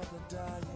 for 0.00 0.14
the 0.14 0.36
dying. 0.36 0.75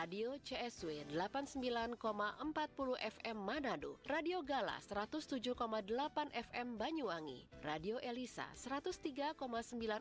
Radio 0.01 0.33
CSW 0.41 1.05
89,40 1.13 2.97
FM 2.97 3.37
Manado, 3.37 4.01
Radio 4.09 4.41
Gala 4.41 4.81
107,8 4.89 5.53
FM 6.33 6.73
Banyuwangi, 6.77 7.45
Radio 7.61 8.01
Elisa 8.01 8.49
103,9 8.57 9.37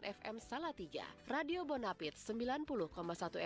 FM 0.00 0.40
Salatiga, 0.40 1.04
Radio 1.28 1.64
Bonapit 1.68 2.16
90,1 2.16 2.88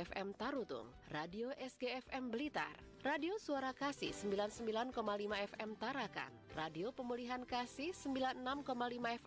FM 0.07 0.31
Tarutung, 0.39 0.87
Radio 1.11 1.51
SGFM 1.59 2.31
Blitar, 2.31 2.79
Radio 3.05 3.37
Suara 3.37 3.77
Kasih 3.77 4.17
99,5 4.17 4.97
FM 5.29 5.77
Tarakan, 5.77 6.33
Radio 6.57 6.89
Pemulihan 6.89 7.45
Kasih 7.45 7.93
96,5 7.93 8.41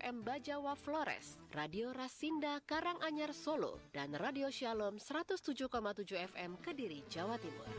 FM 0.01 0.25
Bajawa 0.25 0.73
Flores, 0.73 1.37
Radio 1.53 1.93
Rasinda 1.93 2.57
Karanganyar 2.65 3.37
Solo, 3.37 3.77
dan 3.93 4.17
Radio 4.17 4.49
Shalom 4.49 4.97
107,7 4.97 5.69
FM 6.09 6.57
Kediri, 6.57 7.05
Jawa 7.05 7.37
Timur. 7.37 7.69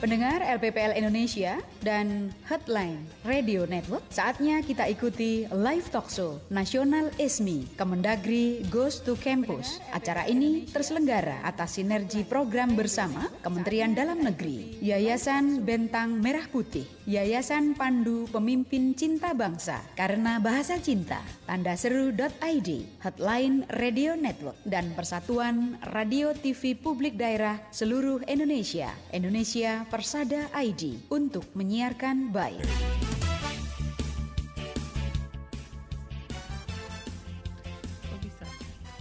Pendengar 0.00 0.40
LPPL 0.40 0.96
Indonesia 0.96 1.60
dan 1.84 2.32
Headline 2.48 3.04
Radio 3.20 3.68
Network, 3.68 4.00
saatnya 4.08 4.64
kita 4.64 4.88
ikuti 4.88 5.44
live 5.52 5.92
talk 5.92 6.08
show 6.08 6.40
Nasional 6.48 7.12
ISMI 7.20 7.68
Kemendagri 7.76 8.64
Goes 8.72 9.04
to 9.04 9.12
Campus. 9.20 9.76
Acara 9.92 10.24
ini 10.24 10.64
terselenggara 10.72 11.44
atas 11.44 11.76
sinergi 11.76 12.24
program 12.24 12.72
bersama 12.80 13.28
Kementerian 13.44 13.92
Dalam 13.92 14.24
Negeri, 14.24 14.80
Yayasan 14.80 15.68
Bentang 15.68 16.16
Merah 16.16 16.48
Putih, 16.48 16.88
Yayasan 17.04 17.76
Pandu 17.76 18.24
Pemimpin 18.32 18.96
Cinta 18.96 19.36
Bangsa, 19.36 19.84
Karena 20.00 20.40
Bahasa 20.40 20.80
Cinta, 20.80 21.20
Tanda 21.44 21.76
Seru.id, 21.76 22.70
Headline 23.04 23.68
Radio 23.76 24.16
Network, 24.16 24.56
dan 24.64 24.96
Persatuan 24.96 25.76
Radio 25.92 26.32
TV 26.32 26.72
Publik 26.72 27.20
Daerah 27.20 27.60
seluruh 27.68 28.24
Indonesia, 28.24 28.88
Indonesia 29.12 29.89
Persada 29.90 30.46
ID 30.54 31.10
untuk 31.10 31.50
menyiarkan 31.58 32.30
baik. 32.30 32.62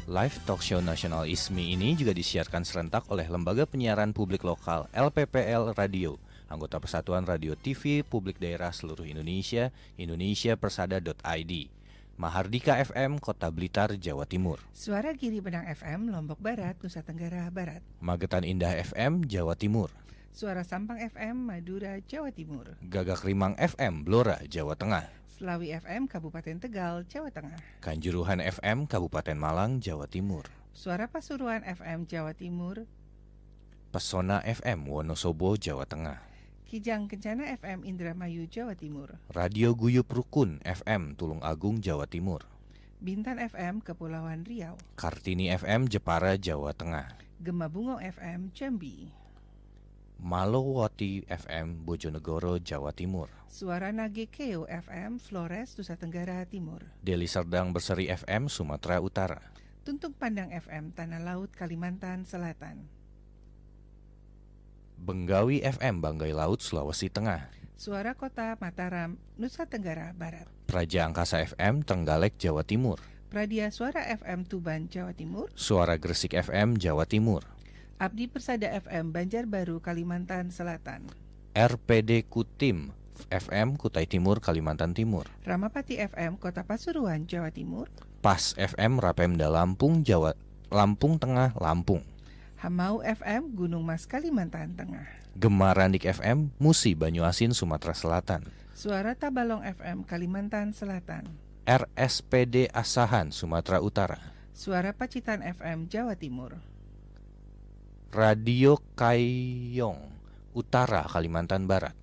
Live 0.10 0.42
talk 0.50 0.66
show 0.66 0.82
nasional 0.82 1.30
ISMI 1.30 1.78
ini 1.78 1.94
juga 1.94 2.10
disiarkan 2.10 2.66
serentak 2.66 3.06
oleh 3.14 3.30
Lembaga 3.30 3.70
Penyiaran 3.70 4.18
Publik 4.18 4.42
Lokal 4.42 4.90
LPPL 4.90 5.78
Radio, 5.78 6.18
anggota 6.50 6.82
Persatuan 6.82 7.22
Radio 7.30 7.54
TV 7.54 8.02
Publik 8.02 8.42
Daerah 8.42 8.74
seluruh 8.74 9.06
Indonesia, 9.06 9.70
Indonesia 9.94 10.58
Persada.id. 10.58 11.54
Mahardika 12.18 12.82
FM, 12.82 13.22
Kota 13.22 13.54
Blitar, 13.54 13.94
Jawa 13.94 14.26
Timur. 14.26 14.58
Suara 14.74 15.14
Giri 15.14 15.38
Benang 15.38 15.70
FM, 15.70 16.10
Lombok 16.10 16.42
Barat, 16.42 16.82
Nusa 16.82 17.06
Tenggara 17.06 17.46
Barat. 17.54 17.86
Magetan 18.02 18.42
Indah 18.42 18.74
FM, 18.74 19.30
Jawa 19.30 19.54
Timur. 19.54 19.94
Suara 20.30 20.64
Sampang 20.64 21.02
FM, 21.02 21.36
Madura, 21.52 22.00
Jawa 22.06 22.30
Timur. 22.32 22.78
Gagak 22.86 23.26
Rimang 23.26 23.58
FM, 23.60 24.06
Blora, 24.08 24.40
Jawa 24.48 24.78
Tengah. 24.78 25.10
Selawi 25.28 25.74
FM, 25.76 26.06
Kabupaten 26.08 26.60
Tegal, 26.62 27.04
Jawa 27.10 27.34
Tengah. 27.34 27.60
Kanjuruhan 27.84 28.40
FM, 28.40 28.86
Kabupaten 28.88 29.36
Malang, 29.36 29.82
Jawa 29.84 30.06
Timur. 30.08 30.48
Suara 30.72 31.10
Pasuruan 31.10 31.66
FM, 31.66 32.06
Jawa 32.08 32.32
Timur. 32.38 32.86
Pesona 33.90 34.40
FM, 34.46 34.86
Wonosobo, 34.86 35.58
Jawa 35.58 35.84
Tengah. 35.90 36.22
Kijang 36.70 37.10
Kencana 37.10 37.50
FM, 37.58 37.82
Indramayu, 37.82 38.46
Jawa 38.46 38.78
Timur. 38.78 39.18
Radio 39.34 39.74
Guyup 39.74 40.06
Rukun 40.14 40.62
FM, 40.62 41.18
Tulung 41.18 41.42
Agung, 41.42 41.82
Jawa 41.82 42.06
Timur. 42.06 42.46
Bintan 43.02 43.42
FM, 43.42 43.82
Kepulauan 43.82 44.46
Riau. 44.46 44.78
Kartini 44.94 45.50
FM, 45.50 45.90
Jepara, 45.90 46.38
Jawa 46.38 46.76
Tengah. 46.78 47.18
Gema 47.42 47.66
Bungo 47.72 47.98
FM, 47.98 48.54
Jambi. 48.54 49.10
Malowati 50.20 51.24
FM, 51.32 51.88
Bojonegoro, 51.88 52.60
Jawa 52.60 52.92
Timur. 52.92 53.32
Suara 53.48 53.96
Nage 53.96 54.28
Keo 54.28 54.68
FM, 54.68 55.16
Flores, 55.18 55.80
Nusa 55.80 55.96
Tenggara 55.96 56.44
Timur. 56.44 56.84
Deli 57.00 57.26
Serdang 57.26 57.72
Berseri 57.72 58.12
FM, 58.12 58.52
Sumatera 58.52 59.00
Utara. 59.00 59.40
Tuntung 59.88 60.12
Pandang 60.12 60.52
FM, 60.52 60.92
Tanah 60.92 61.24
Laut, 61.24 61.50
Kalimantan 61.56 62.28
Selatan. 62.28 62.92
Benggawi 65.00 65.64
FM, 65.64 66.04
Banggai 66.04 66.36
Laut, 66.36 66.60
Sulawesi 66.60 67.08
Tengah. 67.08 67.48
Suara 67.80 68.12
Kota 68.12 68.60
Mataram, 68.60 69.16
Nusa 69.40 69.64
Tenggara 69.72 70.12
Barat. 70.12 70.52
Praja 70.68 71.08
Angkasa 71.08 71.40
FM, 71.48 71.88
Trenggalek, 71.88 72.36
Jawa 72.36 72.68
Timur. 72.68 73.00
Pradia 73.30 73.70
Suara 73.70 74.04
FM 74.10 74.44
Tuban, 74.50 74.90
Jawa 74.90 75.16
Timur. 75.16 75.48
Suara 75.56 75.96
Gresik 76.02 76.34
FM, 76.36 76.76
Jawa 76.82 77.06
Timur. 77.06 77.46
Abdi 78.00 78.32
Persada 78.32 78.72
FM 78.80 79.12
Banjarbaru, 79.12 79.84
Kalimantan 79.84 80.56
Selatan. 80.56 81.04
RPD 81.52 82.24
Kutim 82.32 82.96
FM, 83.28 83.76
Kutai 83.76 84.08
Timur, 84.08 84.40
Kalimantan 84.40 84.96
Timur. 84.96 85.28
Ramapati 85.44 86.00
FM 86.00 86.40
Kota 86.40 86.64
Pasuruan, 86.64 87.28
Jawa 87.28 87.52
Timur. 87.52 87.92
Pas 88.24 88.56
FM, 88.56 89.04
Rapemda 89.04 89.52
Lampung, 89.52 90.08
Jawa 90.08 90.32
Lampung 90.72 91.20
Tengah, 91.20 91.52
Lampung. 91.60 92.00
Hamau 92.64 93.04
FM 93.04 93.52
Gunung 93.52 93.84
Mas, 93.84 94.08
Kalimantan 94.08 94.80
Tengah. 94.80 95.04
Gemarandik 95.36 96.08
FM, 96.08 96.56
Musi, 96.56 96.96
Banyuasin, 96.96 97.52
Sumatera 97.52 97.92
Selatan. 97.92 98.48
Suara 98.80 99.12
Tabalong 99.12 99.60
FM 99.60 100.08
Kalimantan 100.08 100.72
Selatan. 100.72 101.28
RSPD 101.68 102.72
Asahan, 102.72 103.36
Sumatera 103.36 103.84
Utara. 103.84 104.24
Suara 104.56 104.96
Pacitan 104.96 105.44
FM 105.44 105.92
Jawa 105.92 106.16
Timur. 106.16 106.64
Radio 108.10 108.82
Kayong, 108.98 110.02
Utara, 110.58 111.06
Kalimantan 111.06 111.70
Barat. 111.70 111.94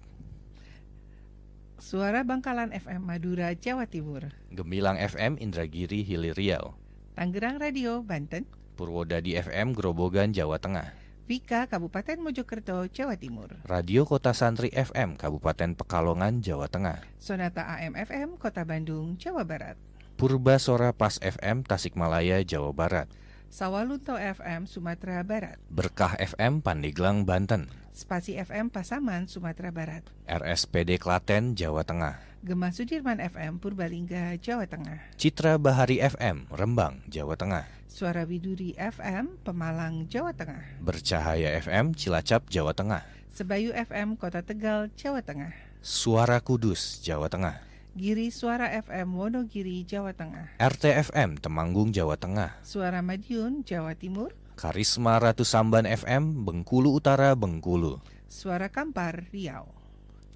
Suara 1.82 2.22
Bangkalan 2.22 2.70
FM 2.70 3.02
Madura, 3.02 3.50
Jawa 3.58 3.90
Timur. 3.90 4.30
Gemilang 4.54 5.02
FM, 5.02 5.34
Indragiri, 5.42 6.06
Hilir 6.06 6.38
Riau. 6.38 6.78
Tangerang 7.18 7.58
Radio, 7.58 8.06
Banten. 8.06 8.46
Purwodadi 8.78 9.34
FM, 9.34 9.74
Grobogan, 9.74 10.30
Jawa 10.30 10.62
Tengah. 10.62 10.94
Vika, 11.26 11.66
Kabupaten 11.66 12.22
Mojokerto, 12.22 12.86
Jawa 12.86 13.18
Timur. 13.18 13.58
Radio 13.66 14.06
Kota 14.06 14.30
Santri 14.30 14.70
FM, 14.70 15.18
Kabupaten 15.18 15.74
Pekalongan, 15.74 16.38
Jawa 16.38 16.70
Tengah. 16.70 17.02
Sonata 17.18 17.66
AM 17.66 17.98
FM, 17.98 18.38
Kota 18.38 18.62
Bandung, 18.62 19.18
Jawa 19.18 19.42
Barat. 19.42 19.74
Purba 20.14 20.62
Sora 20.62 20.94
Pas 20.94 21.18
FM, 21.18 21.66
Tasikmalaya, 21.66 22.46
Jawa 22.46 22.70
Barat. 22.70 23.10
Sawalunto 23.56 24.20
FM, 24.20 24.68
Sumatera 24.68 25.24
Barat. 25.24 25.56
Berkah 25.72 26.12
FM, 26.20 26.60
Pandeglang, 26.60 27.24
Banten. 27.24 27.72
Spasi 27.96 28.36
FM, 28.36 28.68
Pasaman, 28.68 29.32
Sumatera 29.32 29.72
Barat. 29.72 30.04
RSPD 30.28 31.00
Klaten, 31.00 31.56
Jawa 31.56 31.80
Tengah. 31.80 32.20
Gema 32.44 32.68
Sudirman 32.68 33.16
FM, 33.16 33.56
Purbalingga, 33.56 34.36
Jawa 34.44 34.68
Tengah. 34.68 35.08
Citra 35.16 35.56
Bahari 35.56 36.04
FM, 36.04 36.52
Rembang, 36.52 37.00
Jawa 37.08 37.32
Tengah. 37.40 37.64
Suara 37.88 38.28
Widuri 38.28 38.76
FM, 38.76 39.40
Pemalang, 39.40 40.04
Jawa 40.04 40.36
Tengah. 40.36 40.76
Bercahaya 40.84 41.56
FM, 41.56 41.96
Cilacap, 41.96 42.52
Jawa 42.52 42.76
Tengah. 42.76 43.08
Sebayu 43.32 43.72
FM, 43.72 44.20
Kota 44.20 44.44
Tegal, 44.44 44.92
Jawa 45.00 45.24
Tengah. 45.24 45.56
Suara 45.80 46.44
Kudus, 46.44 47.00
Jawa 47.00 47.32
Tengah. 47.32 47.65
Giri 47.96 48.28
Suara 48.28 48.68
FM, 48.76 49.16
Wonogiri, 49.16 49.80
Jawa 49.88 50.12
Tengah. 50.12 50.52
RTFM, 50.60 51.40
Temanggung, 51.40 51.96
Jawa 51.96 52.20
Tengah. 52.20 52.52
Suara 52.60 53.00
Madiun, 53.00 53.64
Jawa 53.64 53.96
Timur. 53.96 54.36
Karisma 54.52 55.16
Ratu 55.16 55.48
Samban 55.48 55.88
FM, 55.88 56.44
Bengkulu 56.44 56.92
Utara, 56.92 57.32
Bengkulu. 57.32 57.96
Suara 58.28 58.68
Kampar, 58.68 59.32
Riau. 59.32 59.72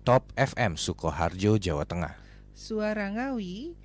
Top 0.09 0.33
FM 0.41 0.81
Sukoharjo, 0.81 1.61
Jawa 1.61 1.85
Tengah. 1.85 2.17
Suara 2.57 3.13
Ngawi 3.13 3.77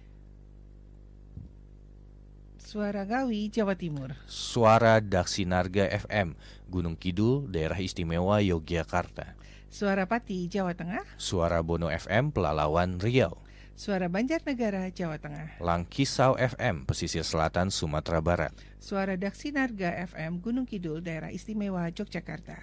Suara 2.64 3.04
Ngawi 3.04 3.52
Jawa 3.52 3.76
Timur. 3.76 4.16
Suara 4.24 5.04
Daksinarga 5.04 5.92
FM 5.92 6.40
Gunung 6.72 6.96
Kidul, 6.96 7.52
Daerah 7.52 7.80
Istimewa 7.84 8.40
Yogyakarta. 8.40 9.36
Suara 9.68 10.08
Pati 10.08 10.48
Jawa 10.48 10.72
Tengah. 10.72 11.04
Suara 11.20 11.60
Bono 11.60 11.92
FM 11.92 12.32
Pelalawan 12.32 13.00
Riau. 13.04 13.45
Suara 13.76 14.08
Banjarnegara 14.08 14.88
Jawa 14.88 15.20
Tengah. 15.20 15.60
Langkisau 15.60 16.40
FM 16.40 16.88
Pesisir 16.88 17.28
Selatan 17.28 17.68
Sumatera 17.68 18.24
Barat. 18.24 18.56
Suara 18.80 19.20
Daksinarga 19.20 20.00
FM 20.08 20.40
Gunung 20.40 20.64
Kidul 20.64 21.04
Daerah 21.04 21.28
Istimewa 21.28 21.84
Yogyakarta. 21.92 22.56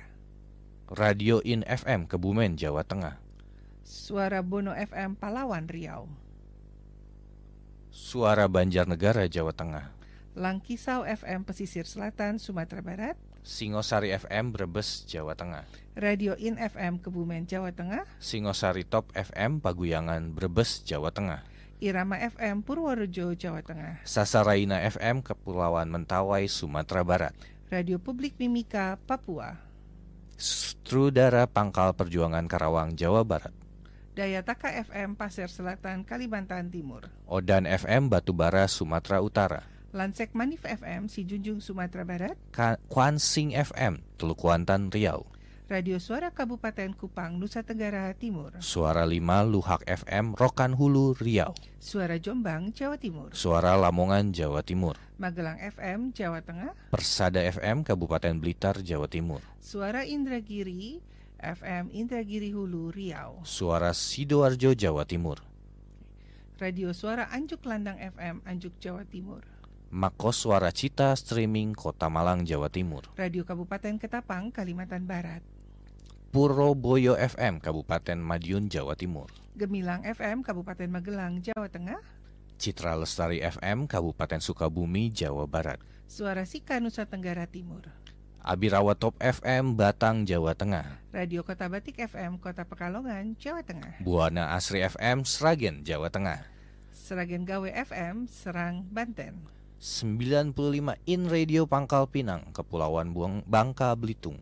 Radio 0.88 1.44
In 1.44 1.68
FM 1.68 2.08
Kebumen, 2.08 2.56
Jawa 2.56 2.80
Tengah. 2.80 3.20
Suara 3.84 4.40
Bono 4.40 4.72
FM 4.72 5.20
Palawan 5.20 5.68
Riau. 5.68 6.08
Suara 7.92 8.48
Banjarnegara, 8.48 9.28
Jawa 9.28 9.52
Tengah. 9.52 9.92
Langkisau 10.32 11.04
FM 11.04 11.44
Pesisir 11.44 11.84
Selatan 11.84 12.40
Sumatera 12.40 12.80
Barat. 12.80 13.20
Singosari 13.44 14.16
FM 14.16 14.56
Brebes, 14.56 15.04
Jawa 15.04 15.36
Tengah. 15.36 15.68
Radio 15.92 16.32
In 16.40 16.56
FM 16.56 17.04
Kebumen 17.04 17.44
Jawa 17.44 17.68
Tengah. 17.74 18.08
Singosari 18.16 18.88
Top 18.88 19.12
FM 19.12 19.60
Paguyangan 19.60 20.32
Brebes, 20.32 20.88
Jawa 20.88 21.12
Tengah. 21.12 21.44
Irama 21.82 22.16
FM 22.16 22.64
Purworejo 22.64 23.36
Jawa 23.36 23.60
Tengah. 23.60 24.00
Sasaraina 24.08 24.80
FM 24.88 25.20
Kepulauan 25.20 25.92
Mentawai, 25.92 26.48
Sumatera 26.48 27.04
Barat. 27.04 27.34
Radio 27.68 28.00
Publik 28.00 28.40
Mimika 28.40 28.96
Papua. 29.04 29.58
Strudara 30.40 31.44
Pangkal 31.44 31.92
Perjuangan 31.92 32.48
Karawang, 32.48 32.96
Jawa 32.96 33.20
Barat. 33.26 33.52
Dayataka 34.16 34.80
FM 34.80 35.16
Pasir 35.16 35.52
Selatan 35.52 36.04
Kalimantan 36.08 36.72
Timur. 36.72 37.08
Odan 37.28 37.64
FM 37.64 38.08
Batubara, 38.12 38.68
Sumatera 38.68 39.24
Utara. 39.24 39.71
Lansek 39.92 40.32
Manif 40.32 40.64
FM 40.64 41.04
Sijunjung 41.04 41.60
Sumatera 41.60 42.08
Barat. 42.08 42.32
Ka 42.48 42.80
Kwansing 42.88 43.52
FM 43.52 44.00
Teluk 44.16 44.40
Kuantan, 44.40 44.88
Riau. 44.88 45.28
Radio 45.68 46.00
Suara 46.00 46.32
Kabupaten 46.32 46.96
Kupang 46.96 47.36
Nusa 47.36 47.60
Tenggara 47.60 48.08
Timur. 48.16 48.56
Suara 48.64 49.04
5 49.04 49.20
Luhak 49.52 49.84
FM 49.84 50.32
Rokan 50.32 50.72
Hulu, 50.72 51.12
Riau. 51.20 51.52
Suara 51.76 52.16
Jombang 52.16 52.72
Jawa 52.72 52.96
Timur. 52.96 53.36
Suara 53.36 53.76
Lamongan, 53.76 54.32
Jawa 54.32 54.64
Timur. 54.64 54.96
Magelang 55.20 55.60
FM 55.60 56.16
Jawa 56.16 56.40
Tengah. 56.40 56.72
Persada 56.88 57.44
FM 57.44 57.84
Kabupaten 57.84 58.32
Blitar, 58.40 58.80
Jawa 58.80 59.12
Timur. 59.12 59.44
Suara 59.60 60.08
Indragiri 60.08 61.04
FM 61.36 61.92
Indragiri 61.92 62.48
Hulu 62.56 62.88
Riau. 62.96 63.44
Suara 63.44 63.92
Sidoarjo, 63.92 64.72
Jawa 64.72 65.04
Timur. 65.04 65.44
Radio 66.56 66.96
Suara 66.96 67.28
Anjuk 67.28 67.60
Landang 67.68 68.00
FM 68.00 68.40
Anjuk 68.48 68.72
Jawa 68.80 69.04
Timur. 69.04 69.51
Mako 69.92 70.32
Suara 70.32 70.72
Cita 70.72 71.12
Streaming 71.12 71.76
Kota 71.76 72.08
Malang, 72.08 72.48
Jawa 72.48 72.72
Timur. 72.72 73.12
Radio 73.12 73.44
Kabupaten 73.44 74.00
Ketapang 74.00 74.48
Kalimantan 74.48 75.04
Barat. 75.04 75.44
Purwoboyo 76.32 77.12
FM 77.20 77.60
Kabupaten 77.60 78.16
Madiun, 78.16 78.72
Jawa 78.72 78.96
Timur. 78.96 79.28
Gemilang 79.52 80.00
FM 80.00 80.40
Kabupaten 80.40 80.88
Magelang 80.88 81.44
Jawa 81.44 81.68
Tengah. 81.68 82.00
Citra 82.56 82.96
Lestari 82.96 83.44
FM 83.44 83.84
Kabupaten 83.84 84.40
Sukabumi, 84.40 85.12
Jawa 85.12 85.44
Barat. 85.44 85.76
Suara 86.08 86.48
Sika 86.48 86.80
Nusa 86.80 87.04
Tenggara 87.04 87.44
Timur. 87.44 87.84
Abirawa 88.40 88.96
Top 88.96 89.20
FM 89.20 89.76
Batang, 89.76 90.24
Jawa 90.24 90.56
Tengah. 90.56 91.04
Radio 91.12 91.44
Kota 91.44 91.68
Batik 91.68 92.00
FM 92.00 92.40
Kota 92.40 92.64
Pekalongan 92.64 93.36
Jawa 93.36 93.60
Tengah. 93.60 94.00
Buana 94.00 94.56
Asri 94.56 94.80
FM 94.88 95.28
Sragen, 95.28 95.84
Jawa 95.84 96.08
Tengah. 96.08 96.48
Seragen 96.96 97.44
Gawe 97.44 97.68
FM 97.68 98.24
Serang 98.24 98.88
Banten. 98.88 99.60
95 99.82 100.54
In 101.10 101.26
Radio 101.26 101.66
Pangkal 101.66 102.06
Pinang, 102.06 102.54
Kepulauan 102.54 103.10
Buang 103.10 103.42
Bangka 103.50 103.90
Belitung. 103.98 104.38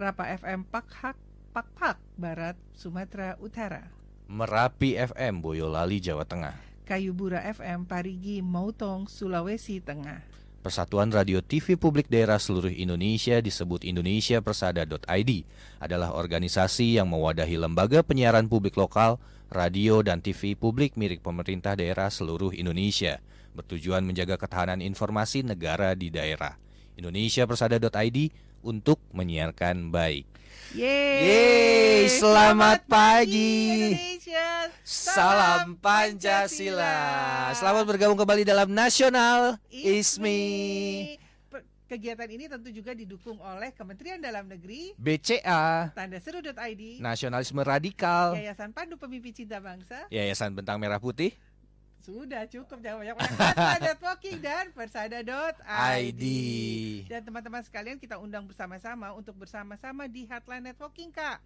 Rapa 0.00 0.32
FM 0.32 0.64
Pakhak 0.64 1.12
Pakpak 1.52 2.00
Barat 2.16 2.56
Sumatera 2.72 3.36
Utara. 3.36 3.92
Merapi 4.32 4.96
FM 4.96 5.44
Boyolali, 5.44 6.00
Jawa 6.00 6.24
Tengah. 6.24 6.56
Kayubura 6.88 7.44
FM 7.44 7.84
Parigi 7.84 8.40
Mautong 8.40 9.12
Sulawesi 9.12 9.84
Tengah. 9.84 10.24
Persatuan 10.64 11.12
Radio 11.12 11.44
TV 11.44 11.76
Publik 11.76 12.08
Daerah 12.08 12.40
seluruh 12.40 12.72
Indonesia 12.72 13.44
disebut 13.44 13.84
Indonesia 13.84 14.40
Persada.id 14.40 15.30
adalah 15.84 16.16
organisasi 16.16 16.96
yang 16.96 17.12
mewadahi 17.12 17.60
lembaga 17.60 18.00
penyiaran 18.00 18.48
publik 18.48 18.72
lokal, 18.80 19.20
radio 19.52 20.00
dan 20.00 20.24
TV 20.24 20.56
publik 20.56 20.96
milik 20.96 21.20
pemerintah 21.20 21.76
daerah 21.76 22.08
seluruh 22.08 22.56
Indonesia 22.56 23.20
bertujuan 23.58 24.06
menjaga 24.06 24.38
ketahanan 24.38 24.78
informasi 24.78 25.42
negara 25.42 25.98
di 25.98 26.14
daerah. 26.14 26.54
Indonesia 26.94 27.42
Persada.id 27.42 28.18
untuk 28.62 29.02
menyiarkan 29.10 29.90
baik. 29.90 30.26
Yeay, 30.74 31.24
Yeay, 31.24 32.00
selamat 32.12 32.84
pagi. 32.86 33.94
Indonesia. 33.94 34.68
Salam 34.84 35.80
Pancasila. 35.80 36.96
Selamat 37.56 37.84
bergabung 37.88 38.18
kembali 38.20 38.44
dalam 38.44 38.68
Nasional 38.70 39.56
Ismi. 39.72 41.16
Kegiatan 41.88 42.28
ini 42.28 42.52
tentu 42.52 42.68
juga 42.68 42.92
didukung 42.92 43.40
oleh 43.40 43.72
Kementerian 43.72 44.20
Dalam 44.20 44.44
Negeri, 44.44 44.92
BCA 45.00 45.88
Tanda 45.96 46.20
Seru.id, 46.20 47.00
Nasionalisme 47.00 47.64
Radikal 47.64 48.36
Yayasan 48.36 48.76
Pandu 48.76 49.00
Pemimpin 49.00 49.32
Cinta 49.32 49.56
Bangsa. 49.56 50.04
Yayasan 50.12 50.52
Bentang 50.52 50.76
Merah 50.76 51.00
Putih 51.00 51.32
Sudah 52.08 52.48
cukup 52.48 52.80
jangan 52.80 53.04
banyak-banyak. 53.04 53.36
Persada 53.36 53.78
Networking 53.84 54.36
dan 54.40 54.64
Persada.id. 54.72 55.60
ID 55.68 56.24
Dan 57.04 57.20
teman-teman 57.20 57.60
sekalian 57.60 58.00
kita 58.00 58.16
undang 58.16 58.48
bersama-sama 58.48 59.12
untuk 59.12 59.36
bersama-sama 59.36 60.08
di 60.08 60.24
Headline 60.24 60.72
Networking 60.72 61.12
Kak. 61.12 61.36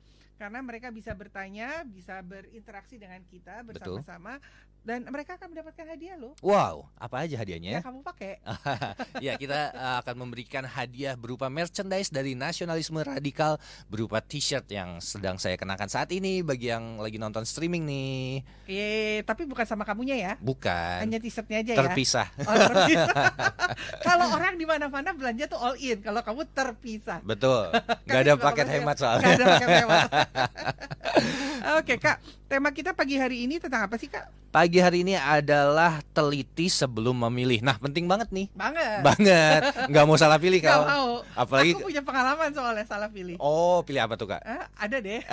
Karena 0.43 0.59
mereka 0.59 0.91
bisa 0.91 1.15
bertanya, 1.15 1.87
bisa 1.87 2.19
berinteraksi 2.19 2.99
dengan 2.99 3.23
kita 3.31 3.63
bersama-sama 3.63 4.43
dan 4.83 5.07
mereka 5.07 5.39
akan 5.39 5.55
mendapatkan 5.55 5.87
hadiah 5.95 6.19
loh. 6.19 6.35
Wow, 6.43 6.91
apa 6.99 7.23
aja 7.23 7.39
Ya 7.39 7.41
hadiahnya? 7.47 7.87
kamu 7.87 8.03
pakai. 8.03 8.43
ya, 9.25 9.39
kita 9.39 9.71
uh, 9.71 9.97
akan 10.03 10.27
memberikan 10.27 10.67
hadiah 10.67 11.15
berupa 11.15 11.47
merchandise 11.47 12.11
dari 12.11 12.35
Nasionalisme 12.35 12.99
Radikal 12.99 13.63
berupa 13.87 14.19
t-shirt 14.19 14.67
yang 14.75 14.99
sedang 14.99 15.39
saya 15.39 15.55
kenakan 15.55 15.87
saat 15.87 16.11
ini 16.11 16.43
bagi 16.43 16.75
yang 16.75 16.99
lagi 16.99 17.15
nonton 17.15 17.47
streaming 17.47 17.87
nih. 17.87 18.43
Eh, 18.67 19.19
tapi 19.23 19.47
bukan 19.47 19.63
sama 19.63 19.87
kamunya 19.87 20.19
ya. 20.19 20.33
Bukan. 20.43 21.07
Hanya 21.07 21.23
t-shirtnya 21.23 21.63
aja 21.63 21.73
ya. 21.73 21.79
Terpisah. 21.79 22.27
Oh, 22.43 22.55
terpisah. 22.59 23.15
kalau 24.07 24.35
orang 24.35 24.59
di 24.59 24.67
mana-mana 24.67 25.15
belanja 25.15 25.47
tuh 25.47 25.63
all 25.63 25.79
in, 25.79 26.03
kalau 26.03 26.27
kamu 26.27 26.43
terpisah. 26.51 27.23
Betul. 27.23 27.71
Gak 28.11 28.21
ada 28.27 28.35
paket 28.35 28.67
hemat 28.67 28.99
soalnya. 28.99 29.31
ada 29.39 29.45
paket 29.47 29.71
hemat. 29.87 30.11
Oke 31.79 31.95
kak, 32.01 32.19
tema 32.49 32.73
kita 32.73 32.93
pagi 32.97 33.17
hari 33.21 33.45
ini 33.45 33.61
tentang 33.61 33.87
apa 33.87 33.97
sih 34.01 34.09
kak? 34.09 34.29
Pagi 34.53 34.85
hari 34.85 35.01
ini 35.01 35.17
adalah 35.17 36.05
teliti 36.13 36.69
sebelum 36.69 37.17
memilih. 37.29 37.65
Nah, 37.65 37.81
penting 37.81 38.05
banget 38.05 38.29
nih. 38.29 38.53
Banget. 38.53 39.01
Banget. 39.01 39.61
Nggak 39.89 40.05
mau 40.05 40.21
salah 40.21 40.37
pilih 40.37 40.61
Gak 40.65 40.77
kau. 40.77 40.85
mau. 40.85 41.09
Apalagi 41.33 41.73
Aku 41.73 41.89
punya 41.89 42.05
pengalaman 42.05 42.53
soalnya 42.53 42.85
salah 42.85 43.09
pilih. 43.09 43.41
Oh, 43.41 43.81
pilih 43.81 44.05
apa 44.05 44.21
tuh, 44.21 44.29
Kak? 44.29 44.45
Ah, 44.45 44.69
ada 44.77 45.01
deh. 45.01 45.25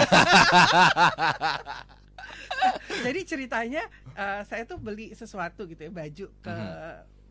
Jadi 3.04 3.20
ceritanya 3.24 3.84
eh, 4.16 4.42
saya 4.48 4.64
tuh 4.68 4.80
beli 4.80 5.12
sesuatu 5.16 5.68
gitu 5.68 5.88
ya 5.88 5.92
baju 5.92 6.26
ke 6.44 6.56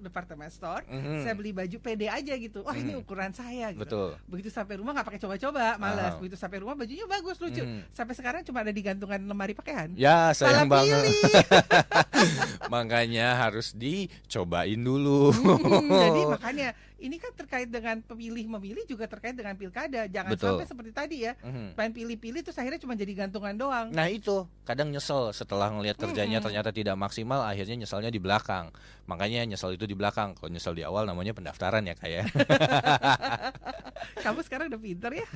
department 0.00 0.48
store. 0.48 0.82
Mhm. 0.84 1.20
Saya 1.20 1.34
beli 1.34 1.50
baju 1.50 1.76
PD 1.76 2.06
aja 2.06 2.34
gitu. 2.34 2.62
Wah 2.62 2.72
ini 2.72 2.94
Mhm. 2.94 3.02
ukuran 3.02 3.30
saya 3.30 3.70
gitu. 3.70 3.82
Betul. 3.82 4.10
Begitu 4.24 4.48
sampai 4.48 4.78
rumah 4.78 4.94
nggak 4.94 5.06
pakai 5.06 5.20
coba-coba, 5.20 5.76
malas. 5.76 6.14
Ah. 6.14 6.18
Begitu 6.18 6.36
sampai 6.36 6.58
rumah 6.58 6.74
bajunya 6.74 7.04
bagus, 7.04 7.36
lucu. 7.36 7.60
Mhm. 7.60 7.90
Sampai 7.90 8.14
sekarang 8.14 8.40
cuma 8.42 8.62
ada 8.62 8.70
di 8.70 8.80
gantungan 8.80 9.20
lemari 9.20 9.52
pakaian. 9.52 9.90
Ya, 9.94 10.30
Salah 10.32 10.62
sayang 10.62 10.70
banget. 10.70 11.02
pilih. 11.02 11.16
Makanya 12.74 13.26
harus 13.38 13.72
dicobain 13.72 14.78
dulu. 14.78 15.30
Hmm, 15.30 15.88
jadi 15.88 16.20
makanya 16.28 16.68
ini 16.98 17.16
kan 17.16 17.30
terkait 17.32 17.66
dengan 17.66 17.98
pemilih 18.00 18.46
memilih 18.50 18.82
juga 18.84 19.06
terkait 19.06 19.32
dengan 19.32 19.54
pilkada. 19.54 20.04
Jangan 20.04 20.30
Betul. 20.34 20.58
sampai 20.58 20.66
seperti 20.66 20.92
tadi 20.92 21.16
ya. 21.22 21.32
Mhm. 21.40 21.74
Pengen 21.74 21.92
pilih-pilih 21.94 22.40
terus 22.42 22.58
akhirnya 22.58 22.78
cuma 22.78 22.92
jadi 22.92 23.12
gantungan 23.16 23.54
doang. 23.54 23.86
Nah 23.90 24.06
itu 24.06 24.44
kadang 24.62 24.90
nyesel 24.90 25.32
setelah 25.32 25.70
ngelihat 25.70 25.96
kerjanya 25.96 26.38
Mm-mm. 26.38 26.44
ternyata 26.44 26.70
tidak 26.70 26.92
maksimal 26.94 27.40
akhirnya 27.40 27.72
nyeselnya 27.78 28.12
di 28.12 28.20
belakang 28.20 28.68
makanya 29.08 29.40
nyesel 29.46 29.72
itu 29.72 29.88
di 29.88 29.96
belakang 29.96 30.36
kalau 30.36 30.52
nyesel 30.52 30.76
di 30.76 30.84
awal 30.84 31.08
namanya 31.08 31.32
pendaftaran 31.32 31.80
ya 31.82 31.96
kayak 31.96 32.28
Kamu 34.24 34.44
sekarang 34.44 34.68
udah 34.68 34.76
pinter 34.76 35.10
ya. 35.14 35.26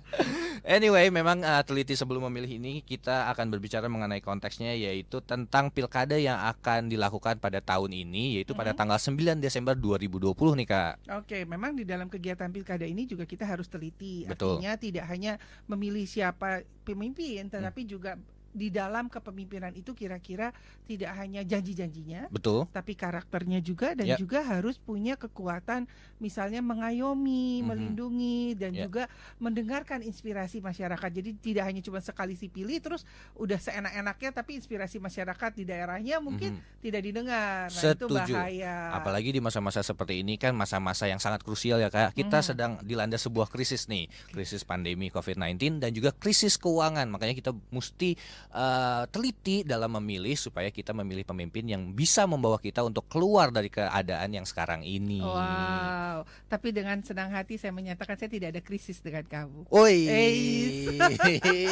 anyway 0.76 1.08
memang 1.08 1.40
uh, 1.40 1.62
teliti 1.62 1.92
sebelum 1.92 2.26
memilih 2.26 2.56
ini 2.56 2.80
kita 2.80 3.28
akan 3.30 3.50
berbicara 3.50 3.86
mengenai 3.86 4.20
konteksnya 4.20 4.72
yaitu 4.72 5.20
tentang 5.20 5.68
pilkada 5.68 6.16
yang 6.16 6.40
akan 6.40 6.88
dilakukan 6.88 7.36
pada 7.36 7.60
tahun 7.60 7.92
ini 7.92 8.40
yaitu 8.40 8.52
pada 8.52 8.72
Mhm. 8.72 8.78
tanggal 8.78 8.98
9 8.98 9.38
Desember 9.38 9.74
2020 9.74 10.32
nih 10.56 10.66
kak 10.66 10.75
Oke, 11.18 11.42
memang 11.48 11.74
di 11.74 11.84
dalam 11.84 12.06
kegiatan 12.10 12.50
pilkada 12.50 12.84
ini 12.84 13.08
juga 13.08 13.24
kita 13.24 13.44
harus 13.46 13.66
teliti. 13.66 14.24
Betul. 14.26 14.60
Artinya 14.60 14.72
tidak 14.76 15.04
hanya 15.08 15.32
memilih 15.66 16.04
siapa 16.04 16.62
pemimpin, 16.84 17.48
tetapi 17.48 17.82
juga 17.88 18.16
di 18.56 18.72
dalam 18.72 19.12
kepemimpinan 19.12 19.76
itu 19.76 19.92
kira-kira 19.92 20.48
tidak 20.88 21.12
hanya 21.20 21.44
janji-janjinya, 21.44 22.32
Betul. 22.32 22.64
tapi 22.72 22.96
karakternya 22.96 23.60
juga 23.60 23.92
dan 23.92 24.08
Ya. 24.08 24.16
juga 24.16 24.40
harus 24.40 24.80
punya 24.80 25.20
kekuatan 25.20 25.84
misalnya 26.16 26.64
mengayomi, 26.64 27.60
Mhm. 27.60 27.66
melindungi 27.68 28.56
dan 28.56 28.72
Ya. 28.72 28.88
juga 28.88 29.12
mendengarkan 29.36 30.00
inspirasi 30.00 30.64
masyarakat. 30.64 31.10
Jadi 31.12 31.36
tidak 31.36 31.68
hanya 31.68 31.84
cuma 31.84 32.00
sekali 32.00 32.32
sipilih 32.32 32.80
terus 32.80 33.04
udah 33.36 33.60
seenak-enaknya 33.60 34.32
tapi 34.32 34.56
inspirasi 34.56 34.96
masyarakat 34.96 35.50
di 35.52 35.68
daerahnya 35.68 36.16
mungkin 36.18 36.56
Mhm. 36.56 36.80
tidak 36.80 37.00
didengar. 37.04 37.68
Nah, 37.68 37.82
itu 37.92 38.06
Setuju. 38.08 38.32
bahaya. 38.32 38.96
Apalagi 38.96 39.36
di 39.36 39.40
masa-masa 39.44 39.84
seperti 39.84 40.24
ini 40.24 40.40
kan 40.40 40.56
masa-masa 40.56 41.04
yang 41.04 41.20
sangat 41.20 41.44
krusial 41.44 41.76
ya 41.76 41.92
kak. 41.92 42.16
Kita 42.16 42.40
Mhm. 42.40 42.46
sedang 42.46 42.72
dilanda 42.80 43.20
sebuah 43.20 43.52
krisis 43.52 43.84
nih, 43.90 44.08
krisis 44.32 44.64
pandemi 44.64 45.12
COVID-19 45.12 45.76
dan 45.82 45.92
juga 45.92 46.14
krisis 46.16 46.56
keuangan. 46.56 47.04
Makanya 47.10 47.34
kita 47.36 47.52
mesti 47.68 48.16
eh, 48.56 49.04
teliti 49.12 49.60
dalam 49.62 49.92
memilih 50.00 50.32
supaya 50.32 50.72
kita 50.72 50.96
memilih 50.96 51.28
pemimpin 51.28 51.68
yang 51.68 51.92
bisa 51.92 52.24
membawa 52.24 52.56
kita 52.56 52.80
untuk 52.80 53.04
keluar 53.12 53.52
dari 53.52 53.68
keadaan 53.68 54.32
yang 54.32 54.48
sekarang 54.48 54.80
ini. 54.80 55.20
Wow, 55.20 56.24
tapi 56.48 56.72
dengan 56.72 57.04
senang 57.04 57.28
hati 57.36 57.60
saya 57.60 57.76
menyatakan 57.76 58.16
saya 58.16 58.32
tidak 58.32 58.56
ada 58.56 58.62
krisis 58.64 59.04
dengan 59.04 59.28
kamu. 59.28 59.68
Eis. 59.68 60.96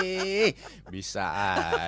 bisa 0.95 1.25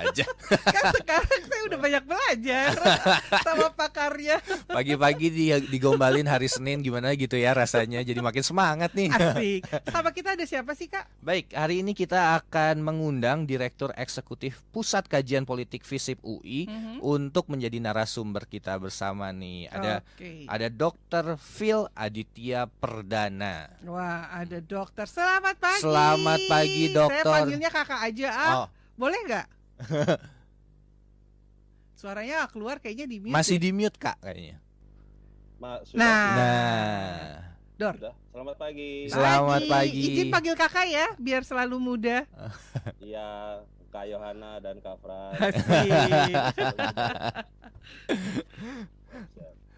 aja. 0.01 0.25
Kan 0.75 0.83
sekarang 0.97 1.41
saya 1.45 1.61
udah 1.69 1.79
banyak 1.79 2.03
belajar 2.09 2.71
sama 3.45 3.69
pakarnya. 3.77 4.41
Pagi-pagi 4.65 5.27
dia 5.29 5.61
digombalin 5.61 6.25
hari 6.25 6.49
Senin 6.49 6.81
gimana 6.81 7.13
gitu 7.13 7.37
ya 7.37 7.53
rasanya. 7.53 8.01
Jadi 8.01 8.17
makin 8.17 8.41
semangat 8.41 8.91
nih. 8.97 9.13
Asik. 9.13 9.61
Sama 9.93 10.09
kita 10.09 10.33
ada 10.33 10.45
siapa 10.47 10.73
sih 10.73 10.89
kak? 10.89 11.05
Baik, 11.21 11.53
hari 11.53 11.85
ini 11.85 11.93
kita 11.93 12.41
akan 12.41 12.81
mengundang 12.81 13.45
Direktur 13.45 13.93
Eksekutif 13.93 14.65
Pusat 14.73 14.86
Kajian 14.87 15.43
Politik 15.43 15.81
FISIP 15.81 16.19
UI 16.21 16.63
Mhm. 16.63 16.99
untuk 16.99 17.47
menjadi 17.47 17.75
narasumber 17.77 18.43
kita 18.43 18.73
bersama 18.75 19.27
nih. 19.29 19.67
Ada 19.67 19.99
Oke. 20.01 20.45
ada 20.45 20.67
Dr. 20.67 21.25
Phil 21.35 21.91
Aditya 21.93 22.71
Perdana. 22.71 23.67
Wah, 23.83 24.31
ada 24.31 24.57
dokter. 24.57 25.03
Selamat 25.05 25.55
pagi. 25.57 25.81
Selamat 25.81 26.39
pagi, 26.47 26.83
dokter. 26.89 27.21
Saya 27.21 27.35
panggilnya 27.43 27.69
kakak 27.69 27.99
aja. 28.01 28.27
Ah, 28.29 28.53
Oh, 28.57 28.67
boleh 28.95 29.19
nggak? 29.23 29.47
Suaranya 31.95 32.45
keluar 32.47 32.77
kayaknya 32.77 33.05
di 33.05 33.17
mute. 33.19 33.33
masih 33.33 33.57
di 33.57 33.69
mute 33.71 33.97
Kak 33.97 34.21
kayaknya. 34.21 34.61
Ma, 35.57 35.81
sudah, 35.81 35.97
Nah. 35.97 36.29
Nah, 36.31 37.33
Dor. 37.75 37.93
sudah. 37.97 38.15
Selamat 38.29 38.55
pagi. 38.55 38.91
Selamat 39.09 39.61
pagi. 39.65 40.01
Izin 40.07 40.29
panggil 40.29 40.53
kakak 40.53 40.85
ya, 40.85 41.05
biar 41.17 41.41
selalu 41.41 41.77
muda. 41.77 42.29
Iya, 43.01 43.61
Kak 43.89 44.05
Yohana 44.07 44.59
dan 44.59 44.79
Kak 44.83 44.97
Fran. 44.99 45.31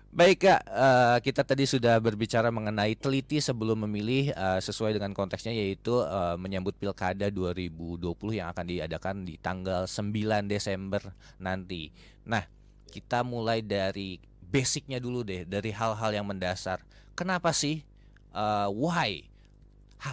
Baik 0.10 0.42
Kak, 0.42 0.62
eh, 0.66 1.18
kita 1.22 1.46
tadi 1.46 1.70
sudah 1.70 2.02
berbicara 2.02 2.50
mengenai 2.50 2.98
teliti 2.98 3.38
sebelum 3.38 3.86
memilih 3.86 4.34
eh, 4.34 4.60
sesuai 4.60 4.98
dengan 4.98 5.14
konteksnya 5.14 5.54
yaitu 5.54 6.02
eh, 6.02 6.36
menyambut 6.36 6.74
Pilkada 6.76 7.30
2020 7.30 8.02
yang 8.42 8.50
akan 8.50 8.66
diadakan 8.66 9.16
di 9.22 9.38
tanggal 9.38 9.86
9 9.86 10.50
Desember 10.50 11.14
nanti. 11.38 11.94
Nah, 12.26 12.42
kita 12.90 13.22
mulai 13.22 13.62
dari 13.62 14.18
basicnya 14.42 14.98
dulu 14.98 15.22
deh, 15.22 15.46
dari 15.46 15.70
hal-hal 15.70 16.10
yang 16.10 16.26
mendasar. 16.26 16.82
Kenapa 17.14 17.54
sih 17.54 17.86
eh, 18.34 18.68
why 18.74 19.30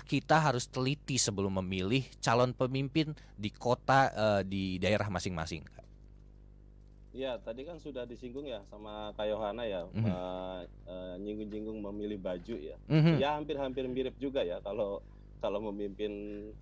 kita 0.07 0.43
harus 0.43 0.67
teliti 0.67 1.19
sebelum 1.19 1.63
memilih 1.63 2.03
calon 2.19 2.51
pemimpin 2.55 3.15
di 3.39 3.51
kota 3.51 4.11
eh, 4.11 4.43
di 4.43 4.79
daerah 4.83 5.07
masing-masing? 5.11 5.63
Iya, 7.17 7.41
tadi 7.41 7.65
kan 7.65 7.81
sudah 7.81 8.05
disinggung 8.05 8.45
ya 8.45 8.61
sama 8.69 9.09
Kak 9.17 9.25
Yohana 9.25 9.65
ya, 9.65 9.89
eh, 9.89 11.15
nyinggung-nyinggung 11.17 11.81
memilih 11.81 12.21
baju 12.21 12.57
ya. 12.61 12.77
Mhm. 12.93 13.17
Ya 13.17 13.41
hampir-hampir 13.41 13.89
mirip 13.89 14.13
juga 14.21 14.45
ya 14.45 14.61
kalau 14.61 15.01
kalau 15.41 15.61
memimpin 15.73 16.13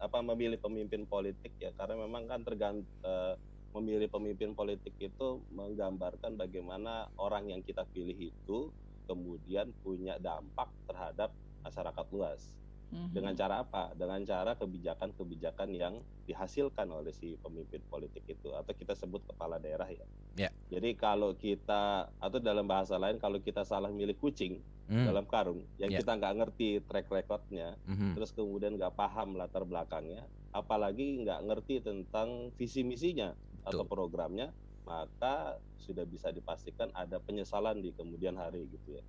apa 0.02 0.18
memilih 0.22 0.58
pemimpin 0.58 1.06
politik 1.06 1.54
ya 1.58 1.70
karena 1.78 2.06
memang 2.06 2.26
kan 2.30 2.42
tergant 2.46 2.86
eh, 3.02 3.34
memilih 3.74 4.06
pemimpin 4.06 4.54
politik 4.54 4.94
itu 5.02 5.42
menggambarkan 5.50 6.38
bagaimana 6.38 7.10
orang 7.18 7.50
yang 7.50 7.60
kita 7.66 7.82
pilih 7.90 8.14
itu 8.14 8.70
kemudian 9.10 9.74
punya 9.82 10.14
dampak 10.22 10.70
terhadap 10.86 11.34
masyarakat 11.66 12.06
luas. 12.14 12.54
Mhm. 12.94 13.10
Dengan 13.10 13.34
cara 13.34 13.54
apa? 13.66 13.90
Dengan 13.98 14.22
cara 14.22 14.54
kebijakan-kebijakan 14.54 15.68
yang 15.74 15.94
dihasilkan 16.24 16.86
oleh 16.88 17.10
si 17.10 17.34
pemimpin 17.42 17.82
politik 17.90 18.22
itu 18.30 18.54
atau 18.54 18.70
kita 18.70 18.94
sebut 18.94 19.26
kepala 19.26 19.58
daerah 19.58 19.90
ya. 19.90 20.06
Ya. 20.38 20.50
Jadi 20.70 20.94
kalau 20.94 21.34
kita 21.34 22.06
atau 22.16 22.38
dalam 22.38 22.64
bahasa 22.70 22.94
lain 22.96 23.18
kalau 23.18 23.42
kita 23.42 23.66
salah 23.66 23.90
milih 23.90 24.14
kucing 24.16 24.62
Hmm, 24.84 25.08
dalam 25.08 25.24
karung 25.24 25.64
yang 25.80 25.88
Ya. 25.88 26.04
kita 26.04 26.12
nggak 26.12 26.34
ngerti 26.44 26.68
track 26.84 27.08
recordnya, 27.08 27.72
mhm. 27.88 28.20
terus 28.20 28.36
kemudian 28.36 28.76
nggak 28.76 28.92
paham 28.92 29.32
latar 29.32 29.64
belakangnya, 29.64 30.28
apalagi 30.52 31.24
nggak 31.24 31.40
ngerti 31.40 31.80
tentang 31.80 32.52
visi 32.52 32.84
misinya 32.84 33.32
atau 33.64 33.88
programnya, 33.88 34.52
maka 34.84 35.56
sudah 35.80 36.04
bisa 36.04 36.28
dipastikan 36.36 36.92
ada 36.92 37.16
penyesalan 37.16 37.80
di 37.80 37.96
kemudian 37.96 38.36
hari 38.36 38.68
gitu 38.68 39.00
ya. 39.00 39.04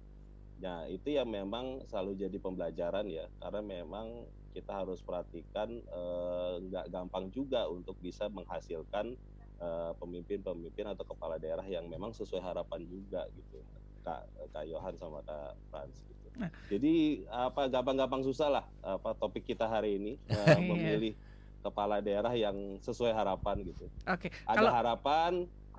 Nah 0.56 0.88
itu 0.88 1.12
yang 1.12 1.28
memang 1.28 1.84
selalu 1.86 2.16
jadi 2.18 2.38
pembelajaran 2.40 3.06
ya, 3.12 3.28
karena 3.40 3.62
memang 3.62 4.08
kita 4.56 4.72
harus 4.72 5.04
perhatikan 5.04 5.68
eh, 5.70 6.54
nggak 6.64 6.86
gampang 6.88 7.28
juga 7.28 7.68
untuk 7.68 8.00
bisa 8.00 8.32
menghasilkan 8.32 9.12
eh, 9.60 9.92
pemimpin-pemimpin 10.00 10.86
atau 10.88 11.04
kepala 11.04 11.36
daerah 11.36 11.66
yang 11.68 11.88
memang 11.88 12.16
sesuai 12.16 12.40
harapan 12.40 12.88
juga 12.88 13.28
gitu, 13.36 13.60
kak 14.02 14.24
kak 14.56 14.64
Yohan 14.64 14.96
sama 14.96 15.20
kak 15.22 15.60
Frans 15.68 16.00
gitu. 16.08 16.28
Nah. 16.40 16.52
Jadi 16.72 17.24
apa 17.28 17.68
gampang-gampang 17.68 18.24
susah 18.24 18.48
lah 18.50 18.66
apa 18.80 19.12
topik 19.20 19.44
kita 19.44 19.68
hari 19.68 20.00
ini 20.00 20.14
eh, 20.32 20.56
Iya. 20.56 20.64
memilih 20.64 21.14
kepala 21.60 22.00
daerah 22.00 22.32
yang 22.32 22.56
sesuai 22.80 23.12
harapan 23.12 23.60
gitu. 23.66 23.90
Oke, 24.08 24.30
Ada 24.46 24.56
kalau 24.56 24.72
harapan 24.72 25.32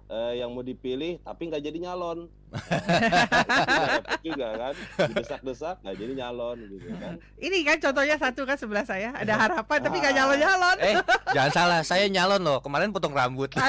eh, 0.06 0.32
yang 0.38 0.54
mau 0.54 0.62
dipilih 0.62 1.18
tapi 1.22 1.50
nggak 1.50 1.62
jadi 1.62 1.78
nyalon. 1.90 2.30
Juga 4.26 4.48
kan, 4.54 4.74
didesak-desak 5.10 5.82
nggak 5.82 5.96
jadi 5.98 6.12
nyalon 6.14 6.56
gitu 6.70 6.88
kan. 6.96 7.18
ini 7.36 7.66
kan 7.66 7.76
contohnya 7.82 8.16
satu 8.16 8.46
kan 8.46 8.56
sebelah 8.56 8.86
saya 8.86 9.12
ada 9.12 9.34
harapan 9.34 9.78
tapi 9.82 9.96
nggak 9.98 10.14
nyalon-nyalon. 10.14 10.76
Eh, 10.80 10.94
jangan 11.34 11.52
salah, 11.52 11.80
saya 11.82 12.06
nyalon 12.06 12.40
loh. 12.40 12.58
Kemarin 12.62 12.94
potong 12.94 13.12
rambut. 13.12 13.50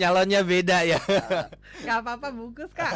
Nyalonnya 0.00 0.44
beda 0.44 0.84
ya. 0.84 1.00
Gak 1.82 2.04
apa-apa 2.04 2.28
bungkus 2.28 2.68
kak 2.76 2.92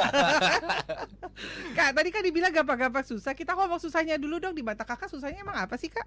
Kak 1.73 1.91
tadi 1.97 2.09
kan 2.13 2.21
dibilang 2.21 2.53
gampang-gampang 2.53 3.03
susah 3.09 3.33
Kita 3.33 3.57
ngomong 3.57 3.81
susahnya 3.81 4.21
dulu 4.21 4.37
dong 4.37 4.53
Di 4.53 4.61
mata 4.61 4.85
kakak 4.85 5.09
susahnya 5.09 5.41
emang 5.41 5.57
apa 5.57 5.81
sih 5.81 5.89
kak? 5.89 6.05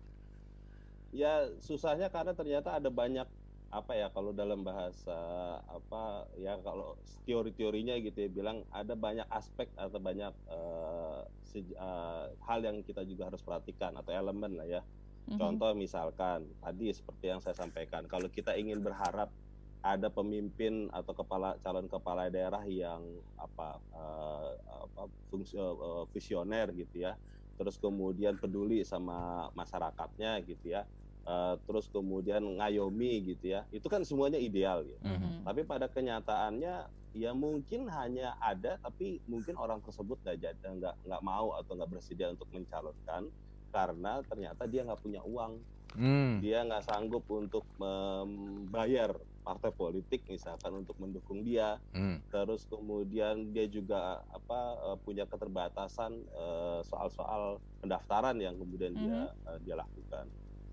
Ya 1.09 1.49
susahnya 1.65 2.13
karena 2.13 2.37
ternyata 2.37 2.77
ada 2.77 2.93
banyak 2.93 3.25
apa 3.69 3.93
ya 3.93 4.07
kalau 4.09 4.33
dalam 4.33 4.65
bahasa 4.65 5.13
apa 5.61 6.25
ya 6.33 6.57
kalau 6.65 6.97
teori-teorinya 7.25 8.01
gitu 8.01 8.17
ya 8.25 8.29
bilang 8.33 8.65
ada 8.73 8.97
banyak 8.97 9.29
aspek 9.29 9.69
atau 9.77 10.01
banyak 10.01 10.33
eh, 10.49 11.19
sej- 11.45 11.77
eh, 11.77 12.25
hal 12.49 12.59
yang 12.65 12.81
kita 12.81 13.05
juga 13.05 13.29
harus 13.29 13.45
perhatikan 13.45 13.93
atau 14.01 14.09
elemen 14.09 14.57
lah 14.57 14.65
ya. 14.65 14.81
Mhm. 15.27 15.37
Contoh 15.39 15.71
misalkan 15.77 16.53
tadi 16.59 16.91
seperti 16.91 17.31
yang 17.31 17.39
saya 17.41 17.55
sampaikan, 17.57 18.05
kalau 18.11 18.27
kita 18.29 18.57
ingin 18.59 18.83
berharap 18.83 19.31
ada 19.79 20.11
pemimpin 20.11 20.91
atau 20.91 21.15
kepala 21.15 21.55
calon 21.63 21.87
kepala 21.87 22.27
daerah 22.27 22.63
yang 22.67 23.23
apa, 23.39 23.79
eh, 23.95 24.51
apa 24.67 25.01
fungsi 25.31 25.55
eh, 25.57 26.03
visioner 26.11 26.67
gitu 26.75 27.05
ya, 27.07 27.15
terus 27.55 27.79
kemudian 27.79 28.35
peduli 28.41 28.83
sama 28.83 29.47
masyarakatnya 29.55 30.43
gitu 30.43 30.75
ya, 30.75 30.83
eh, 31.29 31.55
terus 31.69 31.85
kemudian 31.93 32.41
ngayomi 32.57 33.37
gitu 33.37 33.53
ya, 33.53 33.61
itu 33.69 33.85
kan 33.85 34.01
semuanya 34.01 34.41
ideal 34.41 34.81
ya. 34.81 34.97
Mhm. 35.05 35.45
Tapi 35.45 35.61
pada 35.63 35.85
kenyataannya 35.85 36.75
ya 37.13 37.31
mungkin 37.33 37.85
hanya 37.89 38.33
ada, 38.41 38.77
tapi 38.81 39.21
mungkin 39.29 39.53
orang 39.57 39.81
tersebut 39.81 40.17
nggak 40.25 40.37
jadi 40.41 40.65
nggak 40.73 40.95
nggak 41.05 41.21
mau 41.21 41.53
atau 41.53 41.77
nggak 41.77 41.89
bersedia 41.89 42.29
untuk 42.33 42.49
mencalonkan 42.49 43.29
karena 43.69 44.25
ternyata 44.25 44.65
dia 44.65 44.81
nggak 44.81 45.01
punya 45.01 45.21
uang 45.21 45.61
Hmm. 45.89 46.37
dia 46.37 46.61
nggak 46.61 46.85
sanggup 46.85 47.25
untuk 47.33 47.65
membayar 47.81 49.09
partai 49.41 49.73
politik 49.73 50.21
misalkan 50.29 50.85
untuk 50.85 50.93
mendukung 51.01 51.41
dia 51.41 51.81
Hmm. 51.89 52.21
terus 52.29 52.69
kemudian 52.69 53.49
dia 53.49 53.65
juga 53.65 54.21
apa 54.29 54.59
eh, 54.85 54.97
punya 55.01 55.25
keterbatasan 55.25 56.13
eh, 56.13 56.79
soal-soal 56.85 57.57
pendaftaran 57.81 58.37
yang 58.37 58.53
kemudian 58.61 58.93
dia 58.93 59.19
eh, 59.49 59.57
dia 59.65 59.81
lakukan 59.81 60.29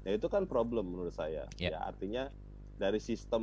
nah 0.06 0.14
itu 0.14 0.30
kan 0.30 0.46
problem 0.46 0.94
menurut 0.94 1.10
saya 1.10 1.50
Ya. 1.58 1.74
ya 1.74 1.82
artinya 1.82 2.30
dari 2.78 3.02
sistem 3.02 3.42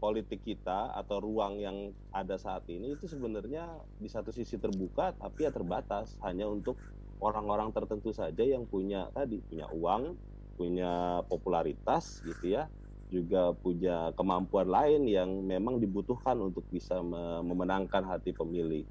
politik 0.00 0.40
kita 0.46 0.96
atau 0.96 1.20
ruang 1.20 1.60
yang 1.60 1.92
ada 2.14 2.40
saat 2.40 2.64
ini 2.72 2.96
itu 2.96 3.04
sebenarnya 3.04 3.68
di 4.00 4.08
satu 4.08 4.32
sisi 4.32 4.56
terbuka 4.56 5.12
tapi 5.12 5.44
ya 5.44 5.52
terbatas 5.52 6.16
hanya 6.24 6.48
untuk 6.48 6.80
orang-orang 7.20 7.68
tertentu 7.76 8.16
saja 8.16 8.40
yang 8.40 8.64
punya 8.64 9.12
tadi 9.12 9.44
punya 9.44 9.68
uang 9.68 10.16
punya 10.56 11.20
popularitas 11.28 12.24
gitu 12.24 12.56
ya 12.56 12.64
juga 13.10 13.50
punya 13.58 14.14
kemampuan 14.14 14.70
lain 14.70 15.02
yang 15.10 15.42
memang 15.42 15.82
dibutuhkan 15.82 16.38
untuk 16.38 16.62
bisa 16.70 17.02
memenangkan 17.42 18.06
hati 18.06 18.30
pemilih. 18.30 18.86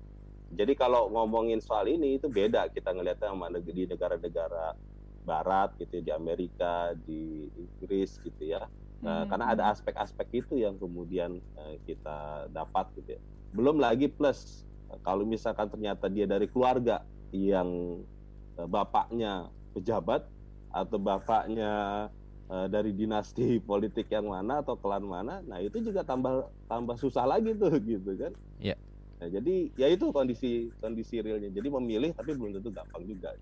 Jadi 0.51 0.75
kalau 0.75 1.07
ngomongin 1.07 1.63
soal 1.63 1.87
ini 1.87 2.19
itu 2.19 2.27
beda 2.27 2.67
kita 2.67 2.91
ngelihatnya 2.91 3.31
sama 3.31 3.47
di 3.63 3.87
negara-negara 3.87 4.75
barat 5.29 5.69
gitu 5.77 6.01
di 6.01 6.09
Amerika, 6.09 6.97
di 7.05 7.45
Inggris 7.53 8.17
gitu 8.25 8.57
ya. 8.57 8.65
Nah, 9.05 9.23
hmm. 9.23 9.27
karena 9.29 9.45
ada 9.53 9.63
aspek-aspek 9.69 10.41
itu 10.41 10.57
yang 10.57 10.75
kemudian 10.81 11.37
uh, 11.53 11.75
kita 11.85 12.49
dapat 12.49 12.89
gitu 12.97 13.15
ya. 13.15 13.21
Belum 13.53 13.77
lagi 13.77 14.09
plus 14.09 14.65
kalau 15.05 15.21
misalkan 15.21 15.69
ternyata 15.69 16.09
dia 16.09 16.25
dari 16.25 16.49
keluarga 16.49 17.05
yang 17.29 18.01
uh, 18.57 18.65
bapaknya 18.65 19.53
pejabat 19.77 20.25
atau 20.73 20.97
bapaknya 20.97 21.71
uh, 22.49 22.67
dari 22.67 22.91
dinasti 22.91 23.57
politik 23.69 24.09
yang 24.09 24.33
mana 24.33 24.65
atau 24.65 24.75
klan 24.75 25.05
mana, 25.05 25.45
nah 25.45 25.61
itu 25.61 25.79
juga 25.79 26.01
tambah 26.01 26.49
tambah 26.65 26.97
susah 26.97 27.29
lagi 27.29 27.53
tuh 27.55 27.77
gitu 27.93 28.17
kan. 28.17 28.33
Iya. 28.57 28.73
Yeah. 28.75 28.79
Nah, 29.19 29.27
jadi 29.27 29.55
ya 29.75 29.87
itu 29.91 30.15
kondisi 30.15 30.71
kondisi 30.79 31.19
realnya. 31.19 31.51
Jadi 31.51 31.67
memilih 31.67 32.15
tapi 32.15 32.39
belum 32.39 32.55
tentu 32.55 32.71
gampang 32.71 33.03
juga. 33.03 33.35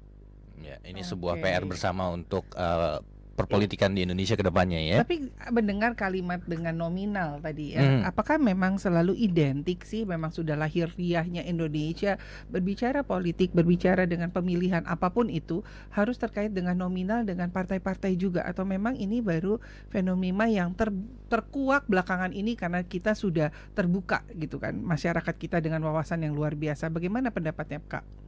Ya, 0.61 0.81
ini 0.83 1.05
okay. 1.05 1.09
sebuah 1.13 1.37
PR 1.37 1.63
bersama 1.69 2.09
untuk 2.09 2.49
uh, 2.57 2.99
perpolitikan 3.37 3.93
di 3.93 4.01
Indonesia 4.01 4.33
ke 4.33 4.41
depannya 4.41 4.81
ya. 4.81 5.05
Tapi 5.05 5.29
mendengar 5.53 5.93
kalimat 5.93 6.41
dengan 6.49 6.73
nominal 6.73 7.37
tadi 7.37 7.77
ya, 7.77 7.85
hmm. 7.85 8.09
apakah 8.09 8.41
memang 8.41 8.81
selalu 8.81 9.13
identik 9.13 9.85
sih 9.85 10.09
memang 10.09 10.33
sudah 10.33 10.57
lahir 10.57 10.89
riahnya 10.97 11.45
Indonesia 11.45 12.17
berbicara 12.49 13.05
politik, 13.05 13.53
berbicara 13.53 14.09
dengan 14.09 14.33
pemilihan 14.33 14.81
apa 14.89 15.13
pun 15.13 15.29
itu 15.29 15.61
harus 15.93 16.17
terkait 16.17 16.49
dengan 16.49 16.73
nominal 16.73 17.21
dengan 17.29 17.53
partai-partai 17.53 18.17
juga 18.17 18.41
atau 18.41 18.65
memang 18.65 18.97
ini 18.97 19.21
baru 19.21 19.61
fenomena 19.93 20.49
yang 20.49 20.73
ter, 20.73 20.89
terkuak 21.29 21.85
belakangan 21.85 22.33
ini 22.33 22.57
karena 22.57 22.81
kita 22.81 23.13
sudah 23.13 23.53
terbuka 23.77 24.25
gitu 24.33 24.57
kan 24.57 24.73
masyarakat 24.73 25.37
kita 25.37 25.61
dengan 25.61 25.85
wawasan 25.85 26.25
yang 26.25 26.33
luar 26.33 26.57
biasa. 26.57 26.89
Bagaimana 26.89 27.29
pendapatnya 27.29 27.85
Kak? 27.85 28.26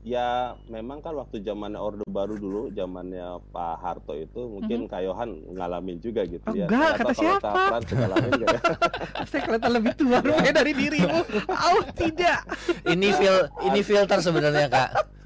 Ya 0.00 0.56
memang 0.72 1.04
kan 1.04 1.12
waktu 1.12 1.44
zamannya 1.44 1.76
Orde 1.76 2.04
Baru 2.08 2.40
dulu, 2.40 2.72
zamannya 2.72 3.40
Pak 3.52 3.74
Harto 3.84 4.16
itu 4.16 4.40
mungkin 4.48 4.88
mm-hmm. 4.88 4.92
Kayohan 4.92 5.30
ngalamin 5.52 6.00
juga 6.00 6.24
gitu 6.24 6.44
oh, 6.48 6.56
ya. 6.56 6.66
Enggak, 6.66 6.92
kata 7.04 7.12
siapa? 7.12 7.50
ngalamin 7.84 8.32
ya? 8.40 8.58
Saya 9.28 9.40
kelihatan 9.44 9.72
lebih 9.76 9.92
tua 10.00 10.18
ya. 10.24 10.52
dari 10.56 10.72
dirimu. 10.72 11.20
Oh, 11.48 11.82
tidak. 11.92 12.40
Ini 12.88 13.08
fil 13.12 13.36
ini 13.68 13.80
filter 13.84 14.18
sebenarnya, 14.24 14.68
Kak. 14.68 14.90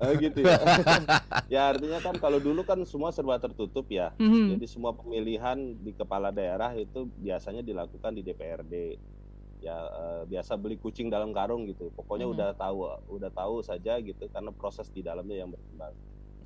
Oh 0.00 0.12
gitu 0.16 0.44
ya. 0.44 0.60
ya 1.48 1.62
artinya 1.72 2.00
kan 2.04 2.16
kalau 2.20 2.36
dulu 2.40 2.64
kan 2.64 2.80
semua 2.88 3.12
serba 3.12 3.36
tertutup 3.40 3.88
ya. 3.88 4.12
Mm-hmm. 4.16 4.56
Jadi 4.56 4.66
semua 4.68 4.92
pemilihan 4.96 5.56
di 5.56 5.92
kepala 5.92 6.32
daerah 6.32 6.72
itu 6.76 7.08
biasanya 7.20 7.60
dilakukan 7.60 8.12
di 8.16 8.24
DPRD 8.24 8.74
ya 9.60 9.76
uh, 9.76 10.22
biasa 10.24 10.56
beli 10.56 10.80
kucing 10.80 11.12
dalam 11.12 11.36
karung 11.36 11.68
gitu 11.68 11.92
pokoknya 11.92 12.26
hmm. 12.26 12.34
udah 12.34 12.48
tahu 12.56 12.78
udah 13.12 13.30
tahu 13.30 13.60
saja 13.60 14.00
gitu 14.00 14.24
karena 14.32 14.50
proses 14.56 14.88
di 14.88 15.04
dalamnya 15.04 15.44
yang 15.44 15.52
berkembang 15.52 15.92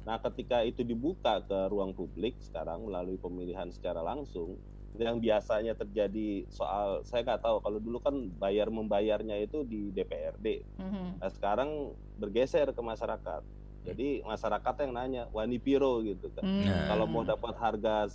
nah 0.04 0.20
ketika 0.20 0.60
itu 0.66 0.84
dibuka 0.84 1.40
ke 1.46 1.58
ruang 1.72 1.96
publik 1.96 2.36
sekarang 2.42 2.84
melalui 2.84 3.16
pemilihan 3.16 3.72
secara 3.72 4.04
langsung 4.04 4.60
yang 4.94 5.18
biasanya 5.18 5.74
terjadi 5.74 6.46
soal 6.54 7.02
saya 7.02 7.26
nggak 7.26 7.42
tahu 7.42 7.58
kalau 7.66 7.78
dulu 7.82 7.98
kan 7.98 8.14
bayar 8.38 8.70
membayarnya 8.70 9.42
itu 9.42 9.66
di 9.66 9.90
DPRD 9.90 10.62
hmm. 10.78 11.18
nah 11.18 11.30
sekarang 11.30 11.94
bergeser 12.18 12.70
ke 12.70 12.82
masyarakat 12.82 13.42
jadi 13.84 14.22
masyarakat 14.22 14.74
yang 14.86 14.92
nanya 14.96 15.22
wani 15.34 15.58
piro 15.58 15.98
gitu 16.02 16.30
kan 16.34 16.46
hmm. 16.46 16.88
kalau 16.90 17.06
mau 17.10 17.26
dapat 17.26 17.54
harga 17.58 18.06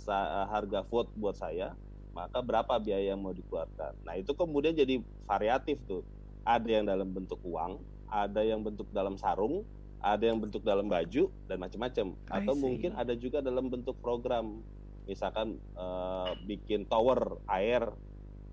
harga 0.48 0.80
vote 0.88 1.12
buat 1.20 1.36
saya 1.36 1.76
maka 2.12 2.42
berapa 2.42 2.78
biaya 2.82 3.14
yang 3.14 3.20
mau 3.22 3.34
dikeluarkan. 3.34 4.04
Nah 4.06 4.14
itu 4.18 4.32
kemudian 4.34 4.74
jadi 4.74 5.00
variatif 5.26 5.78
tuh. 5.86 6.02
Ada 6.40 6.80
yang 6.80 6.84
dalam 6.88 7.12
bentuk 7.12 7.38
uang, 7.44 7.78
ada 8.08 8.40
yang 8.40 8.64
bentuk 8.64 8.88
dalam 8.90 9.20
sarung, 9.20 9.62
ada 10.00 10.24
yang 10.24 10.40
bentuk 10.40 10.64
dalam 10.64 10.88
baju 10.88 11.28
dan 11.46 11.56
macam-macam. 11.60 12.06
Atau 12.32 12.54
mungkin 12.56 12.96
ada 12.96 13.12
juga 13.12 13.44
dalam 13.44 13.68
bentuk 13.68 14.00
program, 14.00 14.64
misalkan 15.04 15.60
uh, 15.76 16.32
bikin 16.48 16.88
tower 16.88 17.38
air, 17.46 17.84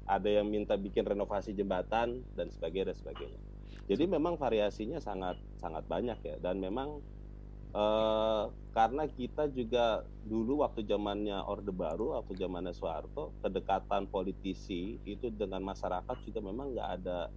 ada 0.08 0.30
yang 0.30 0.48
minta 0.52 0.76
bikin 0.76 1.04
renovasi 1.08 1.56
jembatan 1.56 2.24
dan 2.36 2.48
sebagainya 2.52 2.92
dan 2.92 2.98
sebagainya. 3.00 3.40
Jadi 3.88 4.04
memang 4.04 4.36
variasinya 4.36 5.00
sangat 5.00 5.40
sangat 5.64 5.88
banyak 5.88 6.20
ya 6.20 6.36
dan 6.44 6.60
memang 6.60 7.00
Eh, 7.78 8.44
karena 8.74 9.06
kita 9.06 9.54
juga 9.54 10.02
dulu 10.26 10.66
waktu 10.66 10.82
zamannya 10.82 11.46
Orde 11.46 11.70
Baru, 11.70 12.18
waktu 12.18 12.34
zamannya 12.34 12.74
Soeharto, 12.74 13.38
kedekatan 13.46 14.10
politisi 14.10 14.98
itu 15.06 15.30
dengan 15.30 15.62
masyarakat 15.62 16.18
juga 16.26 16.42
memang 16.42 16.74
nggak 16.74 16.90
ada 17.02 17.30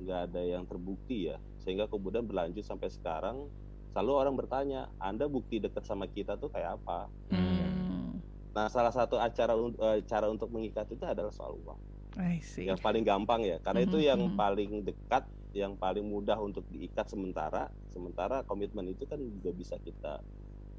nggak 0.00 0.20
ada 0.32 0.40
yang 0.40 0.64
terbukti 0.64 1.28
ya, 1.28 1.36
sehingga 1.60 1.84
kemudian 1.92 2.24
berlanjut 2.24 2.64
sampai 2.64 2.88
sekarang. 2.88 3.52
Selalu 3.92 4.12
orang 4.12 4.34
bertanya, 4.36 4.80
Anda 4.96 5.28
bukti 5.28 5.60
dekat 5.60 5.84
sama 5.84 6.08
kita 6.08 6.40
tuh 6.40 6.52
kayak 6.52 6.80
apa? 6.80 7.08
Hmm. 7.32 8.20
Nah, 8.56 8.68
salah 8.72 8.92
satu 8.92 9.20
acara 9.20 9.56
uh, 9.56 10.00
cara 10.08 10.28
untuk 10.32 10.52
mengikat 10.52 10.88
itu 10.88 11.04
adalah 11.04 11.32
soal 11.32 11.56
uang. 11.64 11.80
Yang 12.64 12.80
paling 12.80 13.04
gampang 13.04 13.44
ya, 13.44 13.60
karena 13.60 13.84
mm 13.84 13.88
-hmm. 13.88 13.92
itu 13.92 13.98
yang 14.08 14.20
mm-hmm. 14.24 14.40
paling 14.40 14.70
dekat 14.88 15.24
yang 15.56 15.72
paling 15.74 16.04
mudah 16.04 16.36
untuk 16.36 16.68
diikat 16.68 17.08
sementara 17.08 17.72
sementara 17.88 18.44
komitmen 18.44 18.92
itu 18.92 19.08
kan 19.08 19.16
juga 19.16 19.50
bisa 19.50 19.80
kita 19.80 20.20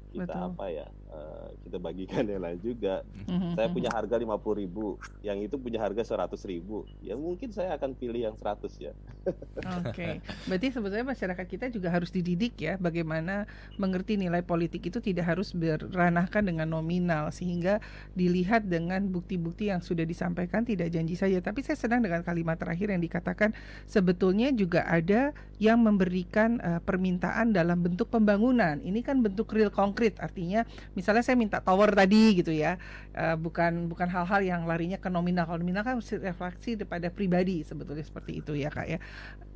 kita 0.08 0.32
Betul. 0.32 0.48
apa 0.52 0.64
ya 0.72 0.86
uh, 1.12 1.48
kita 1.64 1.76
bagikan 1.76 2.24
yang 2.24 2.40
lain 2.40 2.58
juga 2.64 3.04
mm-hmm. 3.28 3.52
saya 3.56 3.68
punya 3.68 3.90
harga 3.92 4.16
lima 4.16 4.36
puluh 4.40 4.64
ribu 4.64 4.86
yang 5.20 5.38
itu 5.40 5.60
punya 5.60 5.80
harga 5.80 6.02
seratus 6.04 6.44
ribu 6.48 6.88
ya 7.04 7.14
mungkin 7.14 7.52
saya 7.52 7.76
akan 7.76 7.92
pilih 7.92 8.32
yang 8.32 8.36
seratus 8.36 8.72
ya 8.80 8.92
oke 9.28 9.92
okay. 9.92 10.24
berarti 10.48 10.68
sebetulnya 10.72 11.06
masyarakat 11.12 11.46
kita 11.46 11.66
juga 11.68 11.92
harus 11.92 12.08
dididik 12.08 12.56
ya 12.56 12.80
bagaimana 12.80 13.44
mengerti 13.76 14.16
nilai 14.16 14.40
politik 14.40 14.88
itu 14.88 14.98
tidak 15.04 15.28
harus 15.36 15.52
beranahkan 15.52 16.44
dengan 16.44 16.68
nominal 16.72 17.28
sehingga 17.28 17.84
dilihat 18.16 18.64
dengan 18.64 19.04
bukti-bukti 19.12 19.68
yang 19.68 19.84
sudah 19.84 20.08
disampaikan 20.08 20.64
tidak 20.64 20.88
janji 20.88 21.14
saja 21.20 21.44
tapi 21.44 21.60
saya 21.60 21.76
senang 21.76 22.00
dengan 22.00 22.24
kalimat 22.24 22.56
terakhir 22.56 22.90
yang 22.96 23.02
dikatakan 23.04 23.52
sebetulnya 23.84 24.48
juga 24.56 24.88
ada 24.88 25.36
yang 25.60 25.82
memberikan 25.84 26.62
uh, 26.64 26.80
permintaan 26.80 27.52
dalam 27.52 27.84
bentuk 27.84 28.08
pembangunan 28.08 28.80
ini 28.80 29.04
kan 29.04 29.20
bentuk 29.20 29.52
real 29.52 29.68
konkret 29.68 29.97
konkret. 29.98 30.14
Artinya 30.22 30.62
misalnya 30.94 31.26
saya 31.26 31.34
minta 31.34 31.58
tower 31.58 31.90
tadi 31.90 32.38
gitu 32.38 32.54
ya 32.54 32.78
uh, 33.18 33.34
bukan 33.34 33.90
bukan 33.90 34.06
hal-hal 34.06 34.40
yang 34.46 34.62
larinya 34.62 35.02
ke 35.02 35.10
nominal. 35.10 35.50
Kalau 35.50 35.58
nominal 35.58 35.82
kan 35.82 35.98
refleksi 35.98 36.78
daripada 36.78 37.10
pribadi 37.10 37.66
sebetulnya 37.66 38.06
seperti 38.06 38.38
itu 38.38 38.54
ya 38.54 38.70
kak 38.70 38.86
ya. 38.86 39.02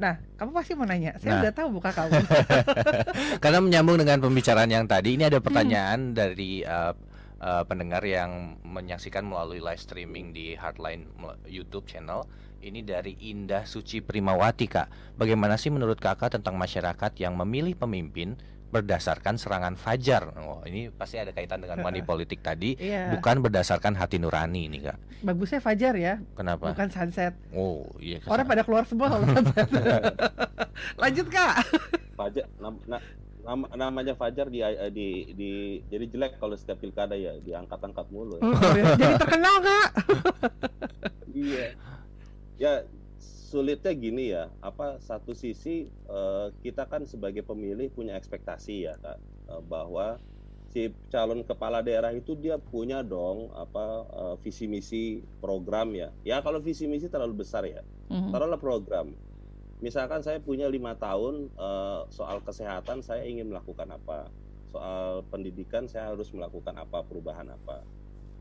Nah 0.03 0.19
kamu 0.35 0.51
pasti 0.51 0.75
mau 0.75 0.83
nanya 0.83 1.15
saya 1.23 1.39
nah. 1.39 1.47
udah 1.47 1.53
tahu 1.55 1.69
buka 1.79 1.95
kamu. 1.95 2.19
Karena 3.43 3.59
menyambung 3.63 4.03
dengan 4.03 4.19
pembicaraan 4.19 4.67
yang 4.67 4.91
tadi 4.91 5.15
ini 5.15 5.31
ada 5.31 5.39
pertanyaan 5.39 6.11
hmm. 6.11 6.15
dari 6.19 6.67
uh, 6.67 6.91
uh, 7.39 7.63
pendengar 7.63 8.03
yang 8.03 8.59
menyaksikan 8.67 9.23
melalui 9.23 9.63
live 9.63 9.79
streaming 9.79 10.35
di 10.35 10.59
Hardline 10.59 11.07
YouTube 11.47 11.87
channel. 11.87 12.27
Ini 12.63 12.87
dari 12.87 13.19
Indah 13.27 13.67
Suci 13.67 13.99
Primawati 13.99 14.71
kak. 14.71 15.19
Bagaimana 15.19 15.59
sih 15.59 15.75
menurut 15.75 15.99
kakak 15.99 16.39
tentang 16.39 16.55
masyarakat 16.55 17.11
yang 17.19 17.35
memilih 17.35 17.75
pemimpin 17.75 18.39
berdasarkan 18.73 19.37
serangan 19.37 19.77
fajar. 19.77 20.33
Oh, 20.41 20.65
ini 20.65 20.89
pasti 20.89 21.21
ada 21.21 21.37
kaitan 21.37 21.61
dengan 21.61 21.85
money 21.85 22.01
politik 22.11 22.41
tadi, 22.41 22.73
yeah. 22.81 23.13
bukan 23.13 23.45
berdasarkan 23.45 23.93
hati 24.01 24.17
nurani 24.17 24.73
ini, 24.73 24.81
Kak. 24.81 24.97
Bagusnya 25.21 25.61
fajar 25.61 25.93
ya. 26.01 26.15
Kenapa? 26.33 26.73
Bukan 26.73 26.89
sunset. 26.89 27.37
Oh, 27.53 27.85
iya. 28.01 28.25
Ke 28.25 28.27
sana. 28.27 28.33
Orang 28.33 28.47
pada 28.49 28.63
keluar 28.65 28.85
semua 28.89 29.13
kalau 29.13 29.29
sunset. 29.29 29.69
Lanjut, 31.05 31.27
Kak. 31.29 31.55
Fajar 32.17 32.49
nam, 32.57 32.81
na, 32.89 32.97
nama, 33.45 33.65
namanya 33.77 34.17
Fajar 34.17 34.49
di, 34.49 34.65
di 34.97 35.09
di 35.37 35.51
jadi 35.93 36.09
jelek 36.09 36.41
kalau 36.41 36.57
setiap 36.57 36.81
pilkada 36.81 37.13
ya, 37.13 37.37
diangkat-angkat 37.45 38.09
mulu. 38.09 38.41
Ya. 38.41 38.43
Oh, 38.49 38.57
iya. 38.73 38.85
jadi 38.97 39.15
terkenal, 39.21 39.55
Kak. 39.61 39.89
iya. 41.45 41.67
Ya, 42.57 42.73
sulitnya 43.53 43.93
gini 43.93 44.33
ya, 44.33 44.49
apa 44.65 44.97
satu 45.05 45.37
sisi 45.37 45.85
uh, 46.09 46.49
kita 46.65 46.89
kan 46.89 47.05
sebagai 47.05 47.45
pemilih 47.45 47.93
punya 47.93 48.17
ekspektasi 48.17 48.89
ya 48.89 48.97
kak 48.97 49.21
uh, 49.53 49.61
bahwa 49.61 50.17
si 50.73 50.89
calon 51.13 51.45
kepala 51.45 51.85
daerah 51.85 52.17
itu 52.17 52.33
dia 52.33 52.57
punya 52.57 53.05
dong 53.05 53.53
apa 53.53 54.09
uh, 54.09 54.35
visi 54.41 54.65
misi 54.65 55.21
program 55.45 55.93
ya. 55.93 56.09
Ya 56.25 56.41
kalau 56.41 56.65
visi 56.65 56.89
misi 56.89 57.13
terlalu 57.13 57.45
besar 57.45 57.69
ya, 57.69 57.85
mm-hmm. 58.09 58.33
taruhlah 58.33 58.57
program. 58.57 59.13
Misalkan 59.85 60.25
saya 60.25 60.41
punya 60.41 60.73
lima 60.73 60.97
tahun 60.97 61.53
uh, 61.61 62.09
soal 62.09 62.41
kesehatan 62.41 63.05
saya 63.05 63.29
ingin 63.29 63.53
melakukan 63.53 63.93
apa, 63.93 64.33
soal 64.73 65.29
pendidikan 65.29 65.85
saya 65.93 66.17
harus 66.17 66.33
melakukan 66.33 66.73
apa, 66.81 67.05
perubahan 67.05 67.53
apa. 67.53 67.85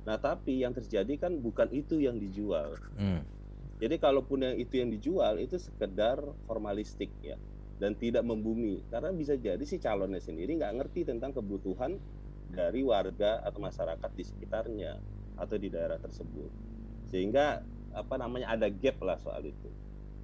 Nah 0.07 0.15
tapi 0.15 0.63
yang 0.63 0.71
terjadi 0.71 1.19
kan 1.19 1.35
bukan 1.43 1.67
itu 1.75 1.99
yang 1.99 2.15
dijual. 2.15 2.79
Mm 2.95 3.40
jadi 3.81 3.97
kalaupun 3.97 4.45
yang 4.45 4.55
itu 4.61 4.77
yang 4.77 4.93
dijual 4.93 5.41
itu 5.41 5.57
sekedar 5.57 6.21
formalistik 6.45 7.09
ya 7.25 7.35
dan 7.81 7.97
tidak 7.97 8.21
membumi 8.21 8.85
karena 8.93 9.09
bisa 9.09 9.33
jadi 9.33 9.65
si 9.65 9.81
calonnya 9.81 10.21
sendiri 10.21 10.53
nggak 10.61 10.77
ngerti 10.77 11.09
tentang 11.09 11.33
kebutuhan 11.33 11.97
dari 12.53 12.85
warga 12.85 13.41
atau 13.41 13.59
masyarakat 13.63 14.11
di 14.13 14.23
sekitarnya. 14.23 14.93
atau 15.31 15.57
di 15.57 15.73
daerah 15.73 15.97
tersebut 15.97 16.53
sehingga 17.09 17.65
apa 17.97 18.15
namanya 18.21 18.53
ada 18.53 18.69
gap 18.69 19.01
lah 19.01 19.17
soal 19.17 19.41
itu 19.41 19.73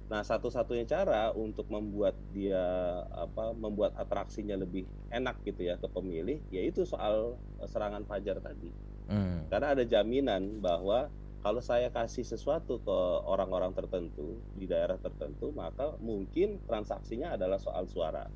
nah 0.06 0.22
satu-satunya 0.22 0.86
cara 0.86 1.34
untuk 1.34 1.66
membuat 1.66 2.14
dia 2.30 2.62
apa 3.10 3.50
membuat 3.50 3.98
atraksinya 3.98 4.54
lebih 4.54 4.86
enak 5.10 5.42
gitu 5.42 5.66
ya 5.66 5.74
ke 5.74 5.90
pemilih 5.90 6.38
yaitu 6.54 6.86
soal 6.86 7.34
serangan 7.66 8.06
fajar 8.06 8.38
tadi 8.38 8.70
hmm. 9.10 9.50
karena 9.50 9.74
ada 9.74 9.82
jaminan 9.82 10.62
bahwa 10.62 11.10
kalau 11.38 11.62
saya 11.62 11.88
kasih 11.88 12.26
sesuatu 12.26 12.82
ke 12.82 12.98
orang-orang 13.26 13.70
tertentu 13.74 14.42
di 14.58 14.66
daerah 14.66 14.98
tertentu 14.98 15.54
maka 15.54 15.94
mungkin 16.02 16.58
transaksinya 16.66 17.38
adalah 17.38 17.62
soal 17.62 17.86
suara 17.86 18.26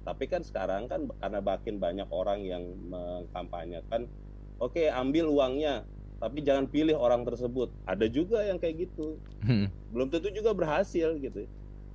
tapi 0.00 0.24
kan 0.26 0.40
sekarang 0.40 0.88
kan 0.88 1.06
karena 1.20 1.40
makin 1.44 1.76
banyak 1.76 2.08
orang 2.08 2.40
yang 2.40 2.64
mengkampanyekan, 2.88 4.08
oke 4.56 4.72
okay, 4.72 4.88
ambil 4.88 5.28
uangnya, 5.28 5.84
tapi 6.18 6.40
jangan 6.40 6.64
pilih 6.68 6.96
orang 6.96 7.22
tersebut. 7.28 7.68
Ada 7.84 8.08
juga 8.08 8.40
yang 8.44 8.56
kayak 8.56 8.88
gitu. 8.88 9.20
Hmm. 9.44 9.68
Belum 9.92 10.08
tentu 10.08 10.32
juga 10.32 10.56
berhasil 10.56 11.16
gitu. 11.20 11.44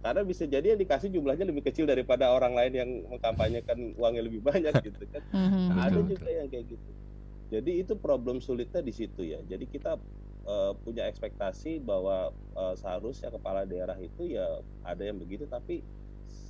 Karena 0.06 0.22
bisa 0.22 0.46
jadi 0.46 0.78
yang 0.78 0.80
dikasih 0.86 1.10
jumlahnya 1.10 1.50
lebih 1.50 1.66
kecil 1.66 1.90
daripada 1.90 2.30
orang 2.30 2.54
lain 2.54 2.74
yang 2.78 2.90
mengkampanyekan 3.10 3.98
uangnya 3.98 4.24
lebih 4.30 4.46
banyak 4.46 4.74
gitu 4.86 5.02
kan. 5.10 5.24
Nah, 5.34 5.82
ada 5.90 5.98
juga 6.06 6.30
yang 6.30 6.46
kayak 6.46 6.78
gitu. 6.78 6.90
Jadi 7.50 7.72
itu 7.82 7.94
problem 7.98 8.38
sulitnya 8.38 8.86
di 8.86 8.94
situ 8.94 9.26
ya. 9.26 9.42
Jadi 9.50 9.66
kita 9.66 9.98
uh, 10.46 10.72
punya 10.82 11.10
ekspektasi 11.10 11.84
bahwa 11.84 12.32
uh, 12.56 12.74
seharusnya 12.78 13.34
kepala 13.34 13.66
daerah 13.68 13.98
itu 14.00 14.38
ya 14.38 14.62
ada 14.86 15.04
yang 15.04 15.20
begitu 15.20 15.46
tapi 15.50 15.84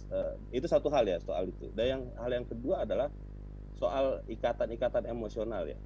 Uh, 0.06 0.38
itu 0.54 0.70
satu 0.70 0.94
hal 0.94 1.02
ya 1.10 1.18
soal 1.18 1.50
itu. 1.50 1.66
Dan 1.74 1.86
yang 1.90 2.02
hal 2.22 2.30
yang 2.30 2.46
kedua 2.46 2.86
adalah 2.86 3.10
soal 3.76 4.22
ikatan-ikatan 4.30 5.10
emosional 5.10 5.66
ya. 5.66 5.78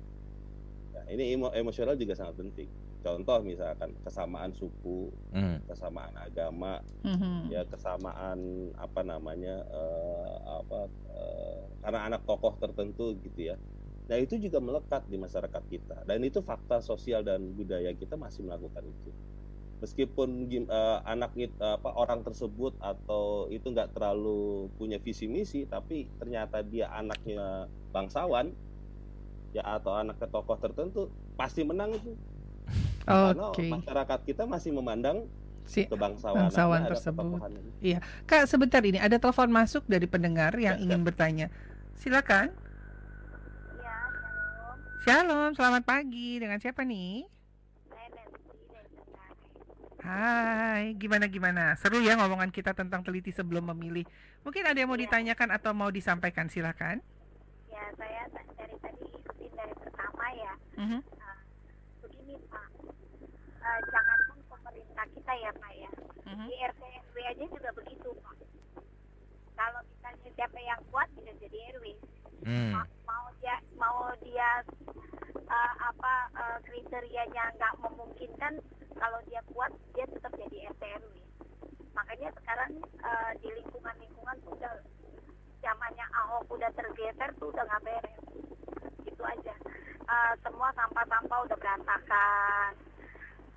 ya 0.91 1.01
ini 1.15 1.33
emo, 1.33 1.49
emosional 1.55 1.95
juga 1.95 2.19
sangat 2.19 2.35
penting. 2.35 2.69
Contoh 2.99 3.39
misalkan 3.39 3.95
kesamaan 4.03 4.51
suku, 4.51 5.07
mm. 5.31 5.71
kesamaan 5.71 6.11
agama, 6.19 6.83
mm-hmm. 7.07 7.47
ya 7.47 7.63
kesamaan 7.71 8.69
apa 8.75 9.01
namanya 9.07 9.63
uh, 9.71 10.59
apa 10.59 10.79
uh, 11.15 11.59
karena 11.79 11.99
anak 12.11 12.21
tokoh 12.27 12.59
tertentu 12.59 13.15
gitu 13.23 13.55
ya. 13.55 13.57
Nah 14.09 14.17
itu 14.17 14.41
juga 14.41 14.57
melekat 14.57 15.05
di 15.05 15.21
masyarakat 15.21 15.63
kita 15.69 15.97
dan 16.09 16.19
itu 16.25 16.41
fakta 16.41 16.81
sosial 16.81 17.21
dan 17.21 17.53
budaya 17.53 17.93
kita 17.93 18.17
masih 18.17 18.41
melakukan 18.41 18.81
itu 18.81 19.11
meskipun 19.79 20.49
uh, 20.67 20.99
anak 21.07 21.31
uh, 21.39 21.79
apa 21.79 21.89
orang 21.95 22.19
tersebut 22.19 22.75
atau 22.83 23.47
itu 23.47 23.71
nggak 23.71 23.95
terlalu 23.95 24.67
punya 24.75 24.99
visi 24.99 25.25
misi 25.31 25.63
tapi 25.63 26.03
ternyata 26.19 26.59
dia 26.59 26.91
anaknya 26.91 27.69
bangsawan 27.95 28.51
ya 29.55 29.63
atau 29.63 29.95
anak 29.95 30.19
ke 30.19 30.27
tokoh 30.27 30.59
tertentu 30.59 31.07
pasti 31.39 31.63
menang 31.63 31.95
itu 31.95 32.11
karena 33.07 33.49
masyarakat 33.49 34.19
kita 34.27 34.43
masih 34.45 34.69
memandang 34.75 35.25
si 35.65 35.85
kebangsawan 35.89 36.49
bangsawan 36.49 36.81
tersebut. 36.85 37.39
Iya, 37.81 38.05
Kak 38.29 38.45
sebentar 38.45 38.81
ini 38.85 39.01
ada 39.01 39.17
telepon 39.17 39.49
masuk 39.49 39.85
dari 39.89 40.05
pendengar 40.05 40.53
yang 40.57 40.77
ya, 40.77 40.83
ingin 40.85 41.01
ya. 41.01 41.05
bertanya. 41.05 41.47
Silakan. 41.97 42.53
Shalom. 45.09 45.57
Selamat 45.57 45.89
pagi. 45.89 46.37
Dengan 46.37 46.61
siapa 46.61 46.85
nih? 46.85 47.25
Hai, 50.05 50.93
gimana 51.01 51.25
gimana? 51.25 51.73
Seru 51.81 51.97
ya 51.97 52.13
ngomongan 52.13 52.53
kita 52.53 52.77
tentang 52.77 53.01
teliti 53.01 53.33
sebelum 53.33 53.73
memilih. 53.73 54.05
Mungkin 54.45 54.69
ada 54.69 54.77
yang 54.77 54.85
mau 54.85 55.01
ya. 55.01 55.09
ditanyakan 55.09 55.49
atau 55.57 55.73
mau 55.73 55.89
disampaikan, 55.89 56.45
silakan. 56.45 57.01
Ya, 57.73 57.89
saya 57.97 58.29
dari 58.53 58.77
tadi 58.85 59.01
ikutin 59.09 59.49
dari 59.57 59.73
pertama 59.81 60.25
ya. 60.29 60.53
Uh 60.77 60.81
-huh. 60.85 61.01
uh, 61.01 61.37
begini 62.05 62.37
Pak, 62.45 62.69
uh, 63.65 63.79
jangankan 63.89 64.39
pemerintah 64.45 65.05
kita 65.09 65.33
ya 65.41 65.51
Pak 65.57 65.71
ya, 65.73 65.91
uh 66.21 66.29
-huh. 66.37 66.45
di 66.45 66.53
RT 66.53 66.81
RW 66.85 67.17
aja 67.25 67.45
juga 67.49 67.69
begitu 67.73 68.09
Pak. 68.13 68.37
Kalau 69.57 69.81
misalnya 69.89 70.29
siapa 70.37 70.59
yang 70.61 70.77
kuat 70.93 71.09
bisa 71.17 71.33
jadi 71.41 71.57
RW. 71.81 71.97
Hmm. 72.45 72.71
Ma 72.71 72.83
mau 73.03 73.25
dia 73.43 73.55
mau 73.75 74.15
dia 74.23 74.63
uh, 75.49 75.73
apa 75.81 76.13
uh, 76.37 76.57
kriterianya 76.63 77.51
nggak 77.57 77.73
memungkinkan 77.81 78.53
kalau 78.95 79.19
dia 79.27 79.41
kuat 79.51 79.73
dia 79.97 80.05
tetap 80.07 80.31
jadi 80.37 80.69
RW 80.77 81.03
makanya 81.93 82.29
sekarang 82.39 82.71
uh, 83.03 83.31
di 83.43 83.49
lingkungan-lingkungan 83.59 84.37
tuh 84.45 84.55
udah 84.55 84.73
zamannya 85.59 86.05
Ahok 86.15 86.47
udah 86.55 86.71
tergeser 86.73 87.29
tuh 87.37 87.51
udah 87.51 87.63
nggak 87.67 87.83
beres. 87.83 88.23
Itu 89.03 89.23
aja. 89.23 89.55
Uh, 90.09 90.33
semua 90.41 90.71
sampah-sampah 90.73 91.39
udah 91.45 91.57
berantakan. 91.59 92.71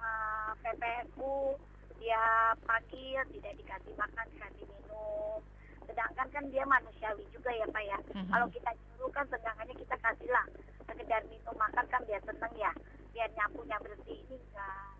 Uh, 0.03 0.51
PPSU 0.67 1.55
dia 2.03 2.51
panggil 2.67 3.23
tidak 3.31 3.55
dikasih 3.55 3.95
makan 3.95 4.27
dikasih 4.35 4.67
minum. 4.67 5.39
Sedangkan 5.87 6.27
kan 6.35 6.45
dia 6.51 6.67
manusiawi 6.67 7.23
juga 7.31 7.55
ya 7.55 7.67
pak 7.71 7.85
ya. 7.87 7.99
Mm-hmm. 8.03 8.31
kalau 8.35 8.47
kita 8.51 8.71
nyuruh 9.03 9.19
kan 9.19 9.27
sedangkannya 9.35 9.75
kita 9.83 9.99
kasihlah 9.99 10.47
sekedar 10.87 11.27
minum 11.27 11.59
makan 11.59 11.83
kan 11.91 12.07
dia 12.07 12.23
seneng 12.23 12.55
ya. 12.55 12.71
Biar 13.11 13.27
nyapunya 13.35 13.75
bersih 13.83 14.15
ini 14.15 14.39
enggak. 14.39 14.95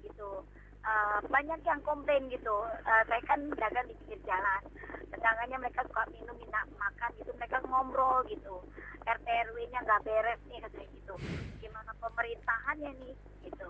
Gitu. 0.00 0.30
Uh, 0.80 1.20
banyak 1.28 1.60
yang 1.60 1.76
komplain 1.84 2.32
gitu. 2.32 2.56
Uh, 2.64 3.02
saya 3.04 3.20
kan 3.28 3.44
dagang 3.60 3.84
di 3.92 3.94
pinggir 4.00 4.24
jalan. 4.24 4.64
Sedangkannya 5.12 5.68
mereka 5.68 5.84
suka 5.84 6.08
minum 6.16 6.32
minta 6.40 6.64
makan 6.80 7.12
gitu. 7.20 7.28
Mereka 7.36 7.60
ngobrol 7.68 8.24
gitu. 8.32 8.56
RT 9.04 9.26
RW-nya 9.52 9.84
nggak 9.84 10.00
beres 10.00 10.40
nih 10.48 10.64
katanya 10.64 10.88
gitu. 10.96 11.14
Gimana 11.60 11.92
pemerintahannya 12.00 12.90
nih? 13.04 13.14
Gitu. 13.52 13.68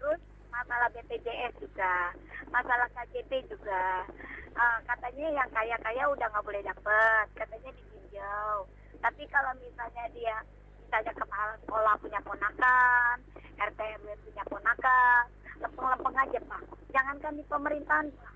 Terus 0.00 0.20
masalah 0.48 0.88
BPJS 0.96 1.52
juga. 1.60 2.16
Masalah 2.48 2.88
KJP 2.96 3.44
juga. 3.52 4.08
Uh, 4.56 4.80
katanya 4.88 5.44
yang 5.44 5.48
kaya-kaya 5.52 6.08
udah 6.16 6.26
nggak 6.32 6.46
boleh 6.48 6.64
dapet. 6.64 7.26
Katanya 7.36 7.76
ditinjau 7.76 8.64
tapi 8.98 9.22
kalau 9.30 9.52
misalnya 9.62 10.04
dia 10.14 10.36
misalnya 10.82 11.12
kepala 11.14 11.54
sekolah 11.62 11.94
punya 12.00 12.20
ponakan 12.24 13.16
RT 13.58 13.80
RW 13.80 14.06
punya 14.24 14.44
ponakan 14.46 15.22
lempeng-lempeng 15.58 16.16
aja 16.16 16.38
Pak. 16.46 16.62
Jangankan 16.94 17.34
di 17.34 17.44
pemerintahan 17.50 18.06
Pak, 18.14 18.34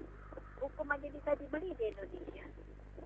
hukum 0.59 0.87
aja 0.91 1.09
bisa 1.09 1.31
dibeli 1.39 1.71
di 1.79 1.85
Indonesia. 1.95 2.47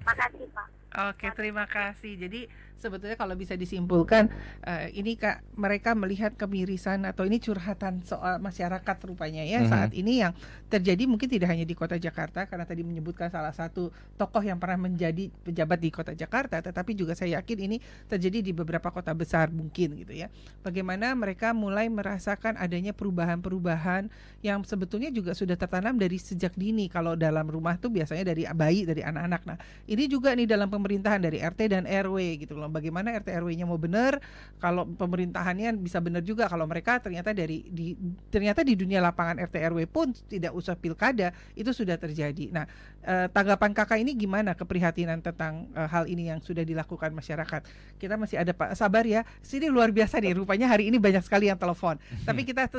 Makasih 0.05 0.49
Pak. 0.57 0.69
Oke, 0.97 1.29
terima 1.37 1.69
kasih. 1.69 2.17
Jadi 2.17 2.49
sebetulnya 2.77 3.17
kalau 3.17 3.35
bisa 3.35 3.57
disimpulkan 3.57 4.29
uh, 4.63 4.87
ini 4.93 5.17
Kak 5.17 5.57
mereka 5.57 5.97
melihat 5.97 6.37
kemirisan 6.37 7.09
atau 7.09 7.25
ini 7.25 7.41
curhatan 7.41 8.05
soal 8.05 8.37
masyarakat 8.39 8.97
rupanya 9.09 9.43
ya 9.43 9.61
mm 9.61 9.65
-hmm. 9.65 9.73
saat 9.73 9.91
ini 9.97 10.21
yang 10.21 10.33
terjadi 10.69 11.09
mungkin 11.09 11.27
tidak 11.27 11.49
hanya 11.57 11.65
di 11.65 11.73
Kota 11.73 11.97
Jakarta 11.97 12.45
karena 12.45 12.69
tadi 12.69 12.85
menyebutkan 12.85 13.33
salah 13.33 13.53
satu 13.57 13.89
tokoh 14.21 14.45
yang 14.45 14.61
pernah 14.61 14.77
menjadi 14.77 15.33
pejabat 15.43 15.79
di 15.81 15.91
Kota 15.91 16.13
Jakarta 16.13 16.61
tetapi 16.61 16.93
juga 16.93 17.17
saya 17.17 17.41
yakin 17.41 17.59
ini 17.65 17.77
terjadi 18.07 18.45
di 18.45 18.53
beberapa 18.53 18.93
kota 18.93 19.17
besar 19.17 19.49
mungkin 19.49 19.97
gitu 19.97 20.13
ya. 20.13 20.29
Bagaimana 20.61 21.17
mereka 21.17 21.57
mulai 21.57 21.89
merasakan 21.89 22.61
adanya 22.61 22.93
perubahan-perubahan 22.93 24.13
yang 24.45 24.61
sebetulnya 24.69 25.09
juga 25.09 25.33
sudah 25.33 25.57
tertanam 25.57 25.97
dari 25.97 26.21
sejak 26.21 26.53
dini 26.55 26.93
kalau 26.93 27.17
dalam 27.17 27.49
rumah 27.49 27.81
tuh 27.81 27.89
biasanya 27.89 28.29
dari 28.29 28.45
bayi 28.53 28.85
dari 28.85 29.01
anak-anak. 29.01 29.43
Nah, 29.49 29.59
ini 29.89 30.05
juga 30.07 30.37
nih 30.37 30.45
dalam 30.45 30.69
pemerintahan 30.87 31.19
dari 31.19 31.43
RT 31.43 31.61
dan 31.75 31.83
RW 31.83 32.47
gitu 32.47 32.55
loh. 32.55 32.71
Bagaimana 32.71 33.11
RT 33.19 33.27
RW-nya 33.43 33.67
mau 33.67 33.75
benar, 33.75 34.23
kalau 34.63 34.87
pemerintahannya 34.87 35.75
bisa 35.83 35.99
benar 35.99 36.23
juga 36.23 36.47
kalau 36.47 36.63
mereka 36.71 37.03
ternyata 37.03 37.35
dari 37.35 37.67
di 37.67 37.99
ternyata 38.31 38.63
di 38.63 38.79
dunia 38.79 39.03
lapangan 39.03 39.43
RT 39.43 39.75
RW 39.75 39.91
pun 39.91 40.15
tidak 40.31 40.55
usah 40.55 40.79
pilkada 40.79 41.35
itu 41.59 41.75
sudah 41.75 41.99
terjadi. 41.99 42.55
Nah, 42.55 42.71
eh, 43.03 43.27
tanggapan 43.35 43.75
Kakak 43.75 43.99
ini 43.99 44.15
gimana 44.15 44.55
keprihatinan 44.55 45.19
tentang 45.27 45.67
eh, 45.75 45.89
hal 45.91 46.07
ini 46.07 46.31
yang 46.31 46.39
sudah 46.39 46.63
dilakukan 46.63 47.11
masyarakat? 47.11 47.67
Kita 47.99 48.15
masih 48.15 48.39
ada 48.39 48.55
Pak 48.55 48.79
sabar 48.79 49.03
ya. 49.03 49.27
Sini 49.43 49.67
luar 49.67 49.91
biasa 49.91 50.23
nih 50.23 50.39
rupanya 50.39 50.71
hari 50.71 50.87
ini 50.87 51.03
banyak 51.03 51.27
sekali 51.27 51.51
yang 51.51 51.59
telepon. 51.59 51.99
Tapi 52.23 52.47
kita 52.47 52.71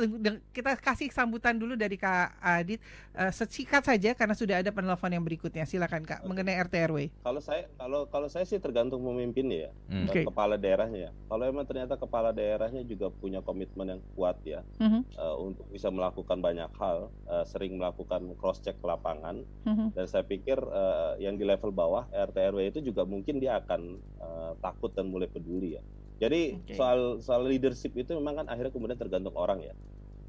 kita 0.56 0.80
kasih 0.80 1.12
sambutan 1.12 1.60
dulu 1.60 1.76
dari 1.76 2.00
Kak 2.00 2.40
Adit 2.40 2.80
eh, 3.20 3.32
sesikat 3.36 3.84
saja 3.84 4.16
karena 4.16 4.32
sudah 4.32 4.64
ada 4.64 4.72
penelpon 4.72 5.12
yang 5.12 5.20
berikutnya. 5.20 5.68
Silakan 5.68 6.08
Kak 6.08 6.24
mengenai 6.24 6.56
RT 6.64 6.74
RW. 6.88 6.98
Kalau 7.20 7.40
saya 7.44 7.68
kalau 7.76 7.97
kalau 7.98 8.14
kalau 8.14 8.28
saya 8.30 8.46
sih 8.46 8.62
tergantung 8.62 9.02
pemimpin 9.02 9.50
ya, 9.50 9.70
hmm. 9.90 10.06
okay. 10.06 10.22
kepala 10.22 10.54
daerahnya. 10.54 11.10
Kalau 11.26 11.42
emang 11.42 11.66
ternyata 11.66 11.98
kepala 11.98 12.30
daerahnya 12.30 12.86
juga 12.86 13.10
punya 13.10 13.42
komitmen 13.42 13.98
yang 13.98 14.02
kuat 14.14 14.38
ya 14.46 14.62
hmm. 14.78 15.18
uh, 15.18 15.34
untuk 15.42 15.66
bisa 15.74 15.90
melakukan 15.90 16.38
banyak 16.38 16.70
hal, 16.78 17.10
uh, 17.26 17.42
sering 17.42 17.74
melakukan 17.74 18.38
cross 18.38 18.62
check 18.62 18.78
lapangan, 18.86 19.42
hmm. 19.66 19.98
dan 19.98 20.06
saya 20.06 20.22
pikir 20.22 20.62
uh, 20.62 21.18
yang 21.18 21.34
di 21.34 21.42
level 21.42 21.74
bawah 21.74 22.06
RT 22.14 22.54
RW 22.54 22.60
itu 22.70 22.80
juga 22.86 23.02
mungkin 23.02 23.42
dia 23.42 23.58
akan 23.58 23.98
uh, 24.22 24.52
takut 24.62 24.94
dan 24.94 25.10
mulai 25.10 25.26
peduli 25.26 25.74
ya. 25.74 25.82
Jadi 26.22 26.62
okay. 26.62 26.78
soal 26.78 27.18
soal 27.18 27.46
leadership 27.46 27.94
itu 27.98 28.14
memang 28.14 28.42
kan 28.42 28.46
akhirnya 28.46 28.70
kemudian 28.70 28.98
tergantung 28.98 29.34
orang 29.34 29.58
ya. 29.58 29.74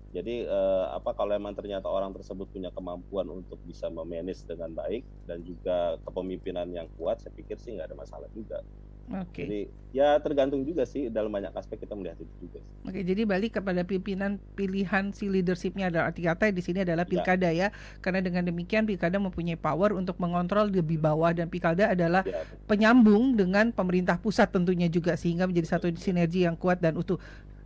Jadi 0.10 0.50
uh, 0.50 0.90
apa 0.90 1.14
kalau 1.14 1.38
memang 1.38 1.54
ternyata 1.54 1.86
orang 1.86 2.10
tersebut 2.18 2.50
punya 2.50 2.74
kemampuan 2.74 3.30
untuk 3.30 3.62
bisa 3.70 3.94
memanage 3.94 4.42
dengan 4.50 4.74
baik 4.74 5.06
dan 5.30 5.46
juga 5.46 6.02
kepemimpinan 6.02 6.66
yang 6.74 6.90
kuat, 6.98 7.22
saya 7.22 7.30
pikir 7.38 7.62
sih 7.62 7.78
nggak 7.78 7.94
ada 7.94 7.98
masalah 7.98 8.30
juga. 8.34 8.66
Oke. 9.10 9.42
Jadi 9.42 9.60
ya 9.90 10.22
tergantung 10.22 10.62
juga 10.62 10.86
sih 10.86 11.10
dalam 11.10 11.34
banyak 11.34 11.50
aspek 11.58 11.82
kita 11.82 11.98
melihat 11.98 12.22
itu 12.22 12.30
juga. 12.46 12.62
Oke, 12.86 13.02
jadi 13.02 13.26
balik 13.26 13.58
kepada 13.58 13.82
pimpinan 13.82 14.38
pilihan 14.54 15.10
si 15.10 15.26
leadershipnya 15.26 15.90
adalah 15.90 16.14
arti 16.14 16.30
kata 16.30 16.54
di 16.54 16.62
sini 16.62 16.86
adalah 16.86 17.10
Ya. 17.10 17.12
pilkada 17.18 17.50
ya. 17.50 17.74
Karena 18.06 18.22
dengan 18.22 18.46
demikian 18.46 18.86
pilkada 18.86 19.18
mempunyai 19.18 19.58
power 19.58 19.98
untuk 19.98 20.22
mengontrol 20.22 20.70
lebih 20.70 21.02
bawah 21.02 21.34
dan 21.34 21.50
pilkada 21.50 21.90
adalah 21.90 22.22
Ya, 22.22 22.46
penyambung 22.70 23.34
dengan 23.34 23.74
pemerintah 23.74 24.22
pusat 24.22 24.54
tentunya 24.54 24.86
juga 24.86 25.18
sehingga 25.18 25.50
menjadi 25.50 25.78
satu 25.78 25.90
sinergi 25.98 26.46
yang 26.46 26.54
kuat 26.54 26.78
dan 26.78 26.94
utuh. 26.94 27.18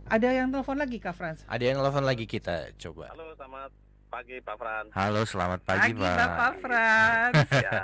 Ada 0.04 0.28
yang 0.36 0.52
telepon 0.52 0.76
lagi 0.76 0.96
Kak 1.00 1.14
Frans? 1.16 1.40
Ada 1.48 1.64
yang 1.64 1.76
telepon 1.80 2.04
lagi 2.04 2.24
kita 2.28 2.76
coba. 2.76 3.08
Halo, 3.16 3.32
selamat 3.32 3.70
pagi 4.12 4.36
Pak 4.38 4.56
Fran. 4.60 4.84
Halo, 4.92 5.20
selamat 5.24 5.60
pagi, 5.64 5.90
Pak. 5.96 6.16
Bapak 6.20 6.52
Frans. 6.60 7.34
ya. 7.66 7.80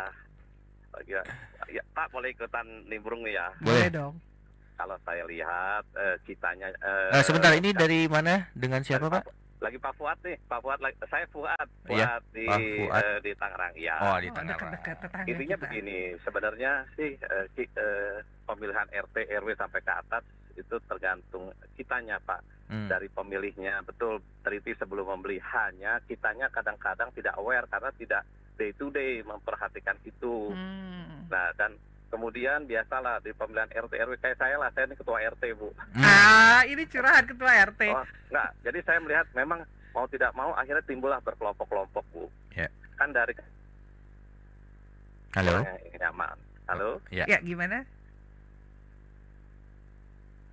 Pagi, 0.92 1.12
ya. 1.16 1.22
ya. 1.72 1.83
Pak 1.96 2.06
boleh 2.12 2.28
ikutan 2.30 2.66
nimbrung 2.87 3.24
nih 3.24 3.40
ya. 3.40 3.46
Boleh. 3.64 3.88
dong. 3.88 4.14
Kalau 4.76 4.96
saya 5.04 5.24
lihat 5.28 5.85
eh, 5.96 6.16
kitanya 6.24 6.68
eh, 6.72 7.20
Eh, 7.20 7.24
sebentar, 7.24 7.52
ini 7.56 7.72
dari 7.72 8.04
mana? 8.09 8.48
Dengan 8.52 8.85
siapa, 8.85 9.09
Pak? 9.09 9.24
Lagi 9.60 9.76
Pak 9.76 9.92
Fuad 9.94 10.18
nih, 10.20 10.40
Pak 10.42 10.60
Fuad 10.60 10.80
saya 11.04 11.26
Fuad, 11.28 11.68
Fuad 11.84 11.92
Iya, 11.92 12.16
di 12.32 12.44
Pak 12.44 12.58
Fuad. 12.58 12.96
eh, 12.98 13.18
di 13.20 13.32
Tangerang. 13.34 13.74
Ya. 13.76 13.96
Oh, 14.00 14.16
di 14.16 14.26
Oh, 14.26 14.34
Tangerang. 14.34 14.60
dekat-dekat 14.72 14.96
tetangga 14.98 15.28
Intinya 15.28 15.54
kita. 15.54 15.64
begini, 15.66 15.98
sebenarnya 16.18 16.72
sih 16.94 17.10
eh, 17.14 17.46
ki- 17.52 17.74
eh, 17.74 18.16
pemilihan 18.42 18.88
RT 18.90 19.16
RW 19.30 19.48
sampai 19.54 19.80
ke 19.80 19.92
atas 19.92 20.24
itu 20.52 20.76
tergantung 20.82 21.44
kitanya 21.72 22.16
Pak 22.20 22.40
Hmm. 22.66 22.86
dari 22.86 23.06
pemilihnya 23.08 23.82
betul 23.82 24.22
teliti 24.40 24.70
sebelum 24.72 25.02
membeli 25.08 25.42
hanya 25.44 25.98
kitanya 26.00 26.46
kadang-kadang 26.48 27.10
tidak 27.10 27.34
aware 27.34 27.66
karena 27.66 27.90
tidak 27.92 28.22
day 28.54 28.70
to 28.72 28.86
day 28.88 29.20
memperhatikan 29.20 29.98
itu 30.00 30.48
Hmm. 30.48 31.26
nah 31.26 31.50
dan 31.52 31.74
kemudian 32.10 32.64
biasalah 32.64 33.18
di 33.18 33.30
pemilihan 33.30 33.70
RT 33.70 33.92
RW 33.96 34.12
kayak 34.18 34.36
saya 34.36 34.54
lah 34.56 34.68
saya 34.70 34.84
ini 34.84 34.94
ketua 34.94 35.22
RT 35.24 35.42
bu 35.54 35.70
Hmm. 35.90 36.02
Ah, 36.02 36.62
ini 36.64 36.82
curahan 36.84 37.24
ketua 37.24 37.50
RT. 37.64 37.82
oh 37.88 38.02
enggak 38.28 38.48
jadi 38.60 38.78
saya 38.82 38.98
melihat 38.98 39.26
memang 39.32 39.62
mau 39.90 40.06
tidak 40.06 40.30
mau 40.32 40.50
akhirnya 40.52 40.82
timbullah 40.82 41.18
berkelompok-kelompok 41.20 42.04
bu 42.10 42.26
Ya. 42.52 42.66
kan 42.94 43.10
dari 43.10 43.34
Halo. 45.32 45.62
nyaman 45.94 46.34
halo 46.66 46.90
Ya. 47.08 47.24
Ya, 47.26 47.38
gimana? 47.38 47.86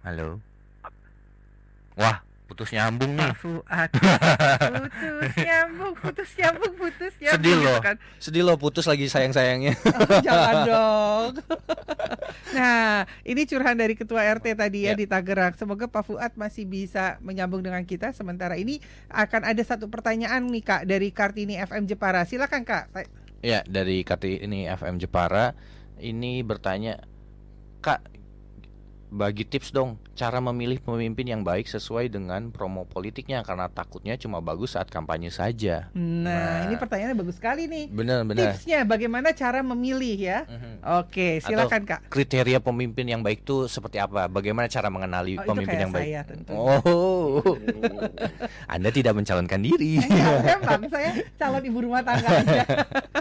Halo. 0.03 0.37
Wah, 1.95 2.21
putus 2.47 2.71
nyambung 2.71 3.13
nih. 3.13 3.27
Pak 3.27 3.35
Fuad. 3.37 3.89
putus 3.91 5.35
nyambung, 5.47 5.93
putus 5.93 6.29
nyambung, 6.33 6.73
putus 6.73 7.13
nyambung. 7.19 7.35
Sedih 7.37 7.53
gitu 7.53 7.67
loh. 7.67 7.79
kan. 7.83 7.95
Sedih 8.17 8.43
loh 8.43 8.55
putus 8.55 8.85
lagi 8.87 9.05
sayang-sayangnya. 9.05 9.75
Oh, 10.07 10.21
jangan 10.23 10.55
dong. 10.71 11.31
nah, 12.53 13.03
ini 13.21 13.43
curahan 13.43 13.75
dari 13.75 13.93
ketua 13.93 14.23
RT 14.23 14.55
tadi 14.55 14.87
ya, 14.87 14.93
Ya. 14.93 14.93
di 14.95 15.05
Tangerang. 15.05 15.53
Semoga 15.53 15.85
Pak 15.85 16.03
Fuad 16.05 16.31
masih 16.33 16.63
bisa 16.63 17.19
menyambung 17.19 17.59
dengan 17.59 17.83
kita. 17.83 18.11
Sementara 18.11 18.55
ini 18.55 18.79
akan 19.09 19.43
ada 19.43 19.61
satu 19.61 19.91
pertanyaan 19.91 20.47
nih 20.47 20.63
Kak 20.63 20.81
dari 20.85 21.11
Kartini 21.11 21.59
FM 21.59 21.85
Jepara. 21.85 22.23
Silakan 22.23 22.63
Kak. 22.63 22.93
Ya, 23.39 23.61
dari 23.67 24.01
KT 24.01 24.41
ini 24.41 24.65
FM 24.65 24.97
Jepara 24.97 25.53
ini 25.97 26.41
bertanya, 26.41 27.01
Kak, 27.79 28.01
bagi 29.07 29.41
tips 29.41 29.71
dong 29.71 29.95
cara 30.13 30.37
memilih 30.37 30.77
pemimpin 30.77 31.23
yang 31.23 31.39
baik 31.39 31.63
sesuai 31.65 32.07
dengan 32.07 32.49
promo 32.49 32.83
politiknya 32.83 33.39
karena 33.39 33.65
takutnya 33.65 34.13
cuma 34.15 34.37
bagus 34.37 34.73
saat 34.73 34.87
kampanye 34.87 35.29
saja. 35.29 35.87
Nah, 35.93 36.27
Nah. 36.27 36.57
ini 36.65 36.75
pertanyaannya 36.75 37.17
bagus 37.17 37.35
sekali 37.35 37.65
nih. 37.65 37.87
Benar, 37.87 38.23
benar. 38.23 38.51
Tipsnya 38.53 38.83
bagaimana 38.83 39.31
cara 39.31 39.61
memilih 39.61 40.17
ya? 40.17 40.39
Mhm. 40.43 40.71
Oke, 40.99 41.39
silakan 41.39 41.81
Kak. 41.83 41.99
Kriteria 42.07 42.59
pemimpin 42.59 43.07
yang 43.07 43.21
baik 43.21 43.41
itu 43.41 43.65
seperti 43.65 43.95
apa? 43.95 44.27
Bagaimana 44.27 44.67
cara 44.67 44.87
mengenali 44.87 45.33
Oh, 45.33 45.41
itu 45.41 45.47
pemimpin 45.47 45.71
kayak 45.71 45.83
yang 45.83 45.93
baik? 45.93 46.05
saya 46.05 46.21
tentu. 46.23 46.51
Oh, 46.51 47.39
Anda 48.73 48.89
tidak 48.89 49.13
mencalonkan 49.13 49.61
diri. 49.61 49.99
Enggak, 50.03 50.59
emang 50.59 50.81
saya 50.89 51.09
calon 51.35 51.63
ibu 51.63 51.79
rumah 51.81 52.01
tangga 52.01 52.27
aja. 52.33 52.63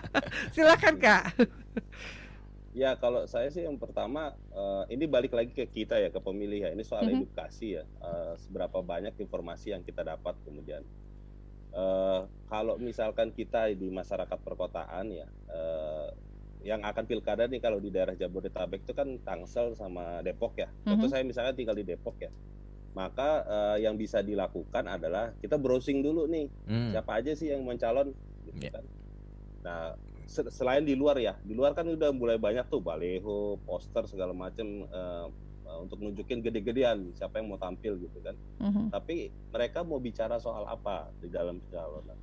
silakan 0.55 0.95
Kak. 0.99 1.23
Ya 2.77 2.93
kalau 2.95 3.25
saya 3.25 3.49
sih 3.49 3.65
yang 3.65 3.81
pertama 3.81 4.23
eh, 4.53 4.85
ini 4.93 5.09
balik 5.09 5.33
lagi 5.33 5.49
ke 5.51 5.65
kita 5.65 5.97
ya 5.97 6.13
ke 6.13 6.21
pemilih 6.21 6.61
ya 6.61 6.71
ini 6.77 6.85
soal 6.85 7.09
Mhm. 7.09 7.25
edukasi 7.25 7.81
ya 7.81 7.85
Eh, 8.05 8.35
seberapa 8.37 8.85
banyak 8.85 9.17
informasi 9.17 9.73
yang 9.73 9.81
kita 9.81 10.05
dapat 10.05 10.37
kemudian 10.45 10.85
Eh, 11.73 12.21
kalau 12.47 12.77
misalkan 12.77 13.33
kita 13.33 13.69
di 13.73 13.89
masyarakat 13.89 14.39
perkotaan 14.41 15.09
ya 15.09 15.25
eh, 15.49 16.09
yang 16.65 16.81
akan 16.83 17.05
pilkada 17.05 17.49
nih 17.49 17.61
kalau 17.61 17.81
di 17.81 17.89
daerah 17.89 18.13
Jabodetabek 18.13 18.85
itu 18.85 18.93
kan 18.93 19.09
Tangsel 19.21 19.73
sama 19.73 20.21
Depok 20.21 20.57
ya 20.57 20.69
contoh 20.85 21.09
Mhm. 21.09 21.13
saya 21.13 21.23
misalnya 21.25 21.53
tinggal 21.53 21.77
di 21.77 21.85
Depok 21.85 22.17
ya 22.19 22.29
maka 22.93 23.41
eh, 23.47 23.89
yang 23.89 23.97
bisa 23.97 24.21
dilakukan 24.21 24.85
adalah 24.87 25.33
kita 25.41 25.57
browsing 25.57 26.01
dulu 26.01 26.29
nih 26.29 26.49
Hmm. 26.65 26.93
siapa 26.93 27.21
aja 27.21 27.33
sih 27.33 27.53
yang 27.53 27.61
mencalon 27.61 28.13
gitu 28.45 28.63
Ya. 28.63 28.73
kan. 28.73 28.85
Nah, 29.59 29.83
selain 30.27 30.83
di 30.83 30.99
luar 30.99 31.17
ya, 31.17 31.39
di 31.41 31.55
luar 31.55 31.73
kan 31.73 31.87
udah 31.87 32.11
mulai 32.11 32.37
banyak 32.37 32.67
tuh 32.67 32.83
baleho, 32.83 33.57
poster 33.63 34.05
segala 34.11 34.35
macam 34.35 34.67
eh, 34.85 35.27
eh, 35.65 35.79
untuk 35.81 36.03
nunjukin 36.03 36.43
gede-gedean 36.43 37.15
siapa 37.15 37.39
yang 37.39 37.55
mau 37.55 37.59
tampil 37.59 37.95
gitu 38.03 38.19
kan. 38.21 38.35
Mhm. 38.59 38.91
Tapi 38.91 39.31
mereka 39.55 39.87
mau 39.87 40.03
bicara 40.03 40.37
soal 40.37 40.67
apa 40.67 41.09
di 41.23 41.31
dalam 41.31 41.63
pencalonan? 41.63 42.19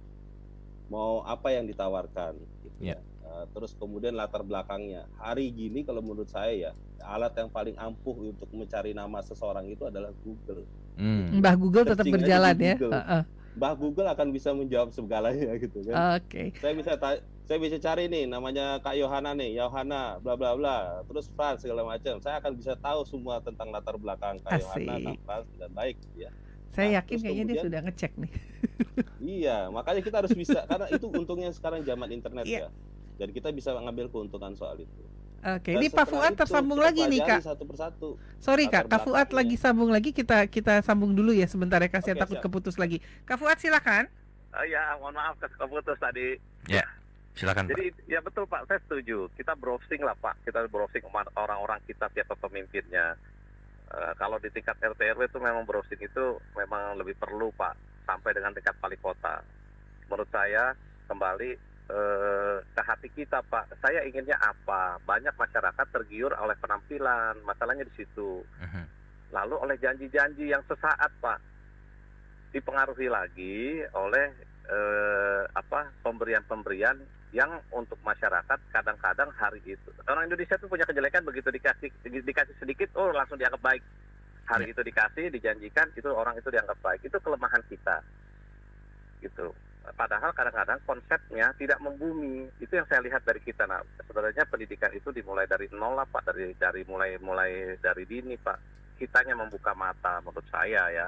Mau 0.91 1.23
apa 1.23 1.55
yang 1.55 1.65
ditawarkan 1.65 2.35
gitu 2.67 2.79
Ya. 2.83 2.95
ya. 2.95 2.97
Eh, 3.23 3.45
terus 3.55 3.71
kemudian 3.79 4.13
latar 4.13 4.43
belakangnya. 4.43 5.07
Hari 5.17 5.47
gini 5.49 5.87
kalau 5.87 6.03
menurut 6.03 6.27
saya 6.27 6.51
ya, 6.51 6.71
alat 7.07 7.31
yang 7.39 7.47
paling 7.49 7.75
ampuh 7.79 8.15
untuk 8.29 8.51
mencari 8.51 8.91
nama 8.91 9.23
seseorang 9.23 9.63
itu 9.71 9.87
adalah 9.87 10.11
Google. 10.21 10.67
Hmm. 10.99 11.39
Mbah 11.41 11.55
Google 11.57 11.87
tetap 11.87 12.03
Searching 12.05 12.13
berjalan 12.19 12.53
di 12.53 12.65
ya. 12.67 12.75
Google. 12.77 12.93
Heeh. 12.99 13.23
Bah 13.53 13.73
Google 13.73 14.07
akan 14.07 14.29
bisa 14.29 14.49
menjawab 14.51 14.89
segalanya 14.89 15.53
gitu 15.63 15.85
kan. 15.85 16.17
Oke. 16.17 16.53
saya 16.57 16.73
bisa 16.73 16.91
saya 17.43 17.57
bisa 17.59 17.77
cari 17.77 18.07
nih 18.07 18.25
namanya 18.25 18.79
Kak 18.79 18.95
Yohana 18.95 19.31
nih, 19.31 19.55
Yohana 19.55 20.17
bla 20.17 20.33
bla 20.33 20.55
bla, 20.55 20.77
terus 21.05 21.29
Frans 21.29 21.59
segala 21.59 21.83
macam. 21.83 22.17
Saya 22.17 22.39
akan 22.39 22.51
bisa 22.55 22.73
tahu 22.75 23.03
semua 23.03 23.37
tentang 23.39 23.69
latar 23.69 23.93
belakang 23.95 24.41
Kak 24.41 24.57
Yohana, 24.57 24.93
Asik. 24.95 25.05
Kak 25.05 25.17
Frans 25.23 25.47
dan 25.55 25.71
baik 25.71 25.97
ya. 26.15 26.29
Saya 26.73 26.87
Nah, 26.87 26.93
yakin 26.97 27.17
kayaknya 27.19 27.29
dia 27.29 27.41
kemudian- 27.45 27.63
sudah 27.63 27.79
ngecek 27.83 28.11
nih. 28.17 28.31
Iya, 29.23 29.71
makanya 29.71 30.03
kita 30.03 30.19
harus 30.19 30.35
bisa 30.35 30.67
karena 30.67 30.91
itu 30.91 31.07
untungnya 31.07 31.47
sekarang 31.49 31.79
zaman 31.81 32.11
internet 32.11 32.43
Iya. 32.43 32.67
ya. 32.67 32.69
Dan 33.15 33.31
kita 33.31 33.49
bisa 33.49 33.71
mengambil 33.71 34.09
keuntungan 34.09 34.51
soal 34.51 34.75
itu. 34.75 35.03
Oke, 35.43 35.75
Dan 35.75 35.83
ini 35.83 35.87
Pak 35.91 36.05
Fuad 36.07 36.33
tersambung 36.39 36.79
kita 36.79 36.87
lagi 36.87 37.01
nih 37.11 37.19
Kak. 37.19 37.41
Satu 37.43 37.63
persatu. 37.67 38.09
Sorry 38.39 38.71
Kak, 38.71 38.87
Kak 38.87 39.03
Fuad 39.03 39.29
lagi 39.35 39.55
sambung 39.59 39.91
lagi 39.91 40.15
kita 40.15 40.47
kita 40.47 40.79
sambung 40.79 41.11
dulu 41.11 41.35
ya 41.35 41.43
sebentar 41.51 41.83
ya 41.83 41.91
kasihan 41.91 42.15
Oke, 42.15 42.23
takut 42.23 42.37
siap. 42.39 42.45
keputus 42.47 42.75
lagi. 42.79 43.03
Kak 43.27 43.35
Fuad 43.35 43.59
silakan. 43.59 44.07
Oh 44.53 44.63
ya 44.63 44.95
mohon 45.01 45.17
maaf 45.17 45.35
keputus 45.43 45.99
tadi 45.99 46.39
Silakan, 47.33 47.65
Pak. 47.65 47.73
Jadi 47.73 47.85
ya 48.05 48.21
betul 48.21 48.45
Pak, 48.45 48.69
saya 48.69 48.79
setuju. 48.85 49.25
Kita 49.33 49.57
browsing 49.57 50.05
lah 50.05 50.13
Pak, 50.21 50.45
kita 50.45 50.69
browsing 50.69 51.01
orang-orang 51.33 51.81
kita 51.89 52.05
siapa 52.13 52.37
pemimpinnya. 52.37 53.17
Eh, 53.89 54.13
kalau 54.21 54.37
di 54.37 54.53
tingkat 54.53 54.77
RT 54.77 55.17
RW 55.17 55.25
itu 55.25 55.39
memang 55.41 55.65
browsing 55.65 55.97
itu 55.97 56.37
memang 56.53 56.93
lebih 57.01 57.17
perlu 57.17 57.49
Pak, 57.57 57.73
sampai 58.05 58.37
dengan 58.37 58.53
tingkat 58.53 58.77
wali 58.77 58.97
kota. 59.01 59.41
Menurut 60.05 60.29
saya 60.29 60.77
kembali 61.09 61.72
eh, 61.89 62.57
ke 62.63 62.81
hati 62.83 63.09
kita 63.11 63.43
Pak. 63.47 63.79
Saya 63.83 64.03
inginnya 64.07 64.39
apa? 64.39 64.99
Banyak 65.03 65.35
masyarakat 65.35 65.87
tergiur 65.91 66.31
oleh 66.37 66.55
penampilan, 66.59 67.39
masalahnya 67.43 67.83
di 67.83 67.93
situ. 67.97 68.43
Mhm. 68.59 68.83
Lalu 69.33 69.55
oleh 69.57 69.75
janji-janji 69.81 70.53
yang 70.53 70.61
sesaat 70.69 71.09
Pak, 71.19 71.39
dipengaruhi 72.53 73.09
lagi 73.09 73.81
oleh 73.97 74.31
eh, 74.69 75.43
apa 75.51 75.91
pemberian-pemberian 76.05 76.95
yang 77.33 77.49
untuk 77.73 77.97
masyarakat 78.05 78.59
kadang-kadang 78.69 79.25
hari 79.33 79.57
itu 79.65 79.89
orang 80.05 80.29
Indonesia 80.29 80.53
itu 80.53 80.69
punya 80.69 80.85
kejelekan 80.85 81.25
begitu 81.25 81.49
dikasih 81.49 81.89
di- 82.05 82.21
dikasih 82.21 82.53
sedikit 82.61 82.93
oh 82.93 83.09
langsung 83.09 83.41
dianggap 83.41 83.57
baik 83.59 83.81
hari 84.45 84.69
itu 84.69 84.85
dikasih 84.85 85.33
dijanjikan 85.33 85.89
itu 85.97 86.05
orang 86.13 86.37
itu 86.37 86.53
dianggap 86.53 86.77
baik 86.85 87.01
itu 87.01 87.17
kelemahan 87.17 87.63
kita 87.65 88.05
gitu 89.25 89.49
padahal 89.91 90.31
kadang-kadang 90.31 90.79
konsepnya 90.87 91.51
tidak 91.59 91.79
membumi. 91.83 92.47
Itu 92.63 92.79
yang 92.79 92.87
saya 92.87 93.03
lihat 93.03 93.27
dari 93.27 93.43
kita 93.43 93.67
nah 93.67 93.83
sebenarnya 94.07 94.47
pendidikan 94.47 94.91
itu 94.95 95.11
dimulai 95.11 95.43
dari 95.43 95.67
nol 95.75 95.99
lah 95.99 96.07
pak. 96.07 96.31
Dari 96.31 96.55
dari 96.55 96.87
mulai 96.87 97.19
mulai 97.19 97.75
dari 97.83 98.07
dini 98.07 98.39
pak. 98.39 98.55
Kitanya 98.95 99.35
membuka 99.35 99.75
mata 99.75 100.23
menurut 100.23 100.47
saya 100.47 100.87
ya. 100.87 101.07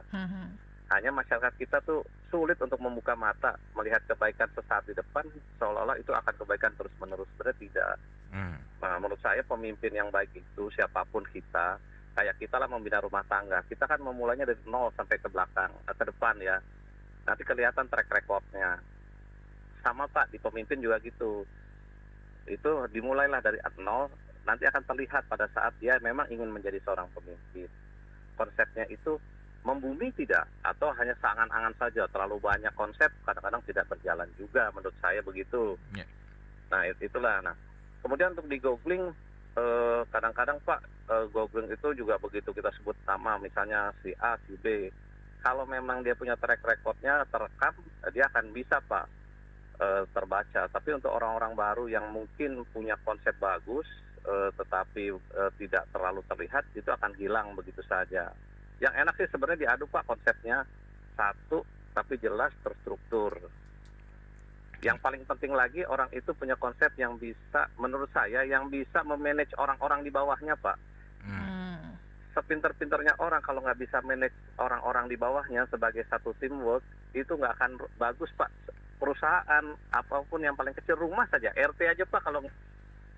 Hanya 0.91 1.09
masyarakat 1.15 1.55
kita 1.57 1.79
tuh 1.87 2.03
sulit 2.27 2.59
untuk 2.59 2.77
membuka 2.83 3.15
mata 3.15 3.55
melihat 3.73 4.03
kebaikan 4.05 4.51
sesaat 4.53 4.83
di 4.85 4.93
depan 4.93 5.23
seolah-olah 5.57 5.95
itu 5.97 6.11
akan 6.11 6.35
kebaikan 6.35 6.75
terus 6.75 6.91
menerus 6.99 7.29
sebenarnya 7.33 7.61
tidak. 7.63 7.95
Hmm. 8.35 8.59
nah 8.83 8.99
menurut 8.99 9.15
saya 9.23 9.39
pemimpin 9.47 9.95
yang 9.95 10.11
baik 10.11 10.27
itu 10.35 10.67
siapa 10.75 11.07
pun 11.07 11.23
kita 11.31 11.79
kayak 12.19 12.35
kita 12.35 12.59
lah 12.59 12.67
membina 12.67 12.99
rumah 12.99 13.23
tangga. 13.31 13.63
Kita 13.63 13.87
kan 13.87 14.03
memulainya 14.03 14.43
dari 14.43 14.59
nol 14.67 14.91
sampai 14.99 15.15
ke 15.15 15.31
belakang 15.31 15.71
eh, 15.87 15.95
ke 15.95 16.03
depan 16.03 16.35
ya 16.43 16.59
nanti 17.25 17.41
kelihatan 17.43 17.89
track 17.89 18.07
recordnya 18.09 18.77
sama 19.81 20.09
pak 20.09 20.29
di 20.33 20.41
pemimpin 20.41 20.81
juga 20.81 20.97
gitu 21.01 21.45
itu 22.45 22.71
dimulailah 22.93 23.41
dari 23.41 23.57
nol 23.81 24.09
nanti 24.45 24.63
akan 24.69 24.85
terlihat 24.85 25.25
pada 25.25 25.49
saat 25.51 25.73
dia 25.81 25.97
memang 25.99 26.29
ingin 26.29 26.53
menjadi 26.53 26.77
seorang 26.85 27.09
pemimpin. 27.17 27.65
Konsepnya 28.37 28.85
itu 28.93 29.17
membumi 29.65 30.13
tidak 30.13 30.45
atau 30.61 30.93
hanya 30.93 31.17
seangan-angan 31.17 31.73
saja 31.81 32.05
terlalu 32.13 32.37
banyak 32.37 32.69
konsep 32.77 33.09
kadang-kadang 33.25 33.65
tidak 33.65 33.89
berjalan 33.89 34.29
juga 34.37 34.69
menurut 34.77 34.93
saya 35.01 35.25
begitu. 35.25 35.73
Yeah. 35.97 36.05
Nah 36.69 36.85
itulah. 37.01 37.41
Nah 37.41 37.57
kemudian 38.05 38.37
untuk 38.37 38.45
di 38.45 38.61
googling 38.61 39.09
eh, 39.57 40.01
kadang-kadang 40.13 40.61
Pak 40.61 40.85
eh, 41.09 41.25
googling 41.33 41.73
itu 41.73 41.97
juga 41.97 42.21
begitu 42.21 42.53
kita 42.53 42.69
sebut 42.77 42.93
nama 43.09 43.41
misalnya 43.41 43.89
si 44.05 44.13
A 44.21 44.37
si 44.45 44.53
B 44.61 44.93
kalau 45.45 45.69
memang 45.69 46.01
dia 46.01 46.17
punya 46.17 46.33
track 46.33 46.65
recordnya 46.65 47.21
terekam 47.29 47.77
dia 48.09 48.25
akan 48.33 48.49
bisa 48.49 48.81
Pak 48.81 49.05
eh, 49.77 50.03
terbaca. 50.09 50.65
Tapi 50.73 50.89
untuk 50.97 51.13
orang-orang 51.13 51.53
baru 51.53 51.85
yang 51.85 52.09
mungkin 52.09 52.65
punya 52.73 52.97
konsep 53.05 53.37
bagus 53.37 53.85
tetapi 54.25 55.13
tidak 55.61 55.85
terlalu 55.93 56.25
terlihat 56.25 56.65
itu 56.73 56.89
akan 56.89 57.13
hilang 57.13 57.53
begitu 57.53 57.85
saja 57.85 58.33
yang 58.79 58.93
enak 58.95 59.15
sih 59.15 59.27
sebenarnya 59.31 59.71
diadu 59.71 59.87
pak 59.87 60.03
konsepnya 60.03 60.67
satu 61.15 61.63
tapi 61.95 62.19
jelas 62.19 62.51
terstruktur 62.59 63.31
yang 64.83 64.99
paling 64.99 65.23
penting 65.23 65.55
lagi 65.55 65.87
orang 65.87 66.11
itu 66.11 66.35
punya 66.35 66.59
konsep 66.59 66.91
yang 66.99 67.15
bisa 67.15 67.71
menurut 67.79 68.11
saya 68.11 68.43
yang 68.43 68.67
bisa 68.67 69.01
memanage 69.07 69.55
orang-orang 69.55 70.03
di 70.03 70.11
bawahnya 70.11 70.59
pak 70.59 70.75
hmm. 71.23 71.54
Sepinter-pinternya 72.35 73.15
orang 73.23 73.39
kalau 73.39 73.63
nggak 73.63 73.79
bisa 73.79 74.03
manage 74.03 74.35
orang-orang 74.59 75.07
di 75.07 75.15
bawahnya 75.15 75.63
sebagai 75.71 76.03
satu 76.11 76.35
teamwork 76.37 76.83
itu 77.15 77.31
nggak 77.31 77.55
akan 77.55 77.79
bagus 77.95 78.27
pak 78.35 78.51
perusahaan 78.99 79.65
apa 79.95 80.15
pun 80.27 80.43
yang 80.43 80.53
paling 80.59 80.75
kecil 80.75 80.99
rumah 80.99 81.23
saja 81.31 81.49
RT 81.55 81.79
aja 81.87 82.03
pak 82.03 82.21
kalau 82.27 82.43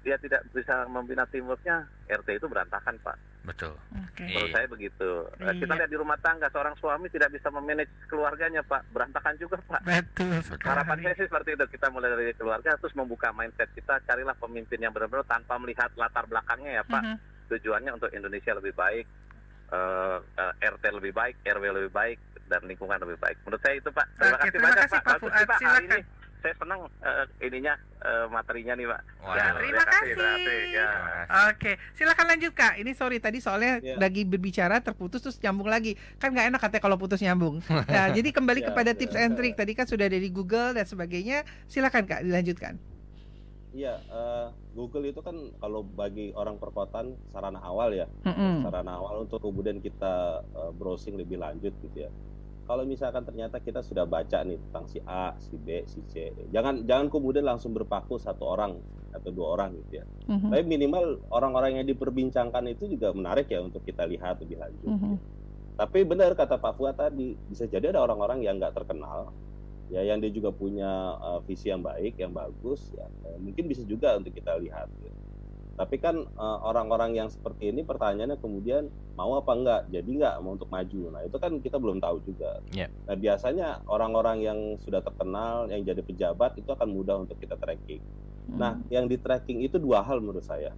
dia 0.05 0.15
tidak 0.21 0.45
bisa 0.53 0.85
membina 0.87 1.25
teamworknya 1.25 1.89
RT 2.07 2.37
itu 2.37 2.45
berantakan 2.45 2.95
pak 3.01 3.17
Betul. 3.47 3.79
Okay. 4.11 4.27
Menurut 4.27 4.51
saya 4.51 4.67
begitu. 4.67 5.09
Iya. 5.39 5.55
Kita 5.55 5.73
lihat 5.79 5.87
di 5.87 5.95
rumah 5.95 6.19
tangga 6.19 6.51
seorang 6.51 6.75
suami 6.83 7.07
tidak 7.07 7.31
bisa 7.31 7.47
memanage 7.47 7.87
keluarganya, 8.11 8.59
Pak. 8.59 8.91
Berantakan 8.91 9.39
juga, 9.39 9.55
Pak. 9.71 9.87
Betul. 9.87 10.43
Harapan 10.67 10.99
saya 10.99 11.15
sih 11.15 11.27
seperti 11.31 11.55
itu. 11.55 11.65
Kita 11.71 11.87
mulai 11.87 12.11
dari 12.11 12.35
keluarga 12.35 12.75
terus 12.75 12.91
membuka 12.99 13.31
mindset 13.31 13.71
kita, 13.71 14.03
carilah 14.03 14.35
pemimpin 14.35 14.83
yang 14.83 14.91
benar-benar 14.91 15.23
tanpa 15.23 15.55
melihat 15.63 15.87
latar 15.95 16.27
belakangnya 16.27 16.83
ya, 16.83 16.83
Pak. 16.83 16.99
Uh 16.99 17.07
mhm. 17.15 17.35
Tujuannya 17.47 17.91
untuk 17.95 18.11
Indonesia 18.11 18.51
lebih 18.55 18.73
baik, 18.75 19.05
uh, 19.71 20.19
uh, 20.19 20.53
RT 20.59 20.83
lebih 20.99 21.15
baik, 21.15 21.35
RW 21.47 21.63
lebih 21.63 21.91
baik, 21.91 22.19
dan 22.47 22.61
lingkungan 22.67 22.99
lebih 22.99 23.17
baik. 23.19 23.37
Menurut 23.47 23.61
saya 23.63 23.75
itu, 23.79 23.89
Pak. 23.91 24.07
Terima 24.15 24.35
Oke, 24.35 24.39
kasih 24.39 24.51
terima 24.51 24.67
banyak, 24.67 24.83
kasih, 24.83 24.99
Pak. 24.99 25.03
Pak 25.03 25.17
Fuad. 25.19 25.47
Silakan 25.59 26.03
saya 26.37 26.53
senang 26.63 26.79
uh, 26.85 27.25
ininya 27.41 27.73
uh, 28.05 28.29
materinya 28.29 28.77
nih 28.77 28.85
pak. 28.85 29.01
Ya, 29.35 29.45
terima, 29.57 29.83
kasih. 29.83 30.13
Terima 30.13 30.31
kasih. 30.37 30.59
Ya. 30.69 30.89
Oke, 31.49 31.71
silakan 31.97 32.25
lanjut 32.29 32.53
kak. 32.53 32.73
Ini 32.77 32.91
sorry 32.93 33.17
tadi 33.17 33.41
soalnya 33.41 33.81
ya. 33.81 33.97
lagi 33.97 34.21
berbicara 34.23 34.79
terputus 34.85 35.25
terus 35.25 35.37
nyambung 35.41 35.67
lagi. 35.67 35.97
Kan 36.21 36.37
nggak 36.37 36.53
enak 36.53 36.61
katanya 36.61 36.83
kalau 36.85 36.97
putus 37.01 37.19
nyambung. 37.25 37.59
Nah, 37.67 38.07
jadi 38.17 38.29
kembali 38.29 38.61
ya, 38.63 38.67
kepada 38.71 38.91
ya, 38.93 38.97
tips 38.97 39.17
and 39.17 39.33
trick. 39.33 39.57
Tadi 39.57 39.73
kan 39.73 39.89
sudah 39.89 40.07
dari 40.07 40.29
Google 40.29 40.77
dan 40.77 40.85
sebagainya. 40.85 41.41
Silakan 41.65 42.05
kak 42.05 42.21
dilanjutkan. 42.21 42.77
Iya, 43.75 43.99
uh, 44.07 44.47
Google 44.73 45.11
itu 45.11 45.19
kan 45.19 45.35
kalau 45.59 45.83
bagi 45.83 46.31
orang 46.33 46.55
perkotaan 46.55 47.19
sarana 47.29 47.59
awal 47.59 47.91
ya, 47.91 48.07
mm 48.23 48.31
-hmm. 48.31 48.53
sarana 48.63 48.95
awal 48.95 49.27
untuk 49.27 49.43
kemudian 49.43 49.83
kita 49.83 50.41
uh, 50.55 50.71
browsing 50.71 51.19
lebih 51.19 51.37
lanjut 51.37 51.75
gitu 51.83 52.07
ya 52.07 52.11
kalau 52.67 52.83
misalkan 52.83 53.23
ternyata 53.23 53.63
kita 53.63 53.79
sudah 53.79 54.03
baca 54.03 54.43
nih 54.43 54.59
tentang 54.59 54.85
si 54.91 54.99
A, 55.07 55.31
si 55.39 55.55
B, 55.55 55.87
si 55.87 56.03
C, 56.11 56.35
jangan 56.51 56.83
jangan 56.83 57.07
kemudian 57.07 57.47
langsung 57.47 57.71
berpaku 57.71 58.19
satu 58.19 58.43
orang 58.43 58.75
atau 59.15 59.31
dua 59.31 59.55
orang 59.55 59.79
gitu 59.79 60.03
ya. 60.03 60.05
Mm-hmm. 60.27 60.51
Tapi 60.51 60.63
minimal 60.67 61.05
orang-orang 61.31 61.79
yang 61.79 61.87
diperbincangkan 61.87 62.67
itu 62.67 62.91
juga 62.91 63.15
menarik 63.15 63.47
ya 63.47 63.63
untuk 63.63 63.87
kita 63.87 64.03
lihat 64.03 64.43
lebih 64.43 64.59
lanjut. 64.59 64.83
Mm-hmm. 64.83 65.15
Tapi 65.79 65.99
benar 66.03 66.35
kata 66.35 66.59
Pak 66.59 66.75
Fuad 66.75 66.99
tadi, 66.99 67.39
bisa 67.47 67.71
jadi 67.71 67.95
ada 67.95 68.03
orang-orang 68.03 68.43
yang 68.43 68.59
nggak 68.59 68.75
terkenal, 68.75 69.31
ya 69.87 70.03
yang 70.03 70.19
dia 70.19 70.31
juga 70.31 70.51
punya 70.51 71.15
uh, 71.17 71.39
visi 71.47 71.71
yang 71.71 71.83
baik, 71.83 72.19
yang 72.19 72.35
bagus, 72.35 72.91
ya 72.91 73.07
mungkin 73.39 73.71
bisa 73.71 73.83
juga 73.87 74.19
untuk 74.19 74.35
kita 74.35 74.59
lihat. 74.59 74.91
Ya. 75.01 75.13
Tapi 75.77 76.01
kan 76.01 76.25
uh, 76.41 76.59
orang-orang 76.65 77.13
yang 77.13 77.29
seperti 77.29 77.69
ini 77.69 77.85
pertanyaannya 77.85 78.41
kemudian 78.41 78.89
mau 79.13 79.37
apa 79.37 79.53
enggak, 79.53 79.81
jadi 79.93 80.09
enggak 80.09 80.35
mau 80.41 80.57
untuk 80.57 80.73
maju. 80.73 81.01
Nah 81.13 81.21
itu 81.21 81.37
kan 81.37 81.51
kita 81.61 81.77
belum 81.77 82.01
tahu 82.01 82.17
juga. 82.25 82.65
Yeah. 82.73 82.89
Nah 83.05 83.13
biasanya 83.13 83.85
orang-orang 83.85 84.41
yang 84.41 84.59
sudah 84.81 85.05
terkenal, 85.05 85.69
yang 85.69 85.85
jadi 85.85 86.01
pejabat 86.01 86.57
itu 86.57 86.73
akan 86.73 86.89
mudah 86.89 87.21
untuk 87.21 87.37
kita 87.37 87.53
tracking. 87.61 88.01
Hmm. 88.49 88.57
Nah 88.57 88.73
yang 88.89 89.05
di 89.05 89.21
tracking 89.21 89.61
itu 89.61 89.77
dua 89.77 90.01
hal 90.01 90.17
menurut 90.17 90.41
saya, 90.41 90.73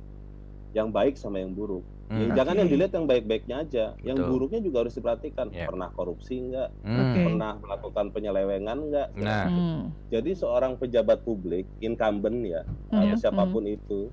yang 0.74 0.94
baik 0.94 1.18
sama 1.18 1.42
yang 1.42 1.58
buruk. 1.58 1.82
Hmm. 2.10 2.34
Ya, 2.34 2.42
jangan 2.42 2.58
yang 2.58 2.70
dilihat 2.70 2.92
yang 2.94 3.06
baik-baiknya 3.06 3.56
aja, 3.62 3.86
Betul. 3.94 4.06
yang 4.06 4.18
buruknya 4.26 4.60
juga 4.66 4.78
harus 4.86 4.98
diperhatikan. 4.98 5.54
Yeah. 5.54 5.70
Pernah 5.70 5.90
korupsi 5.94 6.42
enggak? 6.42 6.70
Hmm. 6.82 7.14
Pernah 7.14 7.52
melakukan 7.62 8.06
penyelewengan 8.14 8.78
enggak? 8.90 9.08
Nah. 9.18 9.46
Hmm. 9.46 9.82
Jadi 10.10 10.32
seorang 10.34 10.78
pejabat 10.82 11.22
publik, 11.22 11.70
incumbent 11.82 12.42
ya, 12.46 12.62
hmm. 12.66 12.98
atau 12.98 13.18
siapa 13.18 13.46
pun 13.50 13.66
hmm. 13.66 13.78
itu 13.78 14.10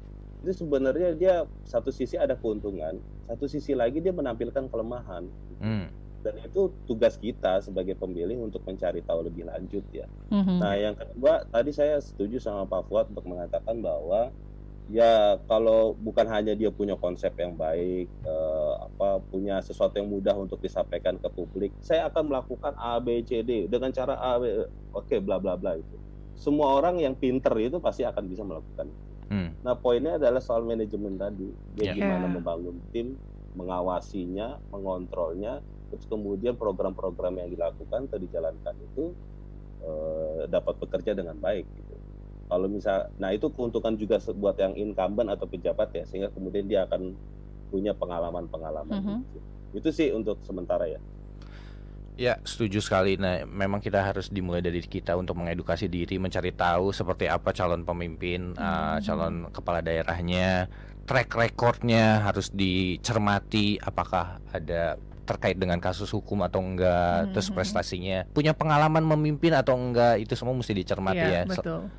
itu 0.46 0.62
sebenarnya 0.62 1.10
dia 1.18 1.34
satu 1.66 1.90
sisi 1.90 2.14
ada 2.14 2.38
keuntungan, 2.38 3.02
satu 3.26 3.50
sisi 3.50 3.74
lagi 3.74 3.98
dia 3.98 4.14
menampilkan 4.14 4.70
kelemahan. 4.70 5.26
Hmm. 5.58 5.90
Dan 6.22 6.42
itu 6.42 6.70
tugas 6.90 7.18
kita 7.18 7.62
sebagai 7.62 7.94
pemilih 7.98 8.46
untuk 8.46 8.62
mencari 8.66 9.02
tahu 9.02 9.26
lebih 9.26 9.46
lanjut 9.46 9.82
ya. 9.90 10.06
Hmm. 10.30 10.62
Nah 10.62 10.74
yang 10.78 10.94
kedua 10.94 11.46
tadi 11.50 11.74
saya 11.74 11.98
setuju 11.98 12.38
sama 12.38 12.62
Pak 12.66 12.86
Fuad 12.86 13.10
untuk 13.10 13.26
mengatakan 13.26 13.82
bahwa 13.82 14.30
ya 14.86 15.34
kalau 15.50 15.98
bukan 15.98 16.30
hanya 16.30 16.54
dia 16.54 16.70
punya 16.70 16.94
konsep 16.94 17.34
yang 17.34 17.58
baik, 17.58 18.06
eh, 18.06 18.72
apa 18.86 19.18
punya 19.34 19.58
sesuatu 19.58 19.98
yang 19.98 20.06
mudah 20.06 20.38
untuk 20.38 20.62
disampaikan 20.62 21.18
ke 21.18 21.26
publik, 21.26 21.74
saya 21.82 22.06
akan 22.06 22.30
melakukan 22.30 22.72
A 22.78 23.02
B 23.02 23.18
C 23.26 23.42
D 23.42 23.66
dengan 23.66 23.90
cara 23.90 24.14
A 24.14 24.38
B, 24.38 24.46
oke 24.94 25.10
okay, 25.10 25.18
bla 25.18 25.42
bla 25.42 25.58
bla 25.58 25.74
itu. 25.74 25.96
Semua 26.38 26.78
orang 26.78 27.02
yang 27.02 27.18
pinter 27.18 27.50
itu 27.58 27.82
pasti 27.82 28.06
akan 28.06 28.24
bisa 28.30 28.46
melakukan. 28.46 28.86
Hmm. 29.26 29.50
Nah 29.66 29.74
poinnya 29.74 30.22
adalah 30.22 30.38
soal 30.38 30.62
manajemen 30.62 31.18
tadi, 31.18 31.50
dia 31.74 31.90
yeah. 31.90 31.94
gimana 31.98 32.30
membangun 32.30 32.78
tim, 32.94 33.18
mengawasinya, 33.58 34.62
mengontrolnya, 34.70 35.58
terus 35.90 36.06
kemudian 36.06 36.54
program-program 36.54 37.42
yang 37.42 37.50
dilakukan 37.50 38.06
atau 38.06 38.22
dijalankan 38.22 38.74
itu 38.78 39.10
eh, 39.82 40.46
dapat 40.46 40.78
bekerja 40.78 41.18
dengan 41.18 41.34
baik. 41.42 41.66
Gitu. 41.66 41.95
Kalau 42.46 42.66
misal, 42.70 43.10
nah 43.18 43.34
itu 43.34 43.50
keuntungan 43.50 43.98
juga 43.98 44.22
buat 44.38 44.56
yang 44.56 44.78
incumbent 44.78 45.30
atau 45.34 45.46
pejabat 45.50 45.90
ya, 45.92 46.04
sehingga 46.06 46.30
kemudian 46.30 46.70
dia 46.70 46.86
akan 46.86 47.14
punya 47.70 47.90
pengalaman-pengalaman. 47.98 48.94
Mm 48.94 49.02
-hmm. 49.02 49.18
gitu. 49.34 49.48
Itu 49.82 49.88
sih 49.90 50.08
untuk 50.14 50.38
sementara 50.46 50.86
ya. 50.86 51.02
Ya, 52.16 52.40
setuju 52.48 52.80
sekali. 52.80 53.20
Nah, 53.20 53.44
memang 53.44 53.84
kita 53.84 54.00
harus 54.00 54.32
dimulai 54.32 54.64
dari 54.64 54.80
kita 54.80 55.12
untuk 55.20 55.36
mengedukasi 55.36 55.84
diri, 55.84 56.16
mencari 56.16 56.48
tahu 56.48 56.88
seperti 56.88 57.28
apa 57.28 57.52
calon 57.52 57.84
pemimpin, 57.84 58.56
hmm. 58.56 58.60
uh, 58.60 58.96
calon 59.04 59.52
kepala 59.52 59.84
daerahnya, 59.84 60.72
track 61.04 61.36
recordnya 61.36 62.24
harus 62.24 62.48
dicermati, 62.48 63.76
apakah 63.84 64.40
ada 64.48 64.96
terkait 65.28 65.60
dengan 65.60 65.76
kasus 65.76 66.08
hukum 66.08 66.40
atau 66.40 66.64
enggak, 66.64 67.28
hmm. 67.28 67.30
terus 67.36 67.52
prestasinya, 67.52 68.24
punya 68.32 68.56
pengalaman 68.56 69.04
memimpin 69.04 69.52
atau 69.52 69.76
enggak, 69.76 70.16
itu 70.16 70.32
semua 70.32 70.56
mesti 70.56 70.72
dicermati 70.72 71.20
ya. 71.20 71.44
ya. 71.44 71.52
Betul. 71.52 71.92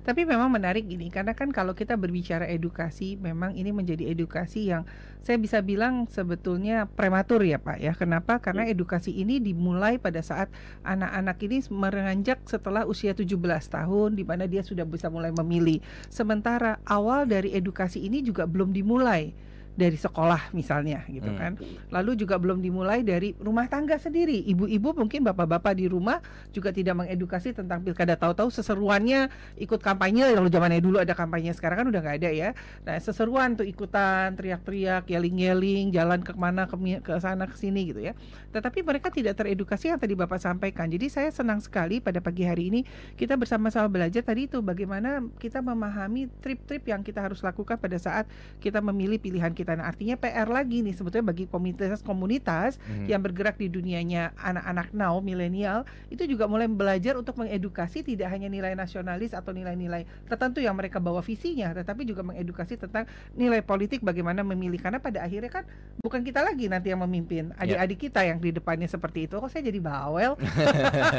Tapi 0.00 0.24
memang 0.24 0.48
menarik 0.48 0.88
gini, 0.88 1.12
karena 1.12 1.36
kan 1.36 1.52
kalau 1.52 1.76
kita 1.76 1.92
berbicara 2.00 2.48
edukasi, 2.48 3.20
memang 3.20 3.52
ini 3.52 3.68
menjadi 3.68 4.08
edukasi 4.08 4.72
yang 4.72 4.88
saya 5.20 5.36
bisa 5.36 5.60
bilang 5.60 6.08
sebetulnya 6.08 6.88
prematur 6.88 7.44
ya 7.44 7.60
Pak 7.60 7.78
ya. 7.78 7.92
Kenapa? 7.92 8.40
Karena 8.40 8.64
iya. 8.64 8.72
edukasi 8.72 9.12
ini 9.12 9.44
dimulai 9.44 10.00
pada 10.00 10.24
saat 10.24 10.48
anak-anak 10.88 11.36
ini 11.44 11.60
meranjak 11.68 12.40
setelah 12.48 12.88
usia 12.88 13.12
17 13.12 13.36
tahun, 13.68 14.16
di 14.16 14.24
mana 14.24 14.48
dia 14.48 14.64
sudah 14.64 14.88
bisa 14.88 15.12
mulai 15.12 15.36
memilih. 15.36 15.84
Sementara 16.08 16.80
awal 16.88 17.28
dari 17.28 17.52
edukasi 17.52 18.00
ini 18.00 18.24
juga 18.24 18.48
belum 18.48 18.72
dimulai 18.72 19.49
dari 19.80 19.96
sekolah 19.96 20.52
misalnya 20.52 21.08
gitu 21.08 21.32
hmm. 21.32 21.38
kan. 21.40 21.52
Lalu 21.88 22.20
juga 22.20 22.36
belum 22.36 22.60
dimulai 22.60 23.00
dari 23.00 23.32
rumah 23.40 23.64
tangga 23.72 23.96
sendiri. 23.96 24.44
Ibu-ibu 24.52 24.92
mungkin 24.92 25.24
bapak-bapak 25.24 25.72
di 25.80 25.88
rumah 25.88 26.20
juga 26.52 26.68
tidak 26.68 27.00
mengedukasi 27.00 27.56
tentang 27.56 27.80
pilkada 27.80 28.20
tahu-tahu 28.20 28.52
seseruannya 28.52 29.32
ikut 29.56 29.80
kampanye 29.80 30.36
kalau 30.36 30.52
zamannya 30.52 30.84
dulu 30.84 31.00
ada 31.00 31.16
kampanye 31.16 31.56
sekarang 31.56 31.80
kan 31.80 31.86
udah 31.88 32.00
nggak 32.04 32.16
ada 32.20 32.30
ya. 32.30 32.50
Nah, 32.84 33.00
seseruan 33.00 33.56
tuh 33.56 33.64
ikutan 33.64 34.36
teriak-teriak, 34.36 35.08
yelling-yelling, 35.08 35.88
jalan 35.96 36.20
ke 36.20 36.36
mana 36.36 36.68
ke, 36.68 36.76
ke 37.00 37.12
sana 37.16 37.48
ke 37.48 37.56
sini 37.56 37.88
gitu 37.88 38.04
ya. 38.04 38.12
Tetapi 38.52 38.84
mereka 38.84 39.08
tidak 39.08 39.40
teredukasi 39.40 39.88
yang 39.88 40.00
tadi 40.02 40.12
Bapak 40.12 40.42
sampaikan. 40.42 40.90
Jadi 40.90 41.06
saya 41.08 41.30
senang 41.32 41.62
sekali 41.64 42.02
pada 42.02 42.20
pagi 42.20 42.44
hari 42.44 42.68
ini 42.68 42.80
kita 43.14 43.38
bersama-sama 43.38 43.86
belajar 43.86 44.20
tadi 44.20 44.50
itu 44.50 44.58
bagaimana 44.60 45.22
kita 45.38 45.62
memahami 45.62 46.26
trip-trip 46.42 46.82
yang 46.90 47.00
kita 47.06 47.22
harus 47.22 47.40
lakukan 47.40 47.78
pada 47.78 47.96
saat 47.96 48.26
kita 48.58 48.82
memilih 48.82 49.22
pilihan 49.22 49.54
kita 49.54 49.69
Nah, 49.76 49.86
artinya 49.90 50.16
PR 50.18 50.48
lagi 50.50 50.82
nih 50.82 50.94
sebetulnya 50.96 51.30
bagi 51.30 51.44
komunitas-komunitas 51.46 52.80
hmm. 52.80 53.06
yang 53.06 53.20
bergerak 53.22 53.60
di 53.60 53.70
dunianya 53.70 54.34
anak-anak 54.40 54.90
now 54.96 55.18
milenial 55.22 55.86
itu 56.10 56.26
juga 56.26 56.50
mulai 56.50 56.66
belajar 56.66 57.14
untuk 57.14 57.38
mengedukasi 57.38 58.02
tidak 58.02 58.30
hanya 58.32 58.50
nilai 58.50 58.74
nasionalis 58.74 59.36
atau 59.36 59.54
nilai-nilai 59.54 60.06
tertentu 60.26 60.58
yang 60.62 60.74
mereka 60.74 60.98
bawa 60.98 61.20
visinya, 61.20 61.70
tetapi 61.74 62.02
juga 62.06 62.26
mengedukasi 62.26 62.80
tentang 62.80 63.06
nilai 63.34 63.62
politik 63.62 64.02
bagaimana 64.02 64.42
memilih 64.42 64.80
karena 64.80 64.98
pada 64.98 65.22
akhirnya 65.22 65.50
kan 65.50 65.64
bukan 66.00 66.24
kita 66.24 66.40
lagi 66.40 66.66
nanti 66.66 66.90
yang 66.90 67.02
memimpin, 67.04 67.52
ya. 67.54 67.62
adik-adik 67.62 68.10
kita 68.10 68.24
yang 68.24 68.38
di 68.40 68.50
depannya 68.54 68.88
seperti 68.88 69.28
itu. 69.28 69.36
Kok 69.38 69.50
saya 69.50 69.66
jadi 69.68 69.80
bawel? 69.82 70.34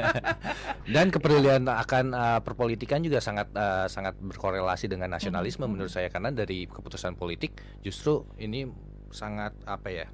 Dan 0.93 1.13
kepedulian 1.13 1.67
akan 1.69 2.05
uh, 2.11 2.39
perpolitikan 2.41 2.99
juga 3.05 3.21
sangat 3.21 3.47
uh, 3.53 3.85
sangat 3.85 4.17
berkorelasi 4.19 4.89
dengan 4.89 5.13
nasionalisme 5.13 5.63
hmm. 5.65 5.71
menurut 5.71 5.91
saya 5.93 6.09
karena 6.09 6.33
dari 6.33 6.65
keputusan 6.65 7.15
politik 7.15 7.61
justru 7.85 8.25
ini 8.39 8.69
sangat 9.11 9.51
apa 9.67 9.89
ya 9.91 10.07